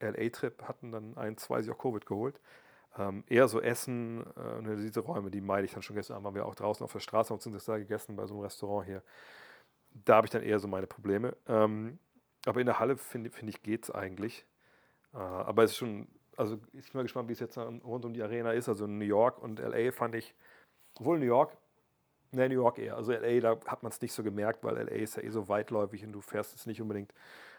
[0.00, 2.40] LA-Trip hatten dann ein, zwei sich auch Covid geholt.
[2.96, 6.34] Ähm, eher so Essen, äh, diese Räume, die meide ich dann schon gestern Abend, haben
[6.34, 9.02] wir auch draußen auf der Straße uns das da gegessen bei so einem Restaurant hier.
[10.04, 11.36] Da habe ich dann eher so meine Probleme.
[11.46, 11.98] Ähm,
[12.46, 14.46] aber in der Halle, finde find ich, geht es eigentlich.
[15.14, 18.14] Äh, aber es ist schon also ich bin mal gespannt, wie es jetzt rund um
[18.14, 18.68] die Arena ist.
[18.68, 20.34] Also New York und LA fand ich,
[20.94, 21.56] obwohl New York,
[22.30, 22.96] ne, New York eher.
[22.96, 25.48] Also LA, da hat man es nicht so gemerkt, weil LA ist ja eh so
[25.48, 27.12] weitläufig und du fährst es nicht unbedingt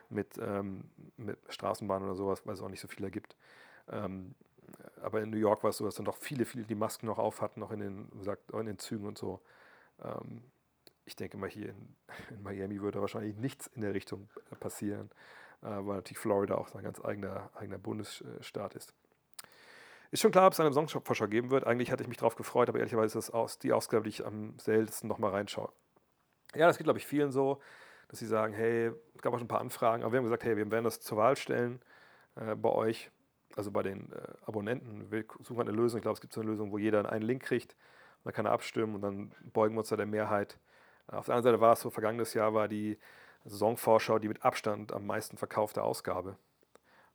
[0.10, 0.86] mit, ähm,
[1.18, 3.36] mit Straßenbahn oder sowas, weil es auch nicht so viele gibt.
[3.90, 4.34] Ähm,
[5.02, 7.20] aber in New York war es so, dass dann doch viele, viele die Masken noch
[7.20, 9.42] auf hatten, noch in den, sagt, in den Zügen und so.
[10.02, 10.44] Ähm,
[11.10, 11.96] ich denke mal, hier in,
[12.30, 14.30] in Miami würde wahrscheinlich nichts in der Richtung
[14.60, 15.10] passieren
[15.62, 18.94] äh, weil natürlich Florida auch sein ganz eigener, eigener Bundesstaat ist.
[20.12, 21.68] Ist schon klar, ob es eine Songvorschau geben wird.
[21.68, 24.26] Eigentlich hatte ich mich darauf gefreut, aber ehrlicherweise ist das aus, die Ausgabe, die ich
[24.26, 25.72] am seltensten nochmal reinschaue.
[26.56, 27.62] Ja, das geht, glaube ich, vielen so,
[28.08, 30.44] dass sie sagen, hey, es gab auch schon ein paar Anfragen, aber wir haben gesagt,
[30.44, 31.80] hey, wir werden das zur Wahl stellen
[32.36, 33.12] äh, bei euch,
[33.56, 35.12] also bei den äh, Abonnenten.
[35.12, 36.00] Wir suchen eine Lösung.
[36.00, 37.76] Ich glaube, es gibt so eine Lösung, wo jeder einen Link kriegt,
[38.24, 40.58] dann kann er abstimmen und dann beugen wir uns da der Mehrheit.
[41.12, 42.98] Auf der anderen Seite war es so, vergangenes Jahr war die
[43.46, 46.38] Saisonvorschau die mit Abstand am meisten verkaufte Ausgabe.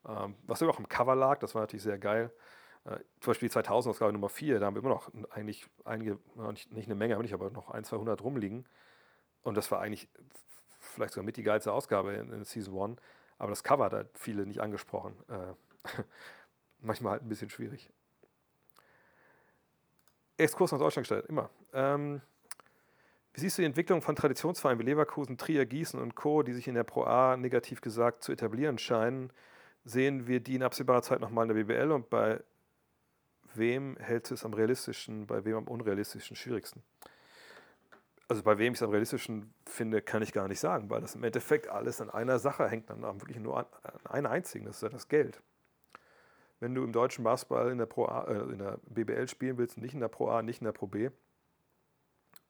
[0.06, 2.32] Ähm, was immer auch im Cover lag, das war natürlich sehr geil.
[2.84, 6.18] Äh, zum Beispiel die 2000-Ausgabe Nummer 4, da haben wir immer noch eigentlich einige,
[6.52, 8.66] nicht, nicht eine Menge, aber noch ein, 200 rumliegen.
[9.42, 10.08] Und das war eigentlich
[10.80, 13.00] vielleicht sogar mit die geilste Ausgabe in, in Season 1.
[13.38, 15.16] Aber das Cover hat viele nicht angesprochen.
[15.28, 15.54] Äh,
[16.80, 17.90] manchmal halt ein bisschen schwierig.
[20.36, 21.50] Exkurs nach Deutschland gestellt, immer.
[21.72, 22.20] Ähm,
[23.34, 26.68] wie siehst du die Entwicklung von Traditionsvereinen wie Leverkusen, Trier, Gießen und Co., die sich
[26.68, 29.32] in der Pro A negativ gesagt zu etablieren scheinen?
[29.84, 32.40] Sehen wir die in absehbarer Zeit nochmal in der BBL und bei
[33.54, 36.84] wem hältst du es am realistischen, bei wem am unrealistischen schwierigsten?
[38.28, 41.16] Also bei wem ich es am realistischen finde, kann ich gar nicht sagen, weil das
[41.16, 44.76] im Endeffekt alles an einer Sache hängt, dann wirklich nur an, an einer einzigen, das
[44.76, 45.42] ist ja das Geld.
[46.60, 49.76] Wenn du im deutschen Basketball in der, Pro A, äh, in der BBL spielen willst,
[49.76, 51.10] nicht in der Pro A, nicht in der Pro B,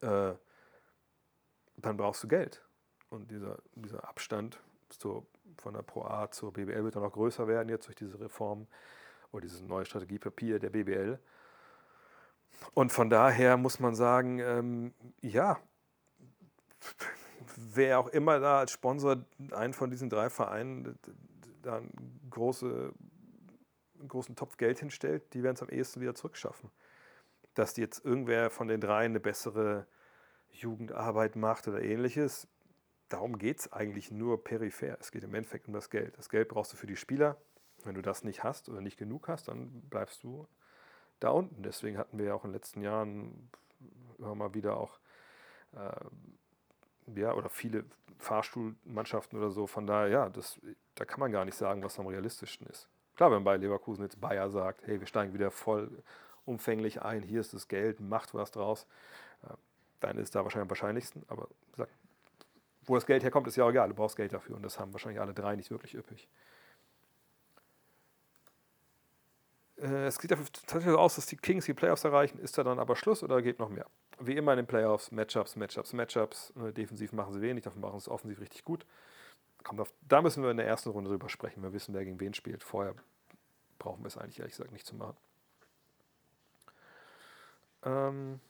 [0.02, 0.34] äh,
[1.76, 2.62] dann brauchst du Geld.
[3.10, 5.26] Und dieser, dieser Abstand zur,
[5.58, 8.66] von der Pro A zur BBL wird dann noch größer werden jetzt durch diese Reform
[9.32, 11.18] oder dieses neue Strategiepapier der BBL.
[12.72, 15.58] Und von daher muss man sagen, ähm, ja,
[17.56, 20.98] wer auch immer da als Sponsor einen von diesen drei Vereinen
[21.62, 22.92] da einen, große,
[23.98, 26.70] einen großen Topf Geld hinstellt, die werden es am ehesten wieder zurückschaffen.
[27.54, 29.86] Dass jetzt irgendwer von den dreien eine bessere
[30.60, 32.48] Jugendarbeit macht oder ähnliches.
[33.08, 34.96] Darum geht es eigentlich nur peripher.
[35.00, 36.16] Es geht im Endeffekt um das Geld.
[36.18, 37.36] Das Geld brauchst du für die Spieler.
[37.84, 40.48] Wenn du das nicht hast oder nicht genug hast, dann bleibst du
[41.20, 41.62] da unten.
[41.62, 43.50] Deswegen hatten wir ja auch in den letzten Jahren
[44.18, 44.98] immer mal wieder auch,
[45.74, 47.84] äh, ja, oder viele
[48.18, 49.66] Fahrstuhlmannschaften oder so.
[49.66, 50.58] Von daher, ja, das,
[50.94, 52.88] da kann man gar nicht sagen, was am realistischsten ist.
[53.16, 56.02] Klar, wenn bei Leverkusen jetzt Bayer sagt, hey, wir steigen wieder voll
[56.46, 58.86] umfänglich ein, hier ist das Geld, macht was draus.
[60.06, 61.22] Dann ist da wahrscheinlich am wahrscheinlichsten.
[61.28, 61.88] Aber sag,
[62.84, 63.88] wo das Geld herkommt, ist ja auch egal.
[63.88, 66.28] Du brauchst Geld dafür und das haben wahrscheinlich alle drei nicht wirklich üppig.
[69.78, 72.38] Äh, es sieht dafür tatsächlich so aus, dass die Kings die Playoffs erreichen.
[72.38, 73.86] Ist da dann aber Schluss oder geht noch mehr?
[74.20, 76.52] Wie immer in den Playoffs, Matchups, Matchups, Matchups.
[76.56, 78.86] Äh, defensiv machen sie wenig, dafür machen sie es offensiv richtig gut.
[79.62, 81.62] Kommt auf, da müssen wir in der ersten Runde drüber sprechen.
[81.62, 82.62] Wir wissen, wer gegen wen spielt.
[82.62, 82.94] Vorher
[83.78, 85.16] brauchen wir es eigentlich ehrlich gesagt nicht zu machen.
[87.84, 88.40] Ähm,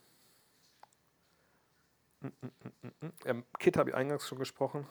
[3.25, 4.87] ähm, Kit habe ich eingangs schon gesprochen.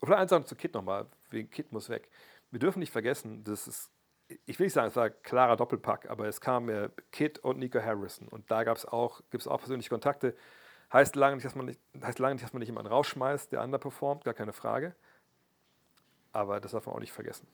[0.00, 2.10] Oder eins zu Kit nochmal, wegen Kit muss weg.
[2.50, 3.90] Wir dürfen nicht vergessen, dass es
[4.46, 7.58] ich will nicht sagen, es war ein klarer Doppelpack, aber es kam äh, Kid und
[7.58, 8.28] Nico Harrison.
[8.28, 10.34] Und da gab es auch, gibt es auch persönliche Kontakte.
[10.92, 13.62] Heißt lange nicht, dass man nicht, heißt lange nicht, dass man nicht jemanden rausschmeißt, der
[13.62, 14.94] underperformt, gar keine Frage.
[16.32, 17.46] Aber das darf man auch nicht vergessen.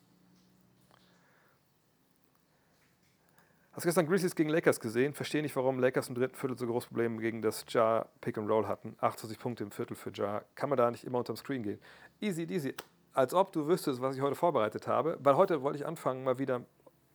[3.72, 5.14] Hast gestern Grizzlies gegen Lakers gesehen?
[5.14, 8.50] Verstehe nicht, warum Lakers im dritten Viertel so große Probleme gegen das Jar Pick and
[8.50, 8.96] Roll hatten.
[9.00, 10.42] 28 Punkte im Viertel für Jar.
[10.56, 11.78] Kann man da nicht immer unterm Screen gehen?
[12.20, 12.74] Easy, easy.
[13.12, 15.18] Als ob du wüsstest, was ich heute vorbereitet habe.
[15.20, 16.62] Weil heute wollte ich anfangen, mal wieder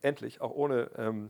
[0.02, 1.30] endlich, auch ohne, ähm,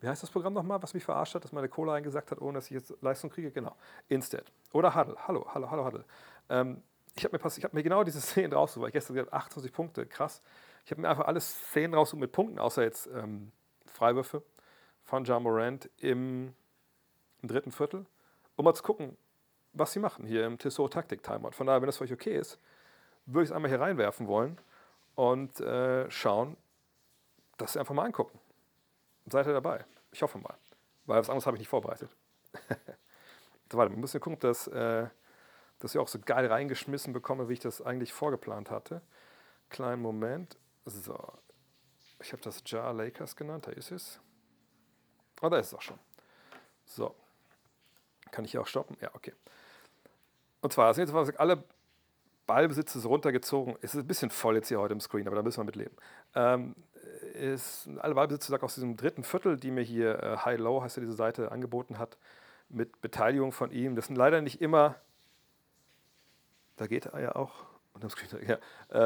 [0.00, 2.58] wie heißt das Programm nochmal, was mich verarscht hat, dass meine Cola eingesagt hat, ohne
[2.58, 3.50] dass ich jetzt Leistung kriege?
[3.50, 3.76] Genau.
[4.08, 4.52] Instead.
[4.74, 5.16] Oder Huddle.
[5.26, 6.04] Hallo, hallo, hallo, Huddle.
[6.50, 6.82] Ähm,
[7.16, 10.04] ich habe mir, hab mir genau diese Szenen rausgesucht, weil ich gestern gesagt 28 Punkte,
[10.04, 10.42] krass.
[10.84, 13.52] Ich habe mir einfach alle Szenen rausgesucht mit Punkten, außer jetzt ähm,
[13.98, 14.42] Freiwürfe
[15.02, 16.54] von John Morant im,
[17.42, 18.06] im, dritten Viertel,
[18.54, 19.16] um mal zu gucken,
[19.72, 21.50] was sie machen hier im Tissot Taktik Timeout.
[21.50, 22.60] Von daher, wenn das für euch okay ist,
[23.26, 24.56] würde ich es einmal hier reinwerfen wollen
[25.16, 26.56] und äh, schauen,
[27.56, 28.38] dass Sie einfach mal angucken.
[29.26, 29.84] Seid ihr dabei?
[30.12, 30.54] Ich hoffe mal.
[31.06, 32.14] Weil was anderes habe ich nicht vorbereitet.
[33.72, 35.08] so, warte, wir müssen gucken, dass, äh,
[35.80, 39.02] dass ich auch so geil reingeschmissen bekomme, wie ich das eigentlich vorgeplant hatte.
[39.70, 40.56] Kleinen Moment.
[40.84, 41.18] So.
[42.20, 44.20] Ich habe das Jar Lakers genannt, da ist es.
[45.40, 45.98] Oh, da ist es auch schon.
[46.84, 47.14] So.
[48.30, 48.96] Kann ich hier auch stoppen?
[49.00, 49.32] Ja, okay.
[50.60, 51.64] Und zwar sind jetzt alle
[52.46, 53.76] Ballbesitz runtergezogen.
[53.82, 55.76] Es ist ein bisschen voll jetzt hier heute im Screen, aber da müssen wir mit
[55.76, 55.94] leben.
[56.34, 56.74] Ähm,
[57.34, 61.02] ist alle Wahlbesitzer aus diesem dritten Viertel, die mir hier äh, High Low, heißt ja
[61.02, 62.16] diese Seite, angeboten hat,
[62.68, 63.94] mit Beteiligung von ihm.
[63.96, 64.96] Das sind leider nicht immer,
[66.76, 68.58] da geht er ja auch, unterm Screen, ja,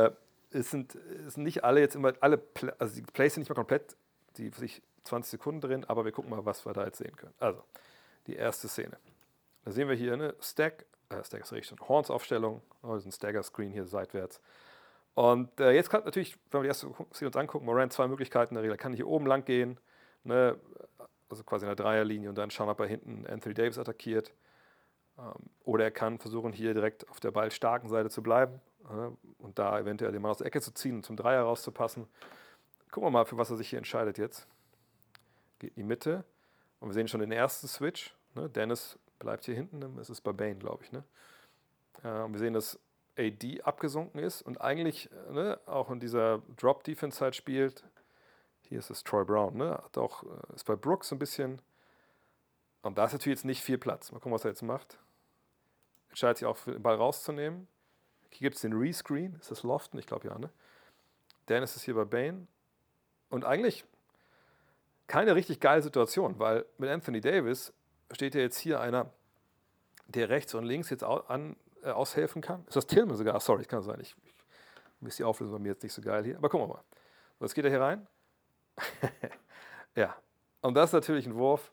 [0.06, 0.10] äh,
[0.54, 0.94] es, sind,
[1.26, 2.42] es sind nicht alle jetzt immer, alle,
[2.78, 3.96] also die Plays sind nicht mehr komplett,
[4.36, 7.34] die sich 20 Sekunden drin, aber wir gucken mal, was wir da jetzt sehen können.
[7.38, 7.62] Also,
[8.26, 8.96] die erste Szene.
[9.64, 13.84] Da sehen wir hier eine Stack, äh, Stack ist richtig, Horns-Aufstellung, oh, ein Stagger-Screen hier
[13.84, 14.40] seitwärts.
[15.14, 18.54] Und äh, jetzt kann natürlich, wenn wir die erste Szene uns angucken, Morant zwei Möglichkeiten
[18.54, 18.74] in der Regel.
[18.74, 19.78] Er kann hier oben lang gehen,
[20.24, 20.58] ne,
[21.28, 24.32] also quasi in der Dreierlinie und dann schauen, ob er hinten Anthony Davis attackiert.
[25.18, 28.60] Ähm, oder er kann versuchen, hier direkt auf der ballstarken Seite zu bleiben
[29.38, 32.06] und da eventuell den Mann aus der Ecke zu ziehen und zum Dreier rauszupassen.
[32.90, 34.46] Gucken wir mal, für was er sich hier entscheidet jetzt.
[35.58, 36.24] Geht in die Mitte
[36.80, 38.14] und wir sehen schon den ersten Switch.
[38.34, 38.48] Ne?
[38.48, 40.92] Dennis bleibt hier hinten, es ist bei Bane, glaube ich.
[40.92, 41.04] Ne?
[42.02, 42.78] Äh, und wir sehen, dass
[43.18, 47.84] AD abgesunken ist und eigentlich ne, auch in dieser Drop-Defense halt spielt.
[48.62, 49.72] Hier ist es Troy Brown, ne?
[49.84, 51.60] Hat auch, äh, ist bei Brooks ein bisschen.
[52.80, 54.10] Und da ist natürlich jetzt nicht viel Platz.
[54.10, 54.98] Mal gucken, was er jetzt macht.
[56.08, 57.68] Entscheidet sich auch, den Ball rauszunehmen.
[58.32, 59.36] Hier gibt es den Rescreen.
[59.40, 60.00] Ist das Lofton?
[60.00, 60.50] Ich glaube ja, ne?
[61.48, 62.46] Dennis ist hier bei Bane.
[63.28, 63.84] Und eigentlich
[65.06, 67.72] keine richtig geile Situation, weil mit Anthony Davis
[68.12, 69.10] steht ja jetzt hier einer,
[70.06, 72.64] der rechts und links jetzt an, äh, aushelfen kann.
[72.66, 73.38] Ist das Tillman sogar?
[73.40, 73.98] Sorry, kann sein.
[74.00, 76.36] Ich, ich ist die Auflösung bei mir jetzt nicht so geil hier.
[76.36, 76.84] Aber gucken wir mal.
[77.38, 78.06] So, jetzt geht er hier rein.
[79.96, 80.16] ja.
[80.60, 81.72] Und das ist natürlich ein Wurf.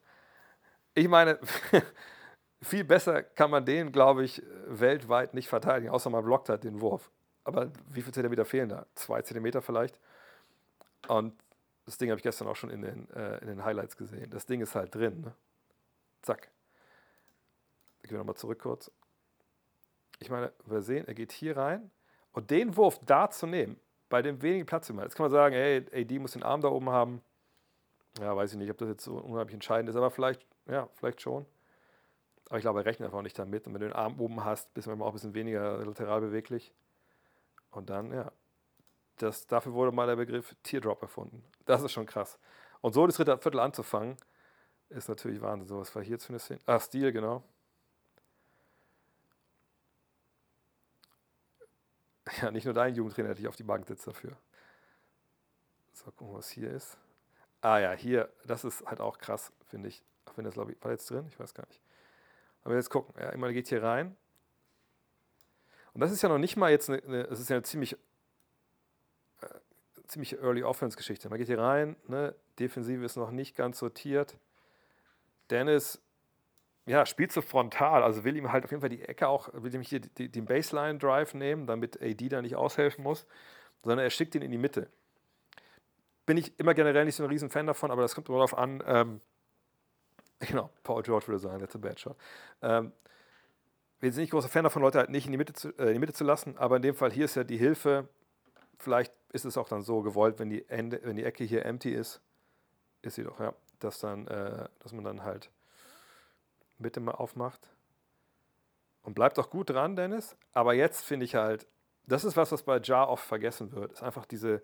[0.95, 1.39] Ich meine,
[2.61, 6.81] viel besser kann man den, glaube ich, weltweit nicht verteidigen, außer man blockt halt den
[6.81, 7.09] Wurf.
[7.43, 8.85] Aber wie viele Zentimeter fehlen da?
[8.95, 9.99] Zwei Zentimeter vielleicht.
[11.07, 11.33] Und
[11.85, 14.29] das Ding habe ich gestern auch schon in den, äh, in den Highlights gesehen.
[14.29, 15.21] Das Ding ist halt drin.
[15.21, 15.33] Ne?
[16.21, 16.49] Zack.
[18.03, 18.91] Gehen wir nochmal zurück kurz.
[20.19, 21.89] Ich meine, wir sehen, er geht hier rein
[22.33, 23.79] und den Wurf da zu nehmen,
[24.09, 25.03] bei dem wenigen Platz immer.
[25.03, 27.21] Jetzt kann man sagen, hey, AD muss den Arm da oben haben.
[28.19, 31.21] Ja, weiß ich nicht, ob das jetzt so unheimlich entscheidend ist, aber vielleicht, ja, vielleicht
[31.21, 31.45] schon.
[32.49, 33.67] Aber ich glaube, er rechnet einfach nicht damit.
[33.67, 36.73] Und wenn du den Arm oben hast, bist du auch ein bisschen weniger lateral beweglich.
[37.71, 38.31] Und dann, ja,
[39.17, 41.43] das, dafür wurde mal der Begriff Teardrop erfunden.
[41.65, 42.39] Das ist schon krass.
[42.81, 44.17] Und so das dritte Viertel anzufangen,
[44.89, 45.67] ist natürlich Wahnsinn.
[45.67, 46.59] So, was war hier für eine Szene?
[46.65, 47.43] Ah, Stil, genau.
[52.41, 54.37] Ja, nicht nur dein Jugendtrainer hätte ich auf die Bank sitzt dafür.
[55.93, 56.97] So, gucken, was hier ist.
[57.61, 60.03] Ah ja, hier, das ist halt auch krass, finde ich.
[60.25, 61.81] Auch wenn das, glaube ich, war jetzt drin, ich weiß gar nicht.
[62.63, 64.15] Aber jetzt gucken, ja, immer geht hier rein.
[65.93, 67.93] Und das ist ja noch nicht mal jetzt eine, eine das ist ja eine ziemlich,
[69.41, 69.47] äh,
[70.07, 71.29] ziemlich Early Offense-Geschichte.
[71.29, 74.37] Man geht hier rein, ne, Defensive ist noch nicht ganz sortiert.
[75.49, 76.01] Dennis
[76.89, 79.73] ja, spielt so frontal, also will ihm halt auf jeden Fall die Ecke auch, will
[79.73, 83.27] ihm hier den Baseline-Drive nehmen, damit AD da nicht aushelfen muss,
[83.83, 84.89] sondern er schickt ihn in die Mitte.
[86.25, 88.57] Bin ich immer generell nicht so ein riesen Fan davon, aber das kommt immer darauf
[88.57, 89.21] an, ähm,
[90.39, 92.17] genau, Paul George würde sagen, that's a bad shot.
[92.61, 92.91] Ähm,
[93.99, 95.93] wir sind nicht großer Fan davon, Leute halt nicht in die, Mitte zu, äh, in
[95.93, 98.07] die Mitte zu lassen, aber in dem Fall hier ist ja die Hilfe,
[98.77, 101.91] vielleicht ist es auch dann so gewollt, wenn die, Ende, wenn die Ecke hier empty
[101.91, 102.21] ist,
[103.01, 105.51] ist sie doch, ja, dass, dann, äh, dass man dann halt
[106.77, 107.67] Mitte mal aufmacht.
[109.03, 110.35] Und bleibt auch gut dran, Dennis.
[110.53, 111.67] Aber jetzt finde ich halt,
[112.05, 114.61] das ist was, was bei Jar oft vergessen wird, ist einfach diese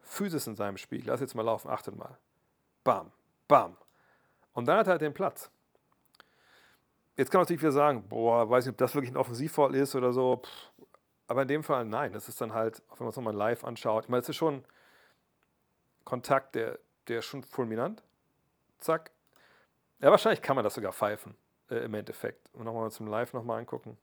[0.00, 1.02] Physis in seinem Spiel.
[1.04, 2.18] Lass jetzt mal laufen, achtet mal.
[2.82, 3.12] Bam,
[3.48, 3.76] bam.
[4.54, 5.50] Und dann hat er halt den Platz.
[7.16, 9.94] Jetzt kann man natürlich wieder sagen, boah, weiß nicht, ob das wirklich ein Offensivfall ist
[9.94, 10.42] oder so.
[11.26, 12.12] Aber in dem Fall nein.
[12.12, 14.04] Das ist dann halt, wenn man es nochmal live anschaut.
[14.04, 14.64] Ich meine, es ist schon
[16.04, 16.78] Kontakt, der,
[17.08, 18.02] der ist schon fulminant.
[18.78, 19.10] Zack.
[20.00, 21.36] Ja, wahrscheinlich kann man das sogar pfeifen,
[21.70, 22.52] äh, im Endeffekt.
[22.52, 23.96] Und nochmal zum Live nochmal angucken.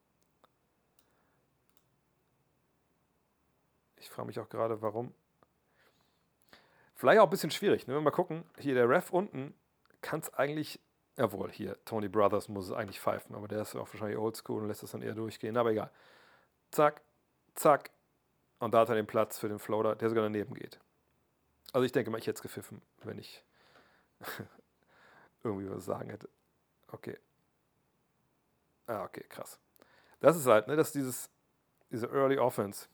[3.98, 5.14] Ich frage mich auch gerade, warum.
[6.96, 7.86] Vielleicht auch ein bisschen schwierig.
[7.86, 7.94] Ne?
[7.94, 9.54] Wenn wir mal gucken, hier der Ref unten
[10.02, 10.80] kann es eigentlich,
[11.18, 14.68] jawohl, hier, Tony Brothers muss es eigentlich pfeifen, aber der ist auch wahrscheinlich oldschool und
[14.68, 15.92] lässt es dann eher durchgehen, aber egal.
[16.72, 17.02] Zack,
[17.56, 17.92] zack.
[18.60, 20.80] Und da hat er den Platz für den Floater, der sogar daneben geht.
[21.74, 23.44] Also ich denke mal, ich hätte es gepfiffen, wenn ich
[25.44, 26.30] irgendwie was sagen hätte.
[26.88, 27.18] Okay.
[28.88, 29.60] Ah, okay, krass.
[30.20, 31.30] Das ist halt, ne, dass dieses,
[31.90, 32.88] diese Early Offense,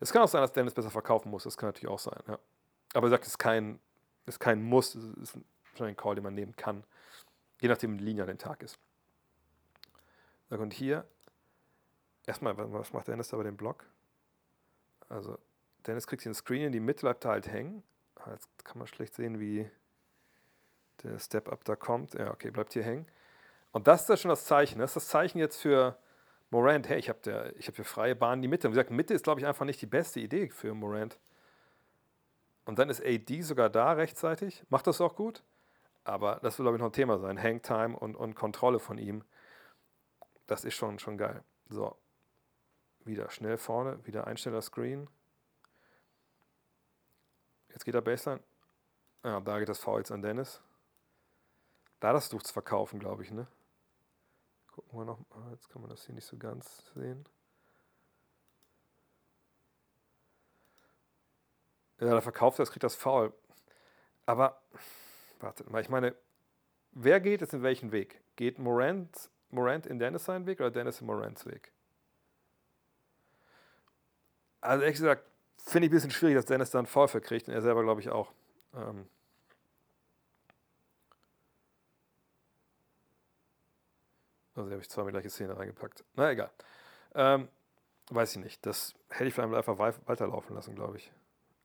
[0.00, 1.44] es kann auch sein, dass Dennis besser verkaufen muss.
[1.44, 2.22] Das kann natürlich auch sein.
[2.26, 2.38] Ja.
[2.94, 3.80] Aber er sagt, es ist kein,
[4.26, 4.94] ist kein Muss.
[4.94, 5.38] Ist
[5.70, 6.84] wahrscheinlich ein Call, den man nehmen kann.
[7.60, 8.78] Je nachdem, wie die den Tag ist.
[10.50, 11.06] Und hier,
[12.26, 13.84] erstmal, was macht Dennis da bei dem Block?
[15.08, 15.38] Also,
[15.86, 17.82] Dennis kriegt hier einen Screen in die Mitte, bleibt da halt hängen.
[18.16, 19.68] Ah, jetzt kann man schlecht sehen, wie
[21.02, 22.14] der Step-Up da kommt.
[22.14, 23.06] Ja, okay, bleibt hier hängen.
[23.72, 24.78] Und das ist ja schon das Zeichen.
[24.78, 25.98] Das ist das Zeichen jetzt für,
[26.50, 28.68] Morant, hey, ich habe hab hier freie Bahn in die Mitte.
[28.68, 31.18] Und wie gesagt, Mitte ist, glaube ich, einfach nicht die beste Idee für Morant.
[32.64, 35.42] Und dann ist AD sogar da rechtzeitig, macht das auch gut.
[36.04, 37.42] Aber das will, glaube ich, noch ein Thema sein.
[37.42, 39.24] Hangtime und, und Kontrolle von ihm.
[40.46, 41.42] Das ist schon, schon geil.
[41.68, 41.96] So.
[43.04, 45.08] Wieder schnell vorne, wieder Einsteller Screen.
[47.68, 48.42] Jetzt geht er Baseline.
[49.24, 50.62] Ja, da geht das Foul jetzt an Dennis.
[52.00, 53.46] Da das Tuch zu verkaufen, glaube ich, ne?
[54.68, 55.50] Gucken wir noch mal.
[55.52, 57.26] Jetzt kann man das hier nicht so ganz sehen.
[62.00, 63.32] Ja, der verkauft das, kriegt das faul.
[64.26, 64.60] Aber,
[65.40, 66.14] wartet mal, ich meine,
[66.92, 68.20] wer geht jetzt in welchen Weg?
[68.36, 71.72] Geht Morant, Morant in Dennis seinen Weg oder Dennis in Morants Weg?
[74.60, 75.24] Also ehrlich gesagt,
[75.58, 78.10] finde ich ein bisschen schwierig, dass Dennis dann Foul verkriegt und er selber glaube ich
[78.10, 78.32] auch.
[78.74, 79.06] Ähm,
[84.54, 86.04] Also habe ich zweimal die gleiche Szene reingepackt.
[86.14, 86.50] Na egal.
[87.14, 87.48] Ähm,
[88.10, 88.64] weiß ich nicht.
[88.64, 91.10] Das hätte ich vielleicht einfach weiterlaufen lassen, glaube ich.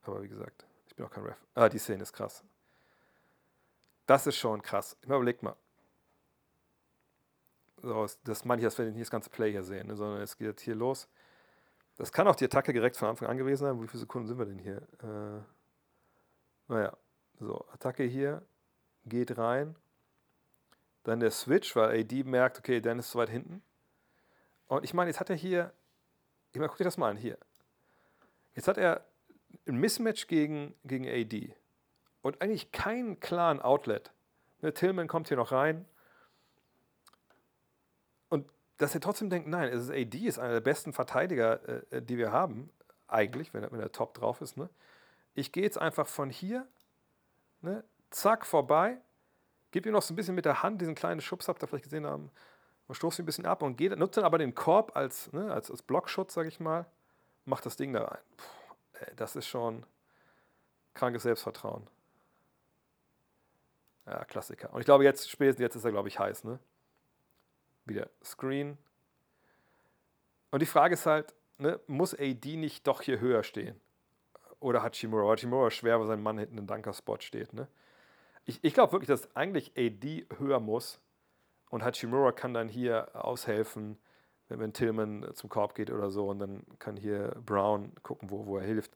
[0.04, 1.38] Aber wie gesagt, ich bin auch kein Ref.
[1.56, 2.44] Ah, die Szene ist krass.
[4.06, 4.98] Das ist schon krass.
[5.02, 5.56] Ich überleg mal.
[7.82, 10.38] So, das meine ich, dass wir nicht das ganze Play hier sehen, ne, sondern es
[10.38, 11.08] geht jetzt hier los.
[11.96, 13.82] Das kann auch die Attacke direkt von Anfang an gewesen sein.
[13.82, 14.82] Wie viele Sekunden sind wir denn hier?
[15.04, 15.42] Äh,
[16.68, 16.98] naja,
[17.40, 18.42] so, Attacke hier,
[19.06, 19.76] geht rein,
[21.04, 23.62] dann der Switch, weil AD merkt, okay, Dan ist zu weit hinten.
[24.68, 25.74] Und ich meine, jetzt hat er hier,
[26.52, 27.38] ich meine, guck dir das mal an, hier.
[28.54, 29.06] Jetzt hat er
[29.68, 31.54] ein Mismatch gegen, gegen AD
[32.22, 34.12] und eigentlich keinen klaren Outlet.
[34.62, 35.86] Ne, Tillman kommt hier noch rein.
[38.30, 38.48] Und
[38.78, 42.02] dass er trotzdem denkt, nein, es ist AD ist einer der besten Verteidiger, äh, äh,
[42.02, 42.70] die wir haben,
[43.08, 44.58] eigentlich, wenn er, wenn er top drauf ist.
[44.58, 44.70] Ne?
[45.34, 46.68] Ich gehe jetzt einfach von hier,
[47.62, 49.00] ne, zack, vorbei
[49.72, 51.84] Gib ihm noch so ein bisschen mit der Hand diesen kleinen Schubs, habt ihr vielleicht
[51.84, 52.32] gesehen haben,
[52.88, 55.54] und stoßt ihn ein bisschen ab und geht, nutzt dann aber den Korb als, ne,
[55.54, 56.86] als, als Blockschutz, sag ich mal,
[57.46, 58.22] macht das Ding da rein.
[58.38, 58.46] Puh,
[59.16, 59.86] das ist schon
[60.94, 61.88] krankes Selbstvertrauen.
[64.06, 64.74] Ja, Klassiker.
[64.74, 66.60] Und ich glaube, jetzt, spätestens jetzt ist er, glaube ich, heiß, ne?
[67.86, 68.78] Wieder Screen.
[70.52, 73.80] Und die Frage ist halt, ne, muss AD nicht doch hier höher stehen?
[74.60, 75.32] Oder hat Shimura?
[75.32, 77.68] Hachimura schwer, weil sein Mann hinten im Dunker-Spot steht, ne?
[78.50, 81.00] ich, ich glaube wirklich, dass eigentlich AD höher muss
[81.70, 83.98] und Hachimura kann dann hier aushelfen,
[84.50, 88.58] wenn, Tillman zum Korb geht oder so und dann kann hier Brown gucken, wo, wo
[88.58, 88.92] er hilft.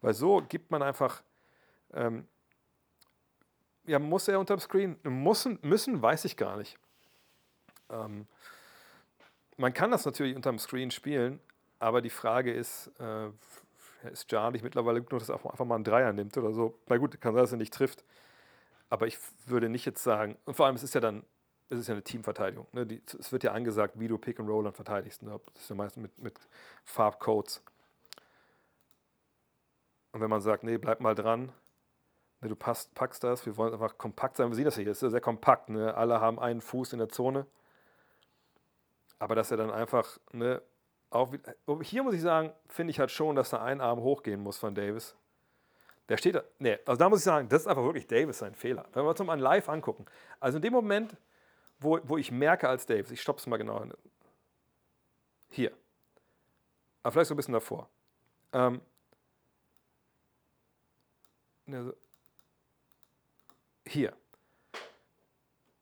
[0.00, 1.22] Weil so gibt man einfach,
[1.92, 2.26] ähm,
[3.86, 4.96] ja, muss er unterm Screen?
[5.02, 6.78] Müssen, müssen weiß ich gar nicht.
[7.90, 8.26] Ähm,
[9.56, 11.38] man kann das natürlich unterm Screen spielen,
[11.78, 13.28] aber die Frage ist, äh,
[14.10, 16.78] ist Jar nicht mittlerweile genug, dass er einfach mal einen Dreier nimmt oder so?
[16.88, 18.04] Na gut, kann sein, dass er nicht trifft.
[18.90, 21.24] Aber ich würde nicht jetzt sagen, und vor allem, es ist ja dann,
[21.70, 22.66] es ist ja eine Teamverteidigung.
[22.72, 22.86] Ne?
[22.86, 25.22] Die, es wird ja angesagt, wie du Pick and Roll dann verteidigst.
[25.22, 25.38] Ne?
[25.52, 26.38] Das ist ja meistens mit, mit
[26.84, 27.62] Farbcodes.
[30.12, 31.52] Und wenn man sagt, nee, bleib mal dran,
[32.40, 34.48] ne, du passt, packst das, wir wollen einfach kompakt sein.
[34.48, 35.70] Wir sehen das hier, es ist ja sehr kompakt.
[35.70, 35.94] Ne?
[35.94, 37.46] Alle haben einen Fuß in der Zone.
[39.18, 40.62] Aber dass er dann einfach, ne,
[41.10, 41.32] auch,
[41.82, 44.74] hier muss ich sagen, finde ich halt schon, dass da ein Arm hochgehen muss von
[44.74, 45.16] Davis.
[46.08, 46.42] Der steht da.
[46.58, 48.84] Nee, also da muss ich sagen, das ist einfach wirklich Davis sein Fehler.
[48.92, 50.04] Wenn wir uns mal live angucken.
[50.38, 51.16] Also in dem Moment,
[51.84, 53.84] wo, wo ich merke als Davis, ich stoppe es mal genau.
[55.50, 55.72] Hier.
[57.02, 57.88] Aber vielleicht so ein bisschen davor.
[58.52, 58.80] Ähm,
[63.86, 64.12] hier.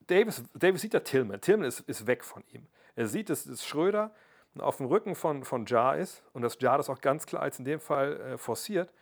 [0.07, 1.41] Davis, Davis sieht ja Tillman.
[1.41, 2.66] Tillman ist, ist weg von ihm.
[2.97, 4.15] Er sieht, dass, dass Schröder
[4.59, 7.59] auf dem Rücken von, von Jar ist und dass Jar das auch ganz klar als
[7.59, 8.93] in dem Fall äh, forciert.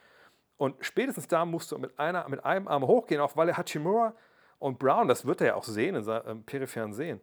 [0.56, 4.14] Und spätestens da musst du mit, einer, mit einem Arm hochgehen, auch weil er Hachimura
[4.60, 7.20] und Brown, das wird er ja auch sehen in seinem ähm, peripheren Sehen.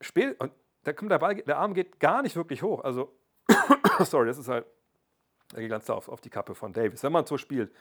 [0.00, 0.52] Spät, und
[0.84, 2.82] da kommt der, Ball, der Arm geht gar nicht wirklich hoch.
[2.82, 3.12] Also,
[4.00, 4.64] sorry, das ist halt,
[5.52, 7.02] er geht ganz da auf, auf die Kappe von Davis.
[7.02, 7.74] Wenn man so spielt,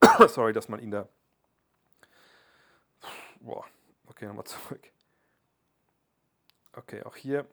[0.28, 1.08] sorry, dass man ihn da.
[3.40, 3.66] Boah,
[4.06, 4.90] okay, nochmal zurück.
[6.72, 7.46] Okay, auch hier.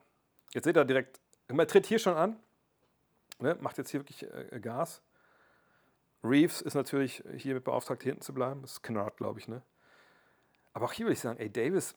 [0.54, 1.20] Jetzt seht ihr direkt,
[1.50, 2.40] man tritt hier schon an,
[3.40, 5.02] ne, macht jetzt hier wirklich äh, Gas.
[6.24, 8.62] Reeves ist natürlich hier mit beauftragt, hinten zu bleiben.
[8.62, 9.50] Das ist Kennard, glaube ich.
[9.50, 9.62] Ne?
[10.74, 11.96] Aber auch hier würde ich sagen, ey, Davis,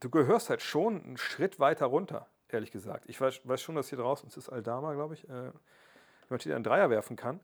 [0.00, 3.04] du gehörst halt schon einen Schritt weiter runter, ehrlich gesagt.
[3.08, 5.50] Ich weiß, weiß schon, dass hier draußen, es ist Aldama, glaube ich, äh,
[6.24, 7.40] jemand hier einen Dreier werfen kann.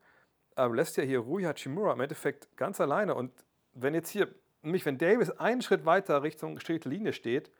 [0.55, 3.15] Aber lässt ja hier Rui Hachimura im Endeffekt ganz alleine.
[3.15, 3.33] Und
[3.75, 4.29] wenn jetzt hier,
[4.63, 7.51] nämlich wenn Davis einen Schritt weiter Richtung gestreckte Linie steht,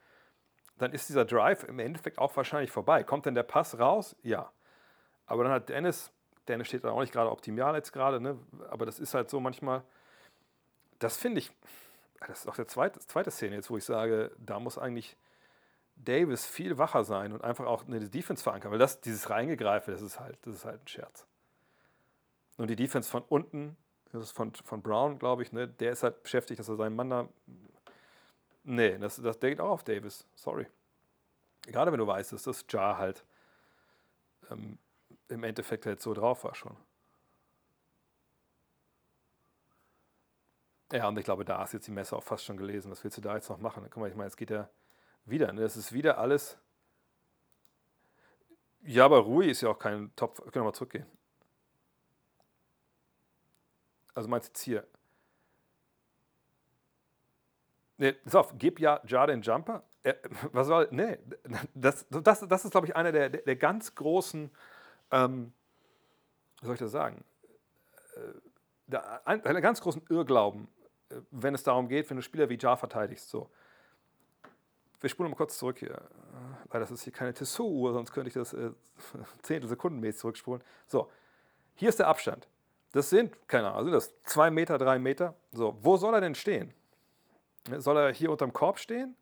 [0.79, 3.03] dann ist dieser Drive im Endeffekt auch wahrscheinlich vorbei.
[3.03, 4.17] Kommt denn der Pass raus?
[4.23, 4.53] Ja.
[5.27, 6.11] Aber dann hat Dennis,
[6.47, 8.39] Dennis steht da auch nicht gerade optimal jetzt gerade, ne?
[8.71, 9.83] aber das ist halt so manchmal,
[10.99, 11.53] das finde ich,
[12.27, 15.17] das ist auch der zweite, zweite Szene jetzt, wo ich sage, da muss eigentlich
[15.97, 20.03] Davis viel wacher sein und einfach auch eine Defense verankern, weil das, dieses Reingegreife, das
[20.03, 21.27] ist halt, das ist halt ein Scherz.
[22.57, 23.77] Und die Defense von unten,
[24.13, 26.97] das ist von, von Brown, glaube ich, ne, der ist halt beschäftigt, dass er seinen
[26.97, 27.29] Mann da
[28.71, 30.27] Nee, das, das geht auch auf Davis.
[30.35, 30.67] Sorry.
[31.63, 33.25] Gerade wenn du weißt, dass das Jar halt
[34.51, 34.79] ähm,
[35.29, 36.77] im Endeffekt halt so drauf war schon.
[40.93, 42.91] Ja, und ich glaube, da ist jetzt die Messe auch fast schon gelesen.
[42.91, 43.87] Was willst du da jetzt noch machen?
[43.91, 44.69] Guck mal, ich meine, es geht ja
[45.27, 45.53] wieder.
[45.53, 45.61] Ne?
[45.61, 46.59] Das ist wieder alles.
[48.83, 50.39] Ja, aber Rui ist ja auch kein Top.
[50.39, 51.07] Wir können wir mal zurückgehen.
[54.15, 54.87] Also meinst du jetzt hier?
[57.99, 59.83] Nee, pass auf, gib ja Jardin Jumper.
[60.05, 60.15] Äh,
[60.53, 61.19] was soll, nee,
[61.75, 64.51] das, das, das ist, glaube ich, einer der, der ganz großen,
[65.11, 65.53] ähm,
[66.61, 67.25] wie soll ich das sagen,
[68.15, 68.21] äh,
[68.87, 70.69] der, einer ganz großen Irrglauben,
[71.31, 73.29] wenn es darum geht, wenn du Spieler wie Jar verteidigst.
[73.29, 73.51] So.
[75.01, 76.01] Wir spulen mal kurz zurück hier,
[76.69, 78.71] weil das ist hier keine Tissot-Uhr, sonst könnte ich das äh,
[79.43, 80.63] Zehntelsekundenmäßig zurückspulen.
[80.87, 81.11] So,
[81.75, 82.49] hier ist der Abstand.
[82.93, 85.35] Das sind, keine Ahnung, sind das zwei Meter, drei Meter.
[85.53, 86.75] So, wo soll er denn stehen?
[87.77, 89.15] soll er hier unterm Korb stehen?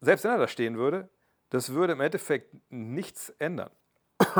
[0.00, 1.08] Selbst wenn er da stehen würde,
[1.50, 3.70] das würde im Endeffekt nichts ändern.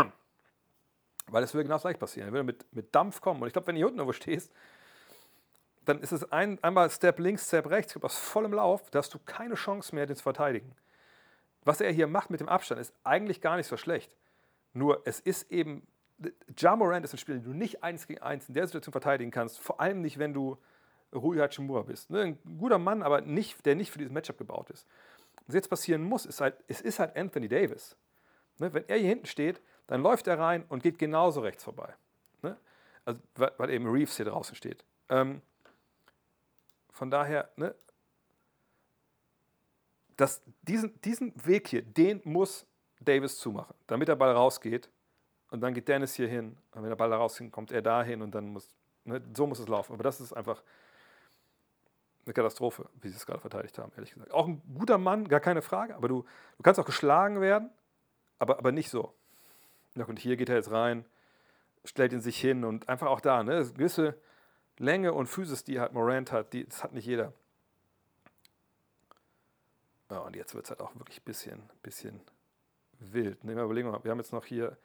[1.28, 2.28] Weil es würde genau gleich passieren.
[2.28, 3.40] Er würde mit, mit Dampf kommen.
[3.40, 4.52] Und ich glaube, wenn du hier unten irgendwo stehst,
[5.84, 9.18] dann ist es ein, einmal Step links, Step rechts, aus vollem Lauf, da hast du
[9.18, 10.74] keine Chance mehr, den zu verteidigen.
[11.64, 14.14] Was er hier macht mit dem Abstand, ist eigentlich gar nicht so schlecht.
[14.72, 15.86] Nur es ist eben,
[16.58, 19.30] Ja Morant ist ein Spieler, den du nicht eins gegen eins in der Situation verteidigen
[19.30, 20.58] kannst, vor allem nicht, wenn du
[21.14, 22.10] Rui Hachimura bist.
[22.10, 22.20] Ne?
[22.22, 24.86] Ein guter Mann, aber nicht, der nicht für dieses Matchup gebaut ist.
[25.46, 27.96] Was jetzt passieren muss, ist halt, es ist halt Anthony Davis.
[28.58, 28.72] Ne?
[28.72, 31.94] Wenn er hier hinten steht, dann läuft er rein und geht genauso rechts vorbei.
[32.42, 32.56] Ne?
[33.04, 34.84] Also, weil eben Reeves hier draußen steht.
[35.08, 35.42] Ähm,
[36.94, 37.74] von daher, ne,
[40.16, 42.66] das, diesen, diesen Weg hier, den muss
[43.00, 44.88] Davis zumachen, damit der Ball rausgeht.
[45.50, 46.56] Und dann geht Dennis hier hin.
[46.72, 48.68] Und wenn der Ball da rausgeht, kommt er dahin und dann muss,
[49.04, 49.92] ne, so muss es laufen.
[49.92, 50.62] Aber das ist einfach
[52.24, 54.32] eine Katastrophe, wie sie es gerade verteidigt haben, ehrlich gesagt.
[54.32, 56.22] Auch ein guter Mann, gar keine Frage, aber du,
[56.56, 57.70] du kannst auch geschlagen werden,
[58.38, 59.12] aber, aber nicht so.
[59.96, 61.04] Und hier geht er jetzt rein,
[61.84, 64.16] stellt ihn sich hin und einfach auch da, ne, gewisse
[64.78, 67.32] Länge und Physis, die halt Morant hat, die, das hat nicht jeder.
[70.10, 72.20] Ja, und jetzt wird es halt auch wirklich ein bisschen, bisschen
[72.98, 73.44] wild.
[73.44, 74.76] Ne, überlegen wir mal, wir haben jetzt noch hier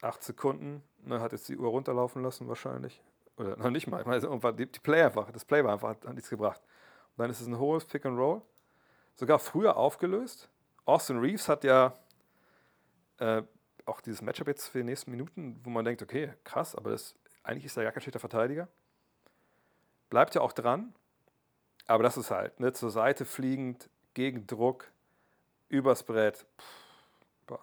[0.00, 3.02] acht Sekunden, ne, hat jetzt die Uhr runterlaufen lassen wahrscheinlich.
[3.36, 4.00] Oder noch nicht mal.
[4.00, 6.60] Ich meine, die, die Play einfach, das Play war einfach, hat, hat nichts gebracht.
[7.16, 8.42] Und dann ist es ein hohes Pick and Roll.
[9.14, 10.48] Sogar früher aufgelöst.
[10.84, 11.94] Austin Reeves hat ja
[13.18, 13.42] äh,
[13.86, 17.14] auch dieses Matchup jetzt für die nächsten Minuten, wo man denkt, okay, krass, aber das,
[17.44, 18.68] eigentlich ist er ja kein schlechter Verteidiger.
[20.10, 20.94] Bleibt ja auch dran,
[21.86, 24.90] aber das ist halt, ne, zur Seite fliegend, gegen Druck,
[25.68, 26.46] übers Brett.
[27.46, 27.58] Puh,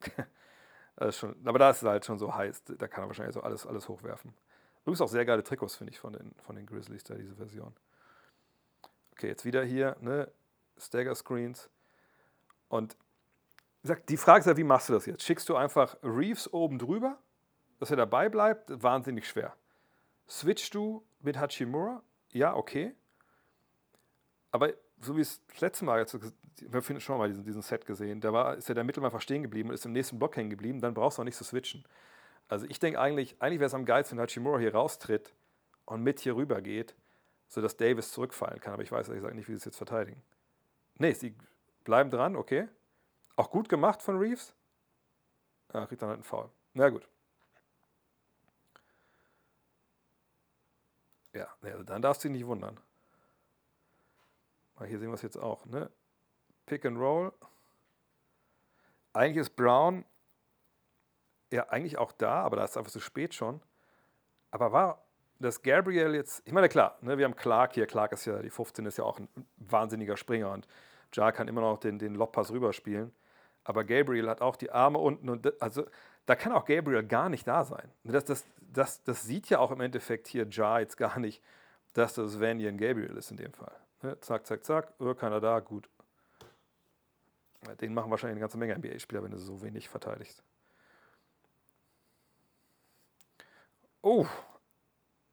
[1.10, 3.66] schon, aber da ist es halt schon so heiß, da kann er wahrscheinlich so alles,
[3.66, 4.34] alles hochwerfen.
[4.82, 7.74] Übrigens auch sehr geile Trikots, finde ich, von den, von den Grizzlies, da diese Version.
[9.12, 10.30] Okay, jetzt wieder hier, ne,
[10.78, 11.68] Stagger Screens.
[12.68, 12.96] Und
[14.08, 15.22] die Frage ist ja, wie machst du das jetzt?
[15.22, 17.18] Schickst du einfach Reeves oben drüber,
[17.78, 18.70] dass er dabei bleibt?
[18.82, 19.54] Wahnsinnig schwer.
[20.28, 22.02] Switchst du mit Hachimura?
[22.32, 22.94] Ja, okay.
[24.50, 27.86] Aber so wie es das letzte Mal, jetzt, wir haben schon mal diesen, diesen Set
[27.86, 30.50] gesehen, da war, ist ja der Mittelmann stehen geblieben und ist im nächsten Block hängen
[30.50, 31.84] geblieben, dann brauchst du auch nicht zu switchen.
[32.48, 35.34] Also ich denke eigentlich, eigentlich wäre es am geilsten, wenn Hachimura hier raustritt
[35.84, 36.94] und mit hier rüber geht,
[37.48, 38.72] sodass Davis zurückfallen kann.
[38.74, 40.22] Aber ich weiß ehrlich gesagt nicht, wie sie es jetzt verteidigen.
[40.98, 41.34] Nee, sie
[41.84, 42.68] bleiben dran, okay.
[43.36, 44.54] Auch gut gemacht von Reeves.
[45.72, 46.48] Ah, kriegt dann halt einen Foul.
[46.72, 47.08] Na gut.
[51.36, 52.80] Ja, also dann darfst du dich nicht wundern.
[54.86, 55.66] Hier sehen wir es jetzt auch.
[55.66, 55.90] Ne?
[56.64, 57.32] Pick and Roll.
[59.12, 60.04] Eigentlich ist Brown
[61.50, 63.60] ja eigentlich auch da, aber da ist es einfach zu spät schon.
[64.50, 65.06] Aber war
[65.38, 68.50] das Gabriel jetzt, ich meine, klar, ne, wir haben Clark hier, Clark ist ja, die
[68.50, 70.66] 15 ist ja auch ein wahnsinniger Springer und
[71.12, 73.14] Jar kann immer noch den, den Lobpass rüberspielen.
[73.64, 75.86] Aber Gabriel hat auch die Arme unten und also
[76.26, 77.90] da kann auch Gabriel gar nicht da sein.
[78.04, 81.42] Das, das, das, das sieht ja auch im Endeffekt hier Jar jetzt gar nicht,
[81.94, 83.74] dass das Vanyan Gabriel ist in dem Fall.
[84.02, 85.88] Ne, zack, zack, zack, oh, keiner da, gut.
[87.80, 90.42] Den machen wahrscheinlich eine ganze Menge NBA-Spieler, wenn du so wenig verteidigst.
[94.02, 94.26] Oh,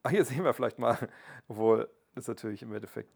[0.08, 0.96] hier sehen wir vielleicht mal,
[1.48, 3.10] obwohl das natürlich im Endeffekt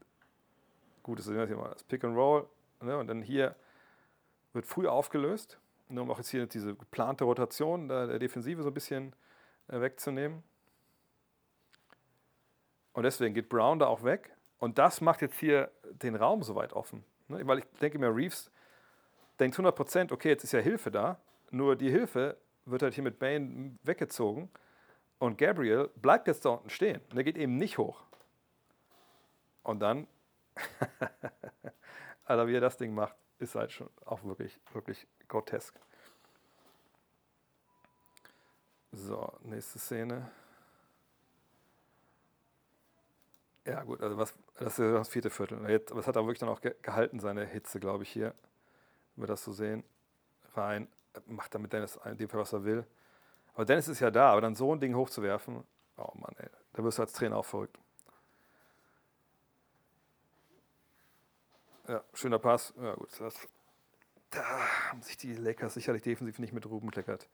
[1.02, 1.28] gut ist.
[1.28, 2.48] Das Pick and Roll.
[2.80, 3.56] Ne, und dann hier
[4.52, 5.58] wird früh aufgelöst,
[5.88, 9.14] nur um auch jetzt hier diese geplante Rotation der Defensive so ein bisschen
[9.68, 10.42] äh, wegzunehmen.
[12.92, 14.34] Und deswegen geht Brown da auch weg.
[14.58, 17.04] Und das macht jetzt hier den Raum so weit offen.
[17.28, 17.46] Ne?
[17.46, 18.50] Weil ich denke mir, Reeves
[19.38, 21.20] denkt 100 Prozent, okay, jetzt ist ja Hilfe da.
[21.50, 24.50] Nur die Hilfe wird halt hier mit Bane weggezogen.
[25.18, 27.00] Und Gabriel bleibt jetzt da unten stehen.
[27.10, 28.02] Und er geht eben nicht hoch.
[29.62, 30.06] Und dann,
[32.24, 35.78] Alter, wie er das Ding macht, ist halt schon auch wirklich, wirklich grotesk.
[38.92, 40.30] So, nächste Szene.
[43.64, 45.68] Ja, gut, also was, das ist das vierte Viertel.
[45.68, 48.34] Jetzt, aber es hat er wirklich dann auch gehalten, seine Hitze, glaube ich, hier.
[49.14, 49.84] Wenn wir das so sehen.
[50.54, 50.88] Rein,
[51.26, 52.86] macht damit Dennis in dem Fall, was er will.
[53.54, 55.64] Aber Dennis ist ja da, aber dann so ein Ding hochzuwerfen,
[55.98, 57.78] oh Mann, ey, da wirst du als Trainer auch verrückt.
[61.88, 62.74] Ja, schöner Pass.
[62.80, 63.34] Ja, gut, das,
[64.28, 64.44] da
[64.90, 67.28] haben sich die Lakers sicherlich defensiv nicht mit Ruben kleckert.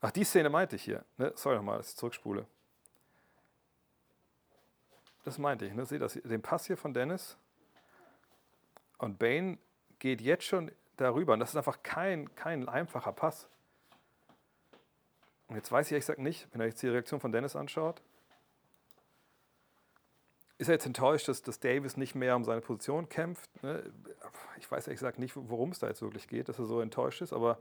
[0.00, 1.04] Ach, die Szene meinte ich hier.
[1.18, 1.32] Ne?
[1.36, 2.46] Sorry nochmal, dass ich zurückspule.
[5.24, 5.72] Das meinte ich.
[5.72, 5.86] Ne?
[5.86, 7.36] Seht das, den Pass hier von Dennis.
[8.98, 9.58] Und Bane
[10.00, 11.34] geht jetzt schon darüber.
[11.34, 13.48] Und das ist einfach kein, kein einfacher Pass.
[15.46, 18.02] Und jetzt weiß ich ehrlich gesagt nicht, wenn er jetzt die Reaktion von Dennis anschaut,
[20.58, 23.62] ist er jetzt enttäuscht, dass, dass Davis nicht mehr um seine Position kämpft.
[23.62, 23.92] Ne?
[24.58, 27.20] Ich weiß ehrlich gesagt nicht, worum es da jetzt wirklich geht, dass er so enttäuscht
[27.20, 27.60] ist, aber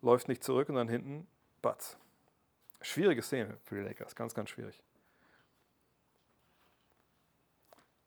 [0.00, 1.26] läuft nicht zurück und dann hinten
[1.60, 1.98] Batz.
[2.80, 4.82] Schwierige Szene für die Lakers, ganz, ganz schwierig.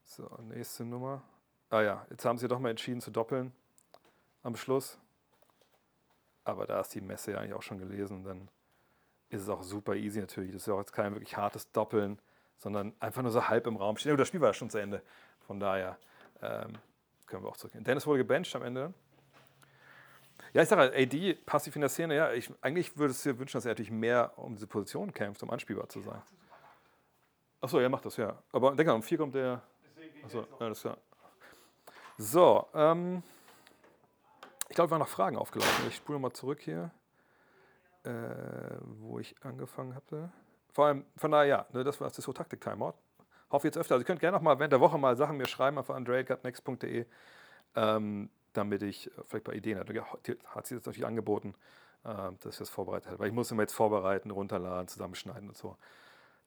[0.03, 1.23] So, nächste Nummer.
[1.69, 3.51] Ah ja, jetzt haben sie doch mal entschieden zu doppeln
[4.43, 4.97] am Schluss.
[6.45, 8.23] Aber da ist die Messe ja eigentlich auch schon gelesen.
[8.23, 8.47] Dann
[9.29, 10.53] ist es auch super easy natürlich.
[10.53, 12.19] Das ist ja auch jetzt kein wirklich hartes Doppeln,
[12.57, 14.15] sondern einfach nur so halb im Raum stehen.
[14.17, 15.01] Das Spiel war ja schon zu Ende.
[15.45, 15.97] Von daher
[16.41, 16.73] ähm,
[17.25, 17.83] können wir auch zurückgehen.
[17.83, 18.93] Dennis wurde gebencht am Ende.
[20.53, 23.57] Ja, ich sage, AD passiv in der Szene, ja, ich, eigentlich würde es dir wünschen,
[23.57, 26.21] dass er natürlich mehr um diese Position kämpft, um anspielbar zu sein.
[27.59, 28.41] Achso, er macht das, ja.
[28.51, 29.61] Aber denk mal, um vier kommt der
[30.23, 30.97] Achso, alles klar.
[32.17, 33.23] So, ähm,
[34.67, 35.87] ich glaube, wir waren noch Fragen aufgelaufen.
[35.87, 36.91] Ich spule mal zurück hier,
[38.03, 38.09] äh,
[38.81, 40.31] wo ich angefangen hatte.
[40.73, 42.93] Vor allem, von daher, ja, ne, das war das so Taktik-Timeout.
[43.49, 43.95] Hoffe jetzt öfter.
[43.95, 47.05] Also, ihr könnt gerne noch mal während der Woche mal Sachen mir schreiben auf andreatgutnext.de,
[47.75, 49.93] ähm, damit ich vielleicht bei Ideen hatte.
[50.45, 51.55] Hat sie jetzt natürlich angeboten,
[52.03, 53.19] äh, dass ich das vorbereitet habe.
[53.19, 55.77] Weil ich muss immer jetzt vorbereiten, runterladen, zusammenschneiden und so.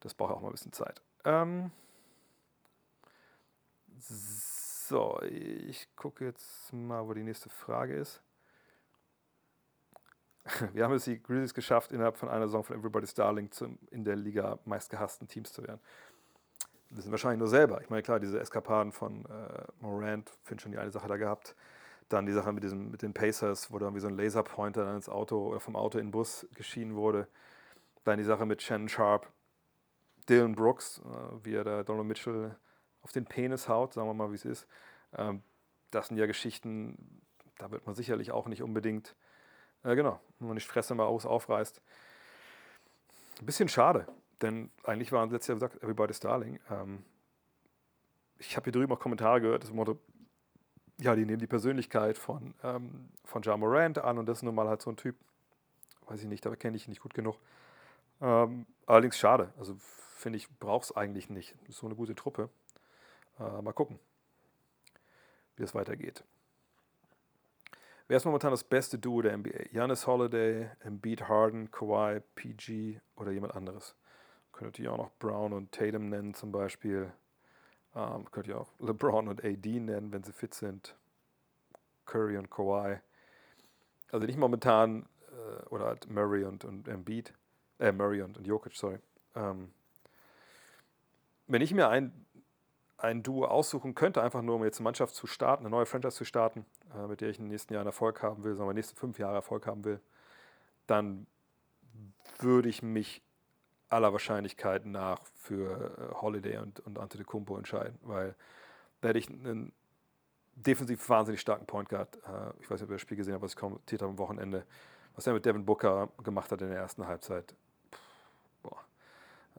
[0.01, 1.01] Das braucht auch mal ein bisschen Zeit.
[1.25, 1.71] Ähm,
[3.99, 8.21] so, ich gucke jetzt mal, wo die nächste Frage ist.
[10.73, 14.05] Wir haben es die Grizzlies geschafft, innerhalb von einer Saison von Everybody's Darling zum, in
[14.05, 15.81] der Liga meistgehassten Teams zu werden.
[16.91, 17.81] Wir sind wahrscheinlich nur selber.
[17.83, 21.55] Ich meine, klar, diese Eskapaden von äh, Morant, finde schon die eine Sache da gehabt.
[22.09, 24.97] Dann die Sache mit, diesem, mit den Pacers, wo dann wie so ein Laserpointer dann
[24.97, 27.29] ins Auto oder vom Auto in den Bus geschienen wurde.
[28.03, 29.31] Dann die Sache mit Shannon Sharp,
[30.29, 32.57] Dylan Brooks, äh, wie er da Donald Mitchell
[33.03, 34.67] auf den Penis haut, sagen wir mal, wie es ist.
[35.17, 35.43] Ähm,
[35.93, 37.23] das sind ja Geschichten,
[37.59, 39.15] da wird man sicherlich auch nicht unbedingt,
[39.85, 41.81] äh, genau, wenn man die Fresse mal aus aufreißt.
[43.41, 44.07] Ein bisschen schade,
[44.43, 46.61] denn eigentlich war letztes Jahr gesagt, Everybody's Darling.
[46.71, 47.05] Ähm,
[48.39, 49.99] ich habe hier drüben auch Kommentare gehört, das Motto,
[50.99, 54.55] ja, die nehmen die Persönlichkeit von, ähm, von Ja Morant an und das ist nun
[54.55, 55.17] mal halt so ein Typ,
[56.07, 57.37] weiß ich nicht, da kenne ich ihn nicht gut genug.
[58.21, 61.55] Ähm, allerdings schade, also finde ich, braucht es eigentlich nicht.
[61.69, 62.51] Ist so eine gute Truppe.
[63.39, 63.99] Äh, mal gucken,
[65.57, 66.25] wie es weitergeht.
[68.11, 69.67] Wer ist momentan das beste Duo der NBA?
[69.71, 73.95] Giannis Holiday, Embiid Harden, Kawhi, PG oder jemand anderes?
[74.51, 77.13] Könnt ihr auch noch Brown und Tatum nennen zum Beispiel.
[77.95, 80.97] Ähm, könnt ihr auch LeBron und AD nennen, wenn sie fit sind.
[82.05, 82.99] Curry und Kawhi.
[84.11, 87.33] Also nicht momentan, äh, oder halt Murray und, und Embiid.
[87.79, 88.99] Äh, Murray und, und Jokic, sorry.
[89.37, 89.71] Ähm,
[91.47, 92.27] wenn ich mir ein,
[93.03, 96.17] ein Duo aussuchen könnte, einfach nur um jetzt eine Mannschaft zu starten, eine neue Franchise
[96.17, 98.75] zu starten, äh, mit der ich in den nächsten Jahren Erfolg haben will, sagen wir,
[98.75, 100.01] nächsten fünf Jahre Erfolg haben will,
[100.87, 101.27] dann
[102.39, 103.23] würde ich mich
[103.89, 108.35] aller Wahrscheinlichkeit nach für äh, Holiday und, und Antetokounmpo entscheiden, weil
[109.01, 109.73] da hätte ich einen
[110.55, 112.17] defensiv wahnsinnig starken Point Guard.
[112.17, 114.19] Äh, ich weiß nicht, ob ihr das Spiel gesehen habt, was ich kommentiert habe am
[114.19, 114.65] Wochenende.
[115.15, 117.55] Was er mit Devin Booker gemacht hat in der ersten Halbzeit.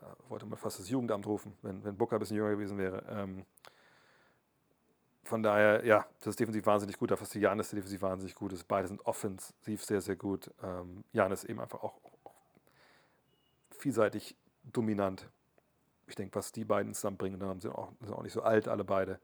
[0.01, 3.03] Äh, wollte man fast das Jugendamt rufen, wenn, wenn Booker ein bisschen jünger gewesen wäre.
[3.09, 3.45] Ähm,
[5.23, 7.11] von daher, ja, das ist defensiv wahnsinnig gut.
[7.11, 8.67] Da fast Janis defensiv wahnsinnig gut ist.
[8.67, 10.51] Beide sind offensiv sehr, sehr gut.
[10.63, 12.33] Ähm, Janis eben einfach auch, auch
[13.69, 15.29] vielseitig dominant.
[16.07, 18.83] Ich denke, was die beiden zusammenbringen, dann sind auch, sind auch nicht so alt, alle
[18.83, 19.19] beide.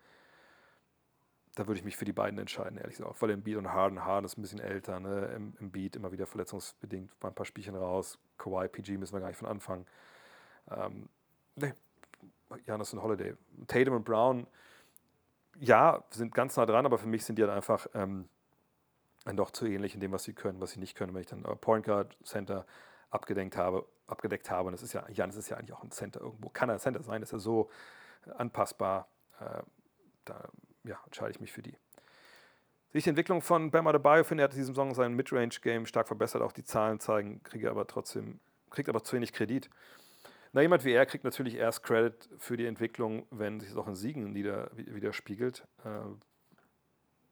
[1.55, 3.17] Da würde ich mich für die beiden entscheiden, ehrlich gesagt.
[3.17, 4.05] Vor allem Beat und Harden.
[4.05, 5.51] Harden ist ein bisschen älter, ne?
[5.59, 8.19] Beat immer wieder verletzungsbedingt, war ein paar Spielchen raus.
[8.37, 9.87] Kawhi, PG müssen wir gar nicht von anfangen.
[10.71, 11.09] Ähm,
[11.55, 11.73] nee,
[12.65, 13.35] Janis und Holiday.
[13.67, 14.47] Tatum und Brown,
[15.59, 18.29] ja, sind ganz nah dran, aber für mich sind die halt einfach ähm,
[19.35, 21.13] doch zu ähnlich in dem, was sie können, was sie nicht können.
[21.13, 22.65] Wenn ich dann Point Guard, Center
[23.09, 26.21] abgedeckt habe, abgedeckt habe, und das ist ja, Janis ist ja eigentlich auch ein Center
[26.21, 27.69] irgendwo, kann er ein Center sein, ist er so
[28.37, 29.07] anpassbar,
[29.39, 29.61] äh,
[30.25, 30.49] da
[30.83, 31.75] ja, entscheide ich mich für die.
[32.89, 35.85] Sehe ich die Entwicklung von Bam Adebayo, finde, er hat in diesem Song sein Midrange-Game
[35.85, 38.39] stark verbessert, auch die Zahlen zeigen, kriege aber trotzdem,
[38.69, 39.69] kriegt aber zu wenig Kredit.
[40.57, 43.87] Na, jemand wie er kriegt natürlich erst Credit für die Entwicklung, wenn sich es auch
[43.87, 45.67] in Siegen nieder, widerspiegelt.
[45.85, 46.19] Ähm,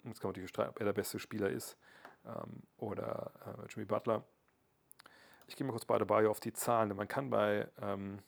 [0.03, 1.75] jetzt kann man natürlich streiten, ob er der beste Spieler ist
[2.23, 4.23] ähm, oder äh, Jimmy Butler.
[5.47, 6.95] Ich gehe mal kurz bei Adebayo auf die Zahlen.
[6.95, 8.19] Man kann bei, ähm,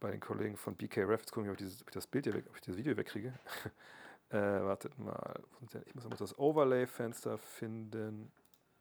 [0.00, 2.24] bei den Kollegen von BK Ref, jetzt gucken, ob ich, dieses, ob ich das Bild
[2.24, 3.34] hier weg, ob ich das Video wegkriege.
[4.30, 5.44] äh, wartet mal.
[5.86, 8.32] Ich muss mal das Overlay-Fenster finden.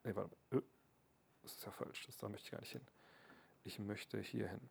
[0.03, 0.64] Ne, warte mal.
[1.44, 2.07] Das ist ja falsch.
[2.07, 2.88] Das, da möchte ich gar nicht hin.
[3.65, 4.68] Ich möchte hier hin.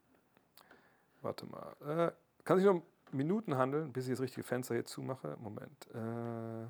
[1.25, 1.75] Warte mal.
[1.81, 2.13] Äh,
[2.45, 5.39] kann sich noch Minuten handeln, bis ich das richtige Fenster hier zumache.
[5.41, 5.89] Moment.
[5.95, 6.67] Äh,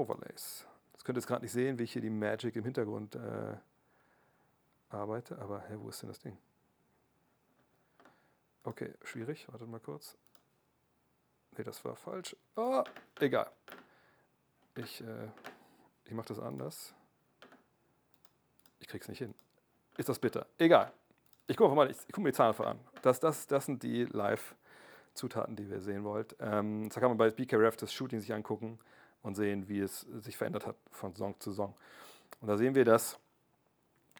[0.00, 0.66] Overlays.
[0.94, 3.56] Das könnt ihr jetzt gerade nicht sehen, wie ich hier die Magic im Hintergrund äh,
[4.88, 5.38] arbeite.
[5.38, 6.38] Aber hä, wo ist denn das Ding?
[8.64, 9.46] Okay, schwierig.
[9.52, 10.16] Wartet mal kurz.
[11.56, 12.34] Ne, das war falsch.
[12.56, 12.82] Oh,
[13.20, 13.50] egal.
[14.74, 15.28] Ich, äh,
[16.06, 16.94] ich mache das anders.
[18.78, 19.34] Ich krieg's nicht hin.
[19.98, 20.46] Ist das bitter?
[20.56, 20.92] Egal.
[21.48, 22.80] Ich gucke mal, ich, ich guck mir die Zahlen an.
[23.02, 26.34] Das, das, das sind die Live-Zutaten, die ihr sehen wollt.
[26.40, 28.78] Ähm, da kann man bei BKRF das Shooting sich angucken
[29.22, 31.74] und sehen, wie es sich verändert hat von Saison zu Saison.
[32.40, 33.18] Und da sehen wir, dass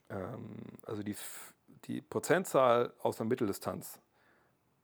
[0.09, 0.55] ähm,
[0.85, 1.17] also die,
[1.85, 3.99] die Prozentzahl aus der Mitteldistanz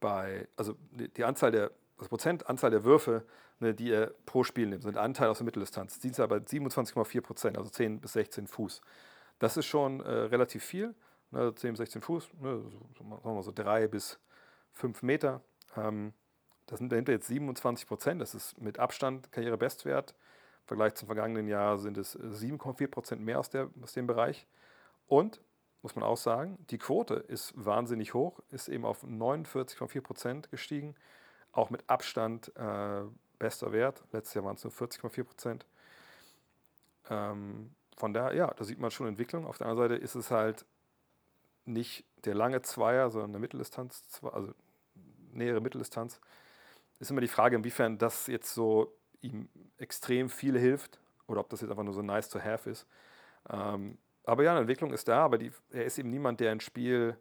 [0.00, 3.24] bei, also die, die Anzahl der, also Prozentanzahl der Würfe,
[3.60, 6.00] ne, die er pro Spiel nimmt, sind Anteil aus der Mitteldistanz.
[6.00, 8.80] Die ist bei 27,4 Prozent, also 10 bis 16 Fuß.
[9.38, 10.94] Das ist schon äh, relativ viel
[11.32, 12.62] ne, 10, 16 Fuß, ne,
[12.96, 14.18] so, sagen wir so drei bis
[14.72, 15.40] fünf Meter.
[15.76, 16.12] Ähm,
[16.66, 20.12] das sind dahinter jetzt 27 Prozent, das ist mit Abstand Karrierebestwert.
[20.12, 24.46] Im Vergleich zum vergangenen Jahr sind es 7,4 Prozent mehr aus, der, aus dem Bereich.
[25.06, 25.40] Und,
[25.82, 30.94] muss man auch sagen, die Quote ist wahnsinnig hoch, ist eben auf 49,4 Prozent gestiegen.
[31.50, 33.02] Auch mit Abstand äh,
[33.38, 34.04] bester Wert.
[34.12, 35.66] Letztes Jahr waren es nur 40,4 Prozent.
[37.10, 39.44] Ähm, von daher, ja, da sieht man schon Entwicklung.
[39.44, 40.64] Auf der anderen Seite ist es halt
[41.64, 44.52] nicht der lange Zweier, sondern eine Mitteldistanz, also
[45.32, 46.20] nähere Mitteldistanz,
[46.98, 49.48] ist immer die Frage, inwiefern das jetzt so ihm
[49.78, 52.86] extrem viel hilft oder ob das jetzt einfach nur so nice to have ist.
[53.50, 56.60] Ähm, aber ja, eine Entwicklung ist da, aber die, er ist eben niemand, der ein
[56.60, 57.16] Spiel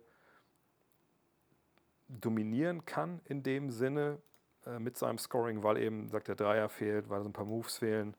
[2.07, 4.19] dominieren kann in dem Sinne
[4.65, 7.77] äh, mit seinem Scoring, weil eben, sagt der Dreier fehlt, weil so ein paar Moves
[7.77, 8.15] fehlen.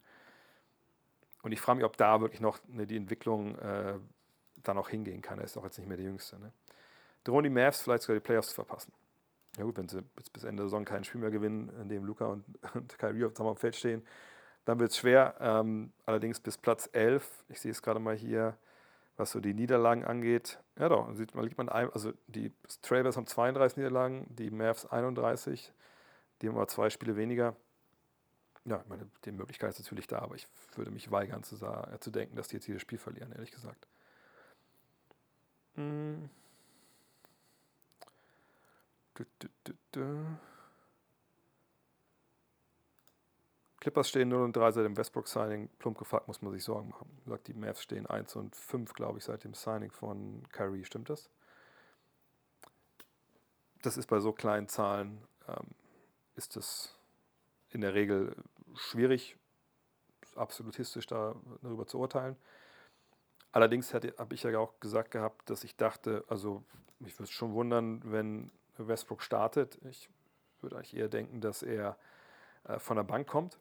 [1.42, 3.98] Und ich frage mich, ob da wirklich noch ne, die Entwicklung äh,
[4.62, 5.38] dann auch hingehen kann.
[5.38, 6.38] Er ist auch jetzt nicht mehr der Jüngste.
[6.38, 6.52] Ne?
[7.24, 8.92] Drohen die Mavs vielleicht sogar die Playoffs zu verpassen.
[9.56, 10.02] Ja gut, wenn sie
[10.32, 12.44] bis, Ende der Saison kein Spiel mehr gewinnen, in dem Luca und,
[12.74, 14.02] und Kyrie auf dem Feld stehen,
[14.64, 15.34] dann wird es schwer.
[15.40, 18.56] Ähm, allerdings bis Platz 11, ich sehe es gerade mal hier,
[19.16, 20.58] was so die Niederlagen angeht.
[20.78, 24.86] Ja doch, sieht man, liegt man ein, also die Trailers haben 32 Niederlagen, die Mavs
[24.86, 25.72] 31,
[26.40, 27.54] die haben aber zwei Spiele weniger.
[28.64, 32.36] Ja, meine, die Möglichkeit ist natürlich da, aber ich würde mich weigern zu, zu denken,
[32.36, 33.86] dass die jetzt jedes Spiel verlieren, ehrlich gesagt.
[39.92, 40.36] Du,
[43.82, 45.68] Clippers stehen 0 und 3 seit dem Westbrook-Signing.
[45.78, 47.10] Plump gefragt, muss man sich Sorgen machen.
[47.26, 50.84] Sagt, die Mavs stehen 1 und 5, glaube ich, seit dem Signing von Kyrie.
[50.84, 51.28] Stimmt das?
[53.82, 55.66] Das ist bei so kleinen Zahlen, ähm,
[56.36, 56.96] ist das
[57.70, 58.36] in der Regel
[58.76, 59.36] schwierig,
[60.36, 62.36] absolutistisch darüber zu urteilen.
[63.52, 66.64] Allerdings habe ich ja auch gesagt gehabt, dass ich dachte, also
[66.98, 69.78] mich würde es schon wundern, wenn Westbrook startet.
[69.88, 70.08] Ich
[70.62, 71.98] würde eigentlich eher denken, dass er
[72.64, 73.58] äh, von der Bank kommt.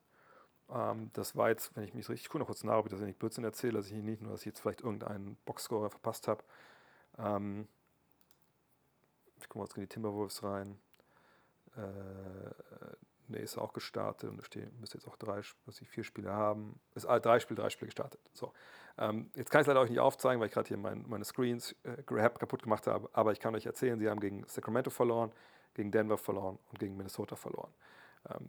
[0.69, 3.01] Ähm, das war jetzt, wenn ich mich richtig, ich noch kurz nach, ob ich das
[3.01, 6.43] nicht Blödsinn erzähle, dass ich nicht nur, dass ich jetzt vielleicht irgendeinen Boxscorer verpasst habe.
[7.17, 7.67] Ähm,
[9.39, 10.79] ich komme jetzt in die Timberwolves rein.
[11.75, 11.81] Äh,
[13.31, 16.79] ne, ist auch gestartet und da müsste jetzt auch drei, was ich vier Spiele haben.
[16.95, 18.19] Ist drei Spiele, drei Spiele gestartet.
[18.33, 18.53] So.
[18.97, 21.23] Ähm, jetzt kann ich es leider euch nicht aufzeigen, weil ich gerade hier mein, meine
[21.23, 25.31] Screens äh, kaputt gemacht habe, aber ich kann euch erzählen, sie haben gegen Sacramento verloren,
[25.73, 27.71] gegen Denver verloren und gegen Minnesota verloren.
[28.29, 28.47] Ähm,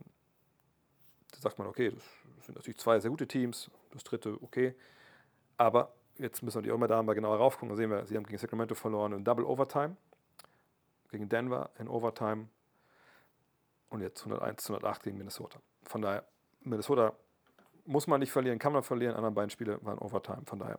[1.32, 4.74] da sagt man, okay, das sind natürlich zwei sehr gute Teams, das dritte okay,
[5.56, 8.16] aber jetzt müssen wir die auch mal da mal genauer raufgucken, da sehen wir, sie
[8.16, 9.96] haben gegen Sacramento verloren in Double Overtime,
[11.10, 12.48] gegen Denver in Overtime
[13.93, 15.60] und jetzt 101 zu 108 gegen Minnesota.
[15.85, 16.24] Von daher,
[16.62, 17.12] Minnesota
[17.85, 19.12] muss man nicht verlieren, kann man verlieren.
[19.12, 20.43] Die anderen beiden Spiele waren Overtime.
[20.47, 20.78] Von daher,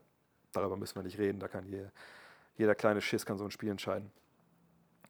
[0.52, 1.40] darüber müssen wir nicht reden.
[1.40, 1.92] Da kann jeder,
[2.56, 4.12] jeder kleine Schiss kann so ein Spiel entscheiden.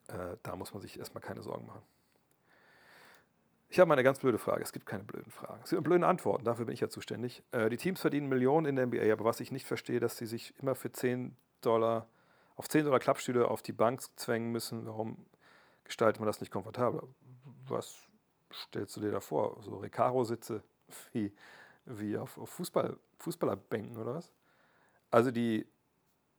[0.08, 1.82] Äh, da muss man sich erstmal keine Sorgen machen.
[3.70, 4.62] Ich habe mal eine ganz blöde Frage.
[4.62, 5.60] Es gibt keine blöden Fragen.
[5.64, 6.44] Es gibt blöde Antworten.
[6.46, 7.44] Dafür bin ich ja zuständig.
[7.52, 10.26] Äh, die Teams verdienen Millionen in der NBA, aber was ich nicht verstehe, dass sie
[10.26, 12.08] sich immer für 10 Dollar
[12.56, 14.86] auf 10 Dollar Klappstühle auf die Bank zwängen müssen.
[14.86, 15.26] Warum
[15.86, 17.04] gestaltet man das nicht komfortabler?
[17.68, 17.96] Was
[18.52, 19.62] stellst du dir da vor?
[19.62, 20.64] So Recaro-Sitze
[21.12, 21.34] wie
[21.86, 24.32] wie auf, auf Fußball, Fußballerbänken oder was.
[25.12, 25.68] Also die,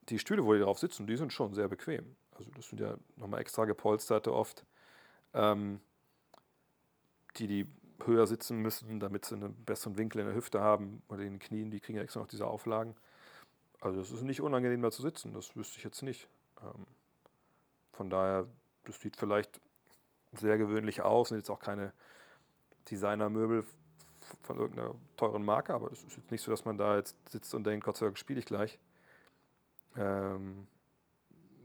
[0.08, 2.16] die Stühle, wo die drauf sitzen, die sind schon sehr bequem.
[2.32, 4.64] Also das sind ja nochmal extra gepolsterte oft,
[5.32, 5.80] ähm,
[7.36, 7.66] die die
[8.04, 11.38] höher sitzen müssen, damit sie einen besseren Winkel in der Hüfte haben oder in den
[11.38, 12.96] Knien, die kriegen ja extra noch diese Auflagen.
[13.80, 16.28] Also es ist nicht unangenehm da zu sitzen, das wüsste ich jetzt nicht.
[16.62, 16.86] Ähm,
[17.92, 18.48] von daher,
[18.84, 19.60] das sieht vielleicht
[20.36, 21.92] sehr gewöhnlich aus, sind jetzt auch keine
[22.90, 23.64] Designermöbel
[24.42, 27.54] von irgendeiner teuren Marke, aber es ist jetzt nicht so, dass man da jetzt sitzt
[27.54, 28.78] und denkt, Gott sei Dank spiele ich gleich.
[29.96, 30.66] Ähm,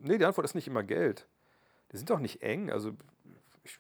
[0.02, 1.28] nee, die Antwort ist nicht immer Geld.
[1.92, 2.72] Die sind auch nicht eng.
[2.72, 2.96] Also
[3.64, 3.80] ich,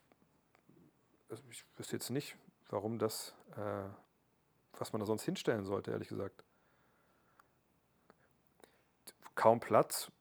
[1.29, 2.35] also ich wüsste jetzt nicht,
[2.69, 3.89] warum das, äh,
[4.77, 6.43] was man da sonst hinstellen sollte, ehrlich gesagt.
[9.35, 10.11] Kaum Platz.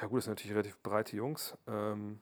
[0.00, 1.56] Ja gut, das sind natürlich relativ breite Jungs.
[1.66, 2.20] Ähm,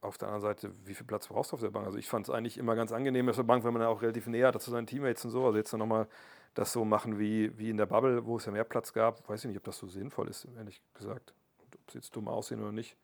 [0.00, 1.86] auf der anderen Seite, wie viel Platz brauchst du auf der Bank?
[1.86, 4.26] Also ich fand es eigentlich immer ganz angenehm auf der Bank, wenn man auch relativ
[4.26, 5.46] näher hat zu seinen Teammates und so.
[5.46, 6.08] Also jetzt nochmal
[6.54, 9.26] das so machen wie, wie in der Bubble, wo es ja mehr Platz gab.
[9.28, 11.32] Weiß ich nicht, ob das so sinnvoll ist, ehrlich gesagt.
[11.58, 12.96] Und ob sie jetzt dumm aussehen oder nicht,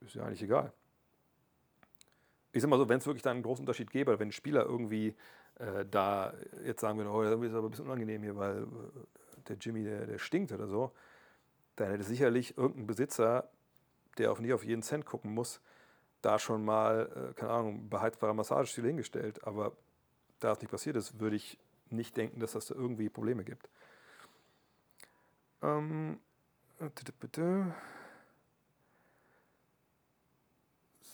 [0.00, 0.72] ist ja eigentlich egal.
[2.52, 5.16] Ich sag mal so, wenn es wirklich da einen großen Unterschied gäbe, wenn Spieler irgendwie
[5.58, 8.66] äh, da jetzt sagen würde, oh, das ist aber ein bisschen unangenehm hier, weil äh,
[9.48, 10.92] der Jimmy, der, der stinkt oder so,
[11.76, 13.48] dann hätte sicherlich irgendein Besitzer,
[14.18, 15.60] der auf nicht auf jeden Cent gucken muss,
[16.20, 19.44] da schon mal, äh, keine Ahnung, beheizbare Massagestühle hingestellt.
[19.44, 19.72] Aber
[20.40, 21.58] da es nicht passiert ist, würde ich
[21.90, 23.68] nicht denken, dass das da irgendwie Probleme gibt.
[25.62, 26.18] Ähm,
[27.20, 27.74] bitte.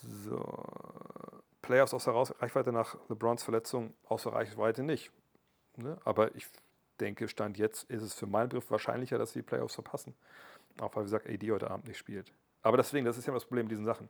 [0.02, 0.64] So.
[1.62, 5.10] Playoffs außer Reichweite nach LeBrons Verletzung außer Reichweite nicht.
[5.76, 5.98] Ne?
[6.04, 6.46] Aber ich
[6.98, 10.14] denke, Stand jetzt ist es für meinen Begriff wahrscheinlicher, dass sie die Playoffs verpassen.
[10.80, 12.32] Auch weil, wie gesagt, AD heute Abend nicht spielt.
[12.62, 14.08] Aber deswegen, das ist ja das Problem mit diesen Sachen.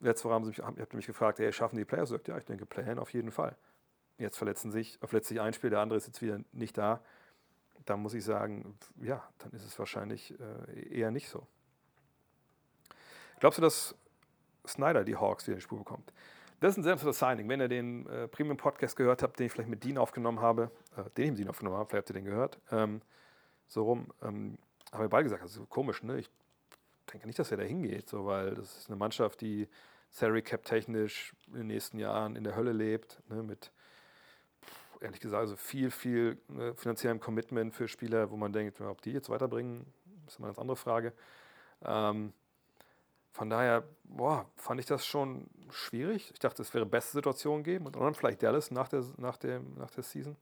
[0.00, 2.12] Letzte Woche haben sie mich, habt ihr mich gefragt, ey, schaffen die Playoffs?
[2.26, 3.56] Ja, ich denke, Play-In auf jeden Fall.
[4.18, 7.00] Jetzt verletzen sich, verletzt sich ein Spiel, der andere ist jetzt wieder nicht da.
[7.84, 11.46] Da muss ich sagen, ja, dann ist es wahrscheinlich äh, eher nicht so.
[13.40, 13.94] Glaubst du, dass
[14.66, 16.12] Snyder die Hawks wieder in die Spur bekommt?
[16.64, 17.46] Das ist ein sehr interessantes Signing.
[17.50, 21.02] Wenn ihr den äh, Premium-Podcast gehört habt, den ich vielleicht mit Dean aufgenommen habe, äh,
[21.10, 23.02] den ich mit Dean aufgenommen habe, vielleicht habt ihr den gehört, ähm,
[23.66, 24.56] so rum, ähm,
[24.90, 26.20] haben wir beide gesagt, das ist komisch, ne?
[26.20, 26.30] Ich
[27.12, 29.68] denke nicht, dass er da hingeht, so, weil das ist eine Mannschaft, die
[30.08, 33.70] Salary Cap technisch in den nächsten Jahren in der Hölle lebt, ne, mit
[35.02, 39.12] ehrlich gesagt also viel, viel ne, finanziellem Commitment für Spieler, wo man denkt, ob die
[39.12, 39.84] jetzt weiterbringen,
[40.26, 41.12] ist immer eine ganz andere Frage.
[41.82, 42.32] Ähm,
[43.34, 46.30] von daher, boah, fand ich das schon schwierig.
[46.32, 49.74] Ich dachte, es wäre beste Situation geben und dann vielleicht Dallas nach der, nach, dem,
[49.74, 50.36] nach der Season.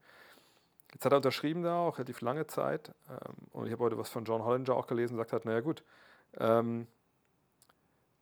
[0.93, 2.93] Jetzt hat er unterschrieben da auch, relativ lange Zeit.
[3.09, 5.83] Ähm, und ich habe heute was von John Hollinger auch gelesen, sagt hat, naja gut,
[6.37, 6.85] ähm,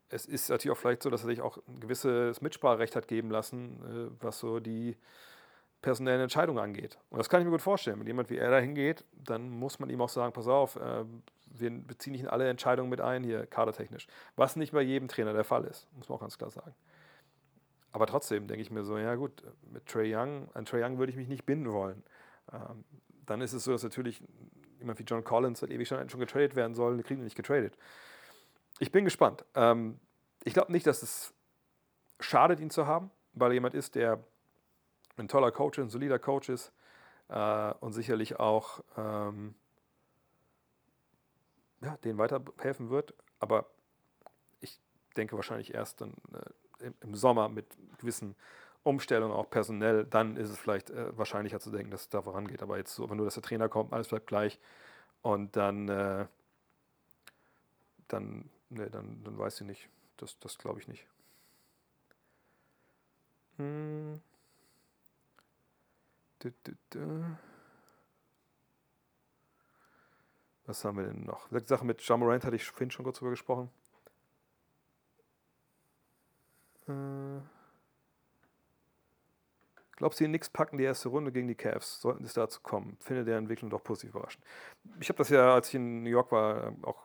[0.07, 3.29] es ist natürlich auch vielleicht so, dass er sich auch ein gewisses Mitspracherecht hat geben
[3.29, 4.95] lassen, äh, was so die
[5.81, 6.97] personellen Entscheidungen angeht.
[7.09, 7.99] Und das kann ich mir gut vorstellen.
[7.99, 11.03] Wenn jemand wie er da hingeht, dann muss man ihm auch sagen, pass auf, äh,
[11.53, 14.07] wir beziehen nicht in alle Entscheidungen mit ein, hier kadertechnisch.
[14.35, 16.73] Was nicht bei jedem Trainer der Fall ist, muss man auch ganz klar sagen.
[17.91, 21.11] aber trotzdem denke ich mir so, ja gut, mit Trey Young, an Trey Young würde
[21.11, 22.03] ich mich nicht binden wollen.
[22.51, 22.83] Ähm,
[23.25, 24.23] dann ist es so, dass natürlich
[24.79, 27.35] jemand wie John Collins seit ewig schon, schon getradet werden soll, die kriegen ihn nicht
[27.35, 27.77] getradet.
[28.79, 29.45] Ich bin gespannt.
[29.55, 29.99] Ähm,
[30.43, 31.33] ich glaube nicht, dass es
[32.19, 34.23] schadet, ihn zu haben, weil er jemand ist, der
[35.17, 36.73] ein toller Coach, ein solider Coach ist
[37.29, 39.55] äh, und sicherlich auch ähm,
[41.81, 43.13] ja, denen weiterhelfen wird.
[43.39, 43.65] Aber
[44.59, 44.79] ich
[45.17, 47.65] denke wahrscheinlich erst dann äh, im Sommer mit
[47.97, 48.35] gewissen
[48.83, 52.63] Umstellungen, auch personell, dann ist es vielleicht äh, wahrscheinlicher zu denken, dass es da vorangeht.
[52.63, 54.59] Aber jetzt so, wenn nur, dass der Trainer kommt, alles bleibt gleich
[55.21, 56.25] und dann, äh,
[58.07, 59.89] dann, nee, dann, dann weiß ich nicht.
[60.17, 61.05] Das, das glaube ich nicht.
[63.57, 64.21] Hm.
[66.39, 67.37] Du, du, du.
[70.71, 71.49] Was haben wir denn noch?
[71.49, 73.69] Die Sache mit John Morant hatte ich vorhin schon kurz drüber gesprochen.
[76.87, 77.41] Äh.
[79.97, 81.99] Glaubst du, die Knicks packen die erste Runde gegen die Cavs?
[81.99, 82.95] Sollten es dazu kommen?
[83.01, 84.45] Finde der Entwicklung doch positiv überraschend.
[85.01, 87.03] Ich habe das ja, als ich in New York war, auch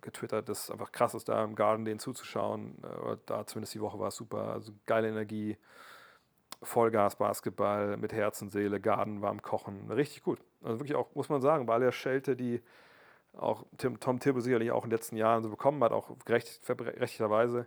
[0.00, 2.76] getwittert, dass es einfach krass ist, da im Garden denen zuzuschauen.
[2.84, 4.52] Äh, da zumindest die Woche war es super.
[4.52, 5.58] Also geile Energie,
[6.62, 9.90] Vollgas-Basketball mit Herz und Seele, Garden warm kochen.
[9.90, 10.40] Richtig gut.
[10.62, 12.62] Also wirklich auch, muss man sagen, bei aller Schelte, die
[13.36, 17.66] auch Tim, Tom Thibodeau sicherlich auch in den letzten Jahren so bekommen hat, auch berechtigterweise,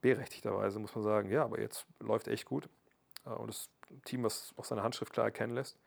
[0.00, 2.68] berechtigterweise muss man sagen, ja, aber jetzt läuft echt gut.
[3.24, 3.70] Äh, und das
[4.04, 5.78] Team, was auch seine Handschrift klar erkennen lässt.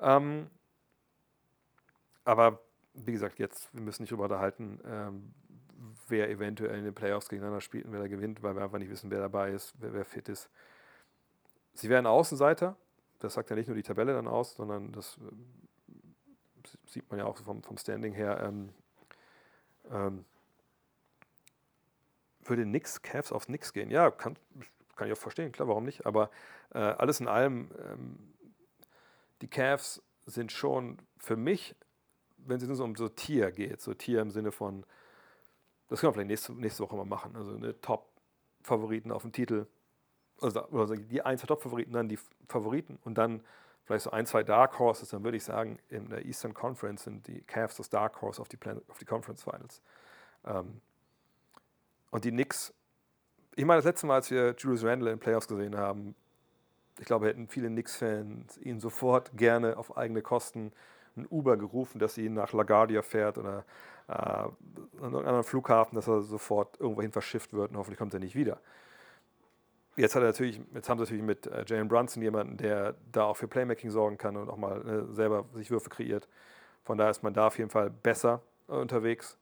[0.00, 0.50] Ähm,
[2.24, 2.60] aber
[2.92, 5.34] wie gesagt, jetzt, wir müssen nicht darüber unterhalten, ähm,
[6.08, 8.90] wer eventuell in den Playoffs gegeneinander spielt und wer da gewinnt, weil wir einfach nicht
[8.90, 10.50] wissen, wer dabei ist, wer, wer fit ist.
[11.78, 12.76] Sie werden Außenseiter,
[13.20, 17.24] das sagt ja nicht nur die Tabelle dann aus, sondern das äh, sieht man ja
[17.24, 18.40] auch vom, vom Standing her.
[18.42, 18.70] Ähm,
[19.88, 20.24] ähm,
[22.42, 23.92] würde nix Cavs aufs Nix gehen?
[23.92, 24.36] Ja, kann,
[24.96, 26.04] kann ich auch verstehen, klar, warum nicht?
[26.04, 26.30] Aber
[26.74, 28.34] äh, alles in allem, ähm,
[29.40, 31.76] die Cavs sind schon für mich,
[32.38, 34.84] wenn es so um so Tier geht, so Tier im Sinne von,
[35.86, 39.68] das können wir vielleicht nächste, nächste Woche mal machen, also eine Top-Favoriten auf dem Titel,
[40.40, 43.42] also, also die ein, zwei Top-Favoriten, dann die Favoriten und dann
[43.84, 47.26] vielleicht so ein, zwei Dark Horses, dann würde ich sagen, in der Eastern Conference sind
[47.26, 49.82] die Cavs das Dark Horse auf die, Plan auf die Conference Finals.
[50.44, 50.80] Ähm,
[52.10, 52.72] und die Knicks
[53.58, 56.14] ich meine, das letzte Mal, als wir Julius Randle in den Playoffs gesehen haben,
[57.00, 60.70] ich glaube, hätten viele Knicks-Fans ihn sofort gerne auf eigene Kosten
[61.16, 63.64] ein Uber gerufen, dass sie ihn nach LaGuardia fährt oder
[64.06, 64.54] äh, an
[65.00, 68.60] einem anderen Flughafen, dass er sofort irgendwohin verschifft wird und hoffentlich kommt er nicht wieder.
[69.98, 73.24] Jetzt, hat er natürlich, jetzt haben sie natürlich mit äh, Jalen Brunson jemanden, der da
[73.24, 76.28] auch für Playmaking sorgen kann und auch mal äh, selber sich Würfe kreiert.
[76.84, 79.36] Von daher ist man da auf jeden Fall besser äh, unterwegs.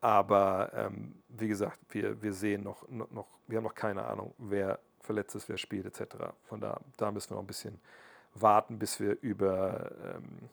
[0.00, 4.80] Aber ähm, wie gesagt, wir, wir sehen noch, noch, wir haben noch keine Ahnung, wer
[5.02, 6.16] verletzt ist, wer spielt, etc.
[6.42, 7.80] Von da, da müssen wir noch ein bisschen
[8.34, 10.48] warten, bis wir über, ähm,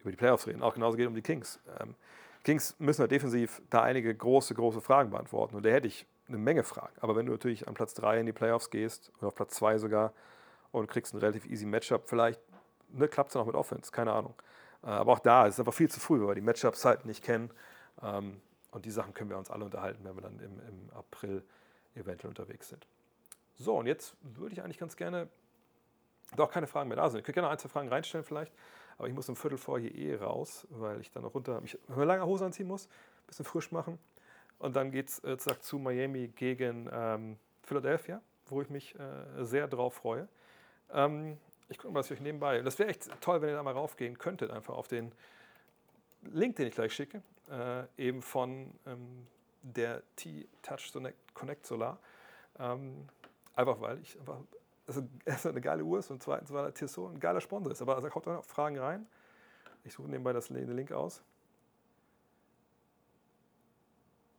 [0.00, 0.62] über die Playoffs reden.
[0.62, 1.60] Auch genauso geht es um die Kings.
[1.80, 1.94] Ähm,
[2.42, 5.54] Kings müssen halt defensiv da einige große, große Fragen beantworten.
[5.54, 6.94] Und da hätte ich eine Menge Fragen.
[7.00, 9.78] Aber wenn du natürlich an Platz 3 in die Playoffs gehst, oder auf Platz 2
[9.78, 10.12] sogar,
[10.72, 12.40] und kriegst ein relativ easy Matchup, vielleicht
[12.88, 14.34] ne, klappt es dann auch mit Offense, keine Ahnung.
[14.82, 17.04] Äh, aber auch da ist es einfach viel zu früh, weil wir die Matchups halt
[17.04, 17.50] nicht kennen.
[18.02, 18.40] Ähm,
[18.70, 21.42] und die Sachen können wir uns alle unterhalten, wenn wir dann im, im April
[21.94, 22.86] eventuell unterwegs sind.
[23.56, 25.28] So, und jetzt würde ich eigentlich ganz gerne,
[26.36, 27.18] doch keine Fragen mehr da sind.
[27.18, 28.52] Ich könnte gerne ein, zwei Fragen reinstellen vielleicht,
[28.96, 31.76] aber ich muss um Viertel vor hier eh raus, weil ich dann noch runter, mich
[31.88, 33.98] lange Hose anziehen muss, ein bisschen frisch machen.
[34.60, 39.66] Und dann geht es äh, zu Miami gegen ähm, Philadelphia, wo ich mich äh, sehr
[39.66, 40.28] drauf freue.
[40.92, 41.38] Ähm,
[41.68, 42.60] ich gucke mal, was ich euch nebenbei.
[42.60, 45.12] Das wäre echt toll, wenn ihr da mal raufgehen könntet, einfach auf den
[46.22, 49.26] Link, den ich gleich schicke äh, eben von ähm,
[49.62, 50.92] der T-Touch
[51.34, 51.98] Connect Solar.
[52.58, 53.08] Ähm,
[53.54, 54.40] einfach weil ich einfach,
[54.86, 57.80] also erstmal eine geile Uhr ist und zweitens, weil Tissot ein geiler Sponsor ist.
[57.80, 59.06] Aber also kommt auch Fragen rein.
[59.84, 61.22] Ich suche nebenbei das, den Link aus.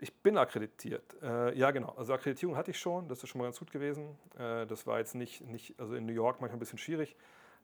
[0.02, 1.16] Ich bin akkreditiert.
[1.22, 1.94] Äh, ja, genau.
[1.96, 3.08] Also Akkreditierung hatte ich schon.
[3.08, 4.18] Das ist schon mal ganz gut gewesen.
[4.36, 7.16] Äh, das war jetzt nicht, nicht, also in New York manchmal ein bisschen schwierig.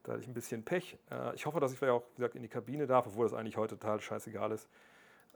[0.03, 0.99] Da hatte ich ein bisschen Pech.
[1.09, 3.33] Äh, ich hoffe, dass ich vielleicht auch, wie gesagt, in die Kabine darf, obwohl das
[3.33, 4.69] eigentlich heute total scheißegal ist.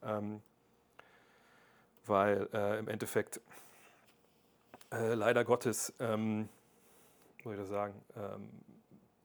[0.03, 0.43] Ähm,
[2.05, 3.41] weil äh, im Endeffekt
[4.91, 6.49] äh, leider Gottes, ähm,
[7.43, 8.49] muss ich das sagen, ähm,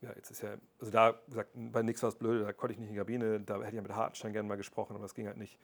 [0.00, 2.78] ja, jetzt ist ja, also da gesagt, bei nix war es blöd, da konnte ich
[2.78, 5.14] nicht in die Kabine, da hätte ich ja mit Hartenstein gerne mal gesprochen, aber das
[5.14, 5.58] ging halt nicht.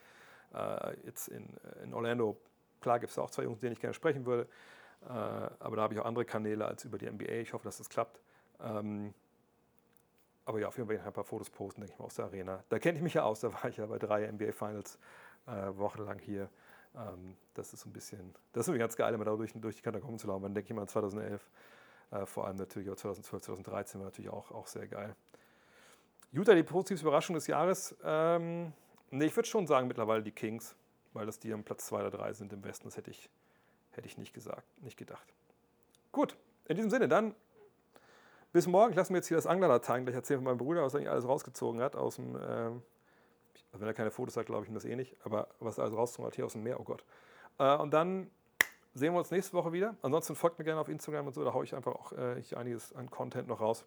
[0.55, 1.49] Äh, jetzt in,
[1.83, 2.37] in Orlando,
[2.81, 4.49] klar gibt es auch zwei Jungs, denen ich gerne sprechen würde,
[5.03, 7.33] äh, aber da habe ich auch andere Kanäle als über die NBA.
[7.41, 8.21] Ich hoffe, dass das klappt.
[8.61, 9.15] Ähm,
[10.45, 12.65] aber ja, auf jeden Fall ein paar Fotos posten, denke ich mal, aus der Arena.
[12.69, 14.99] Da kenne ich mich ja aus, da war ich ja bei drei NBA Finals
[15.47, 16.49] äh, wochenlang hier
[16.95, 19.83] Ähm, das ist ein bisschen, das ist irgendwie ganz geil, immer da durch, durch die
[19.83, 20.43] Katakomben zu laufen.
[20.43, 21.51] Dann denke ich mal an 2011,
[22.11, 25.15] äh, vor allem natürlich auch 2012, 2013 war natürlich auch, auch sehr geil.
[26.33, 27.97] Utah, die positive Überraschung des Jahres.
[28.05, 28.73] Ähm,
[29.13, 30.75] ne, ich würde schon sagen mittlerweile die Kings,
[31.13, 32.87] weil das die am Platz 2 oder 3 sind im Westen.
[32.87, 33.31] Das hätte ich,
[33.93, 35.33] hätte ich nicht gesagt, nicht gedacht.
[36.11, 36.37] Gut,
[36.67, 37.35] in diesem Sinne dann
[38.53, 38.91] bis morgen.
[38.91, 41.11] Ich lasse mir jetzt hier das Anglerdateien gleich erzählen von meinem Bruder, was er eigentlich
[41.11, 42.83] alles rausgezogen hat aus dem, ähm,
[43.73, 45.97] wenn er keine Fotos hat, glaube ich ihm das eh nicht, aber was er alles
[45.97, 47.05] rausgezogen hat hier aus dem Meer, oh Gott.
[47.59, 48.31] Äh, und dann
[48.95, 49.97] sehen wir uns nächste Woche wieder.
[50.03, 52.57] Ansonsten folgt mir gerne auf Instagram und so, da haue ich einfach auch äh, ich
[52.57, 53.85] einiges an Content noch raus.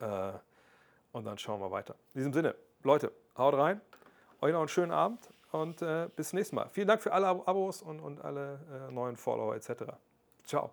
[0.00, 0.32] Äh,
[1.12, 1.94] und dann schauen wir weiter.
[2.14, 3.80] In diesem Sinne, Leute, haut rein,
[4.40, 6.68] euch noch einen schönen Abend und äh, bis zum nächsten Mal.
[6.72, 9.84] Vielen Dank für alle Abos und, und alle äh, neuen Follower etc.
[10.44, 10.70] Ciao.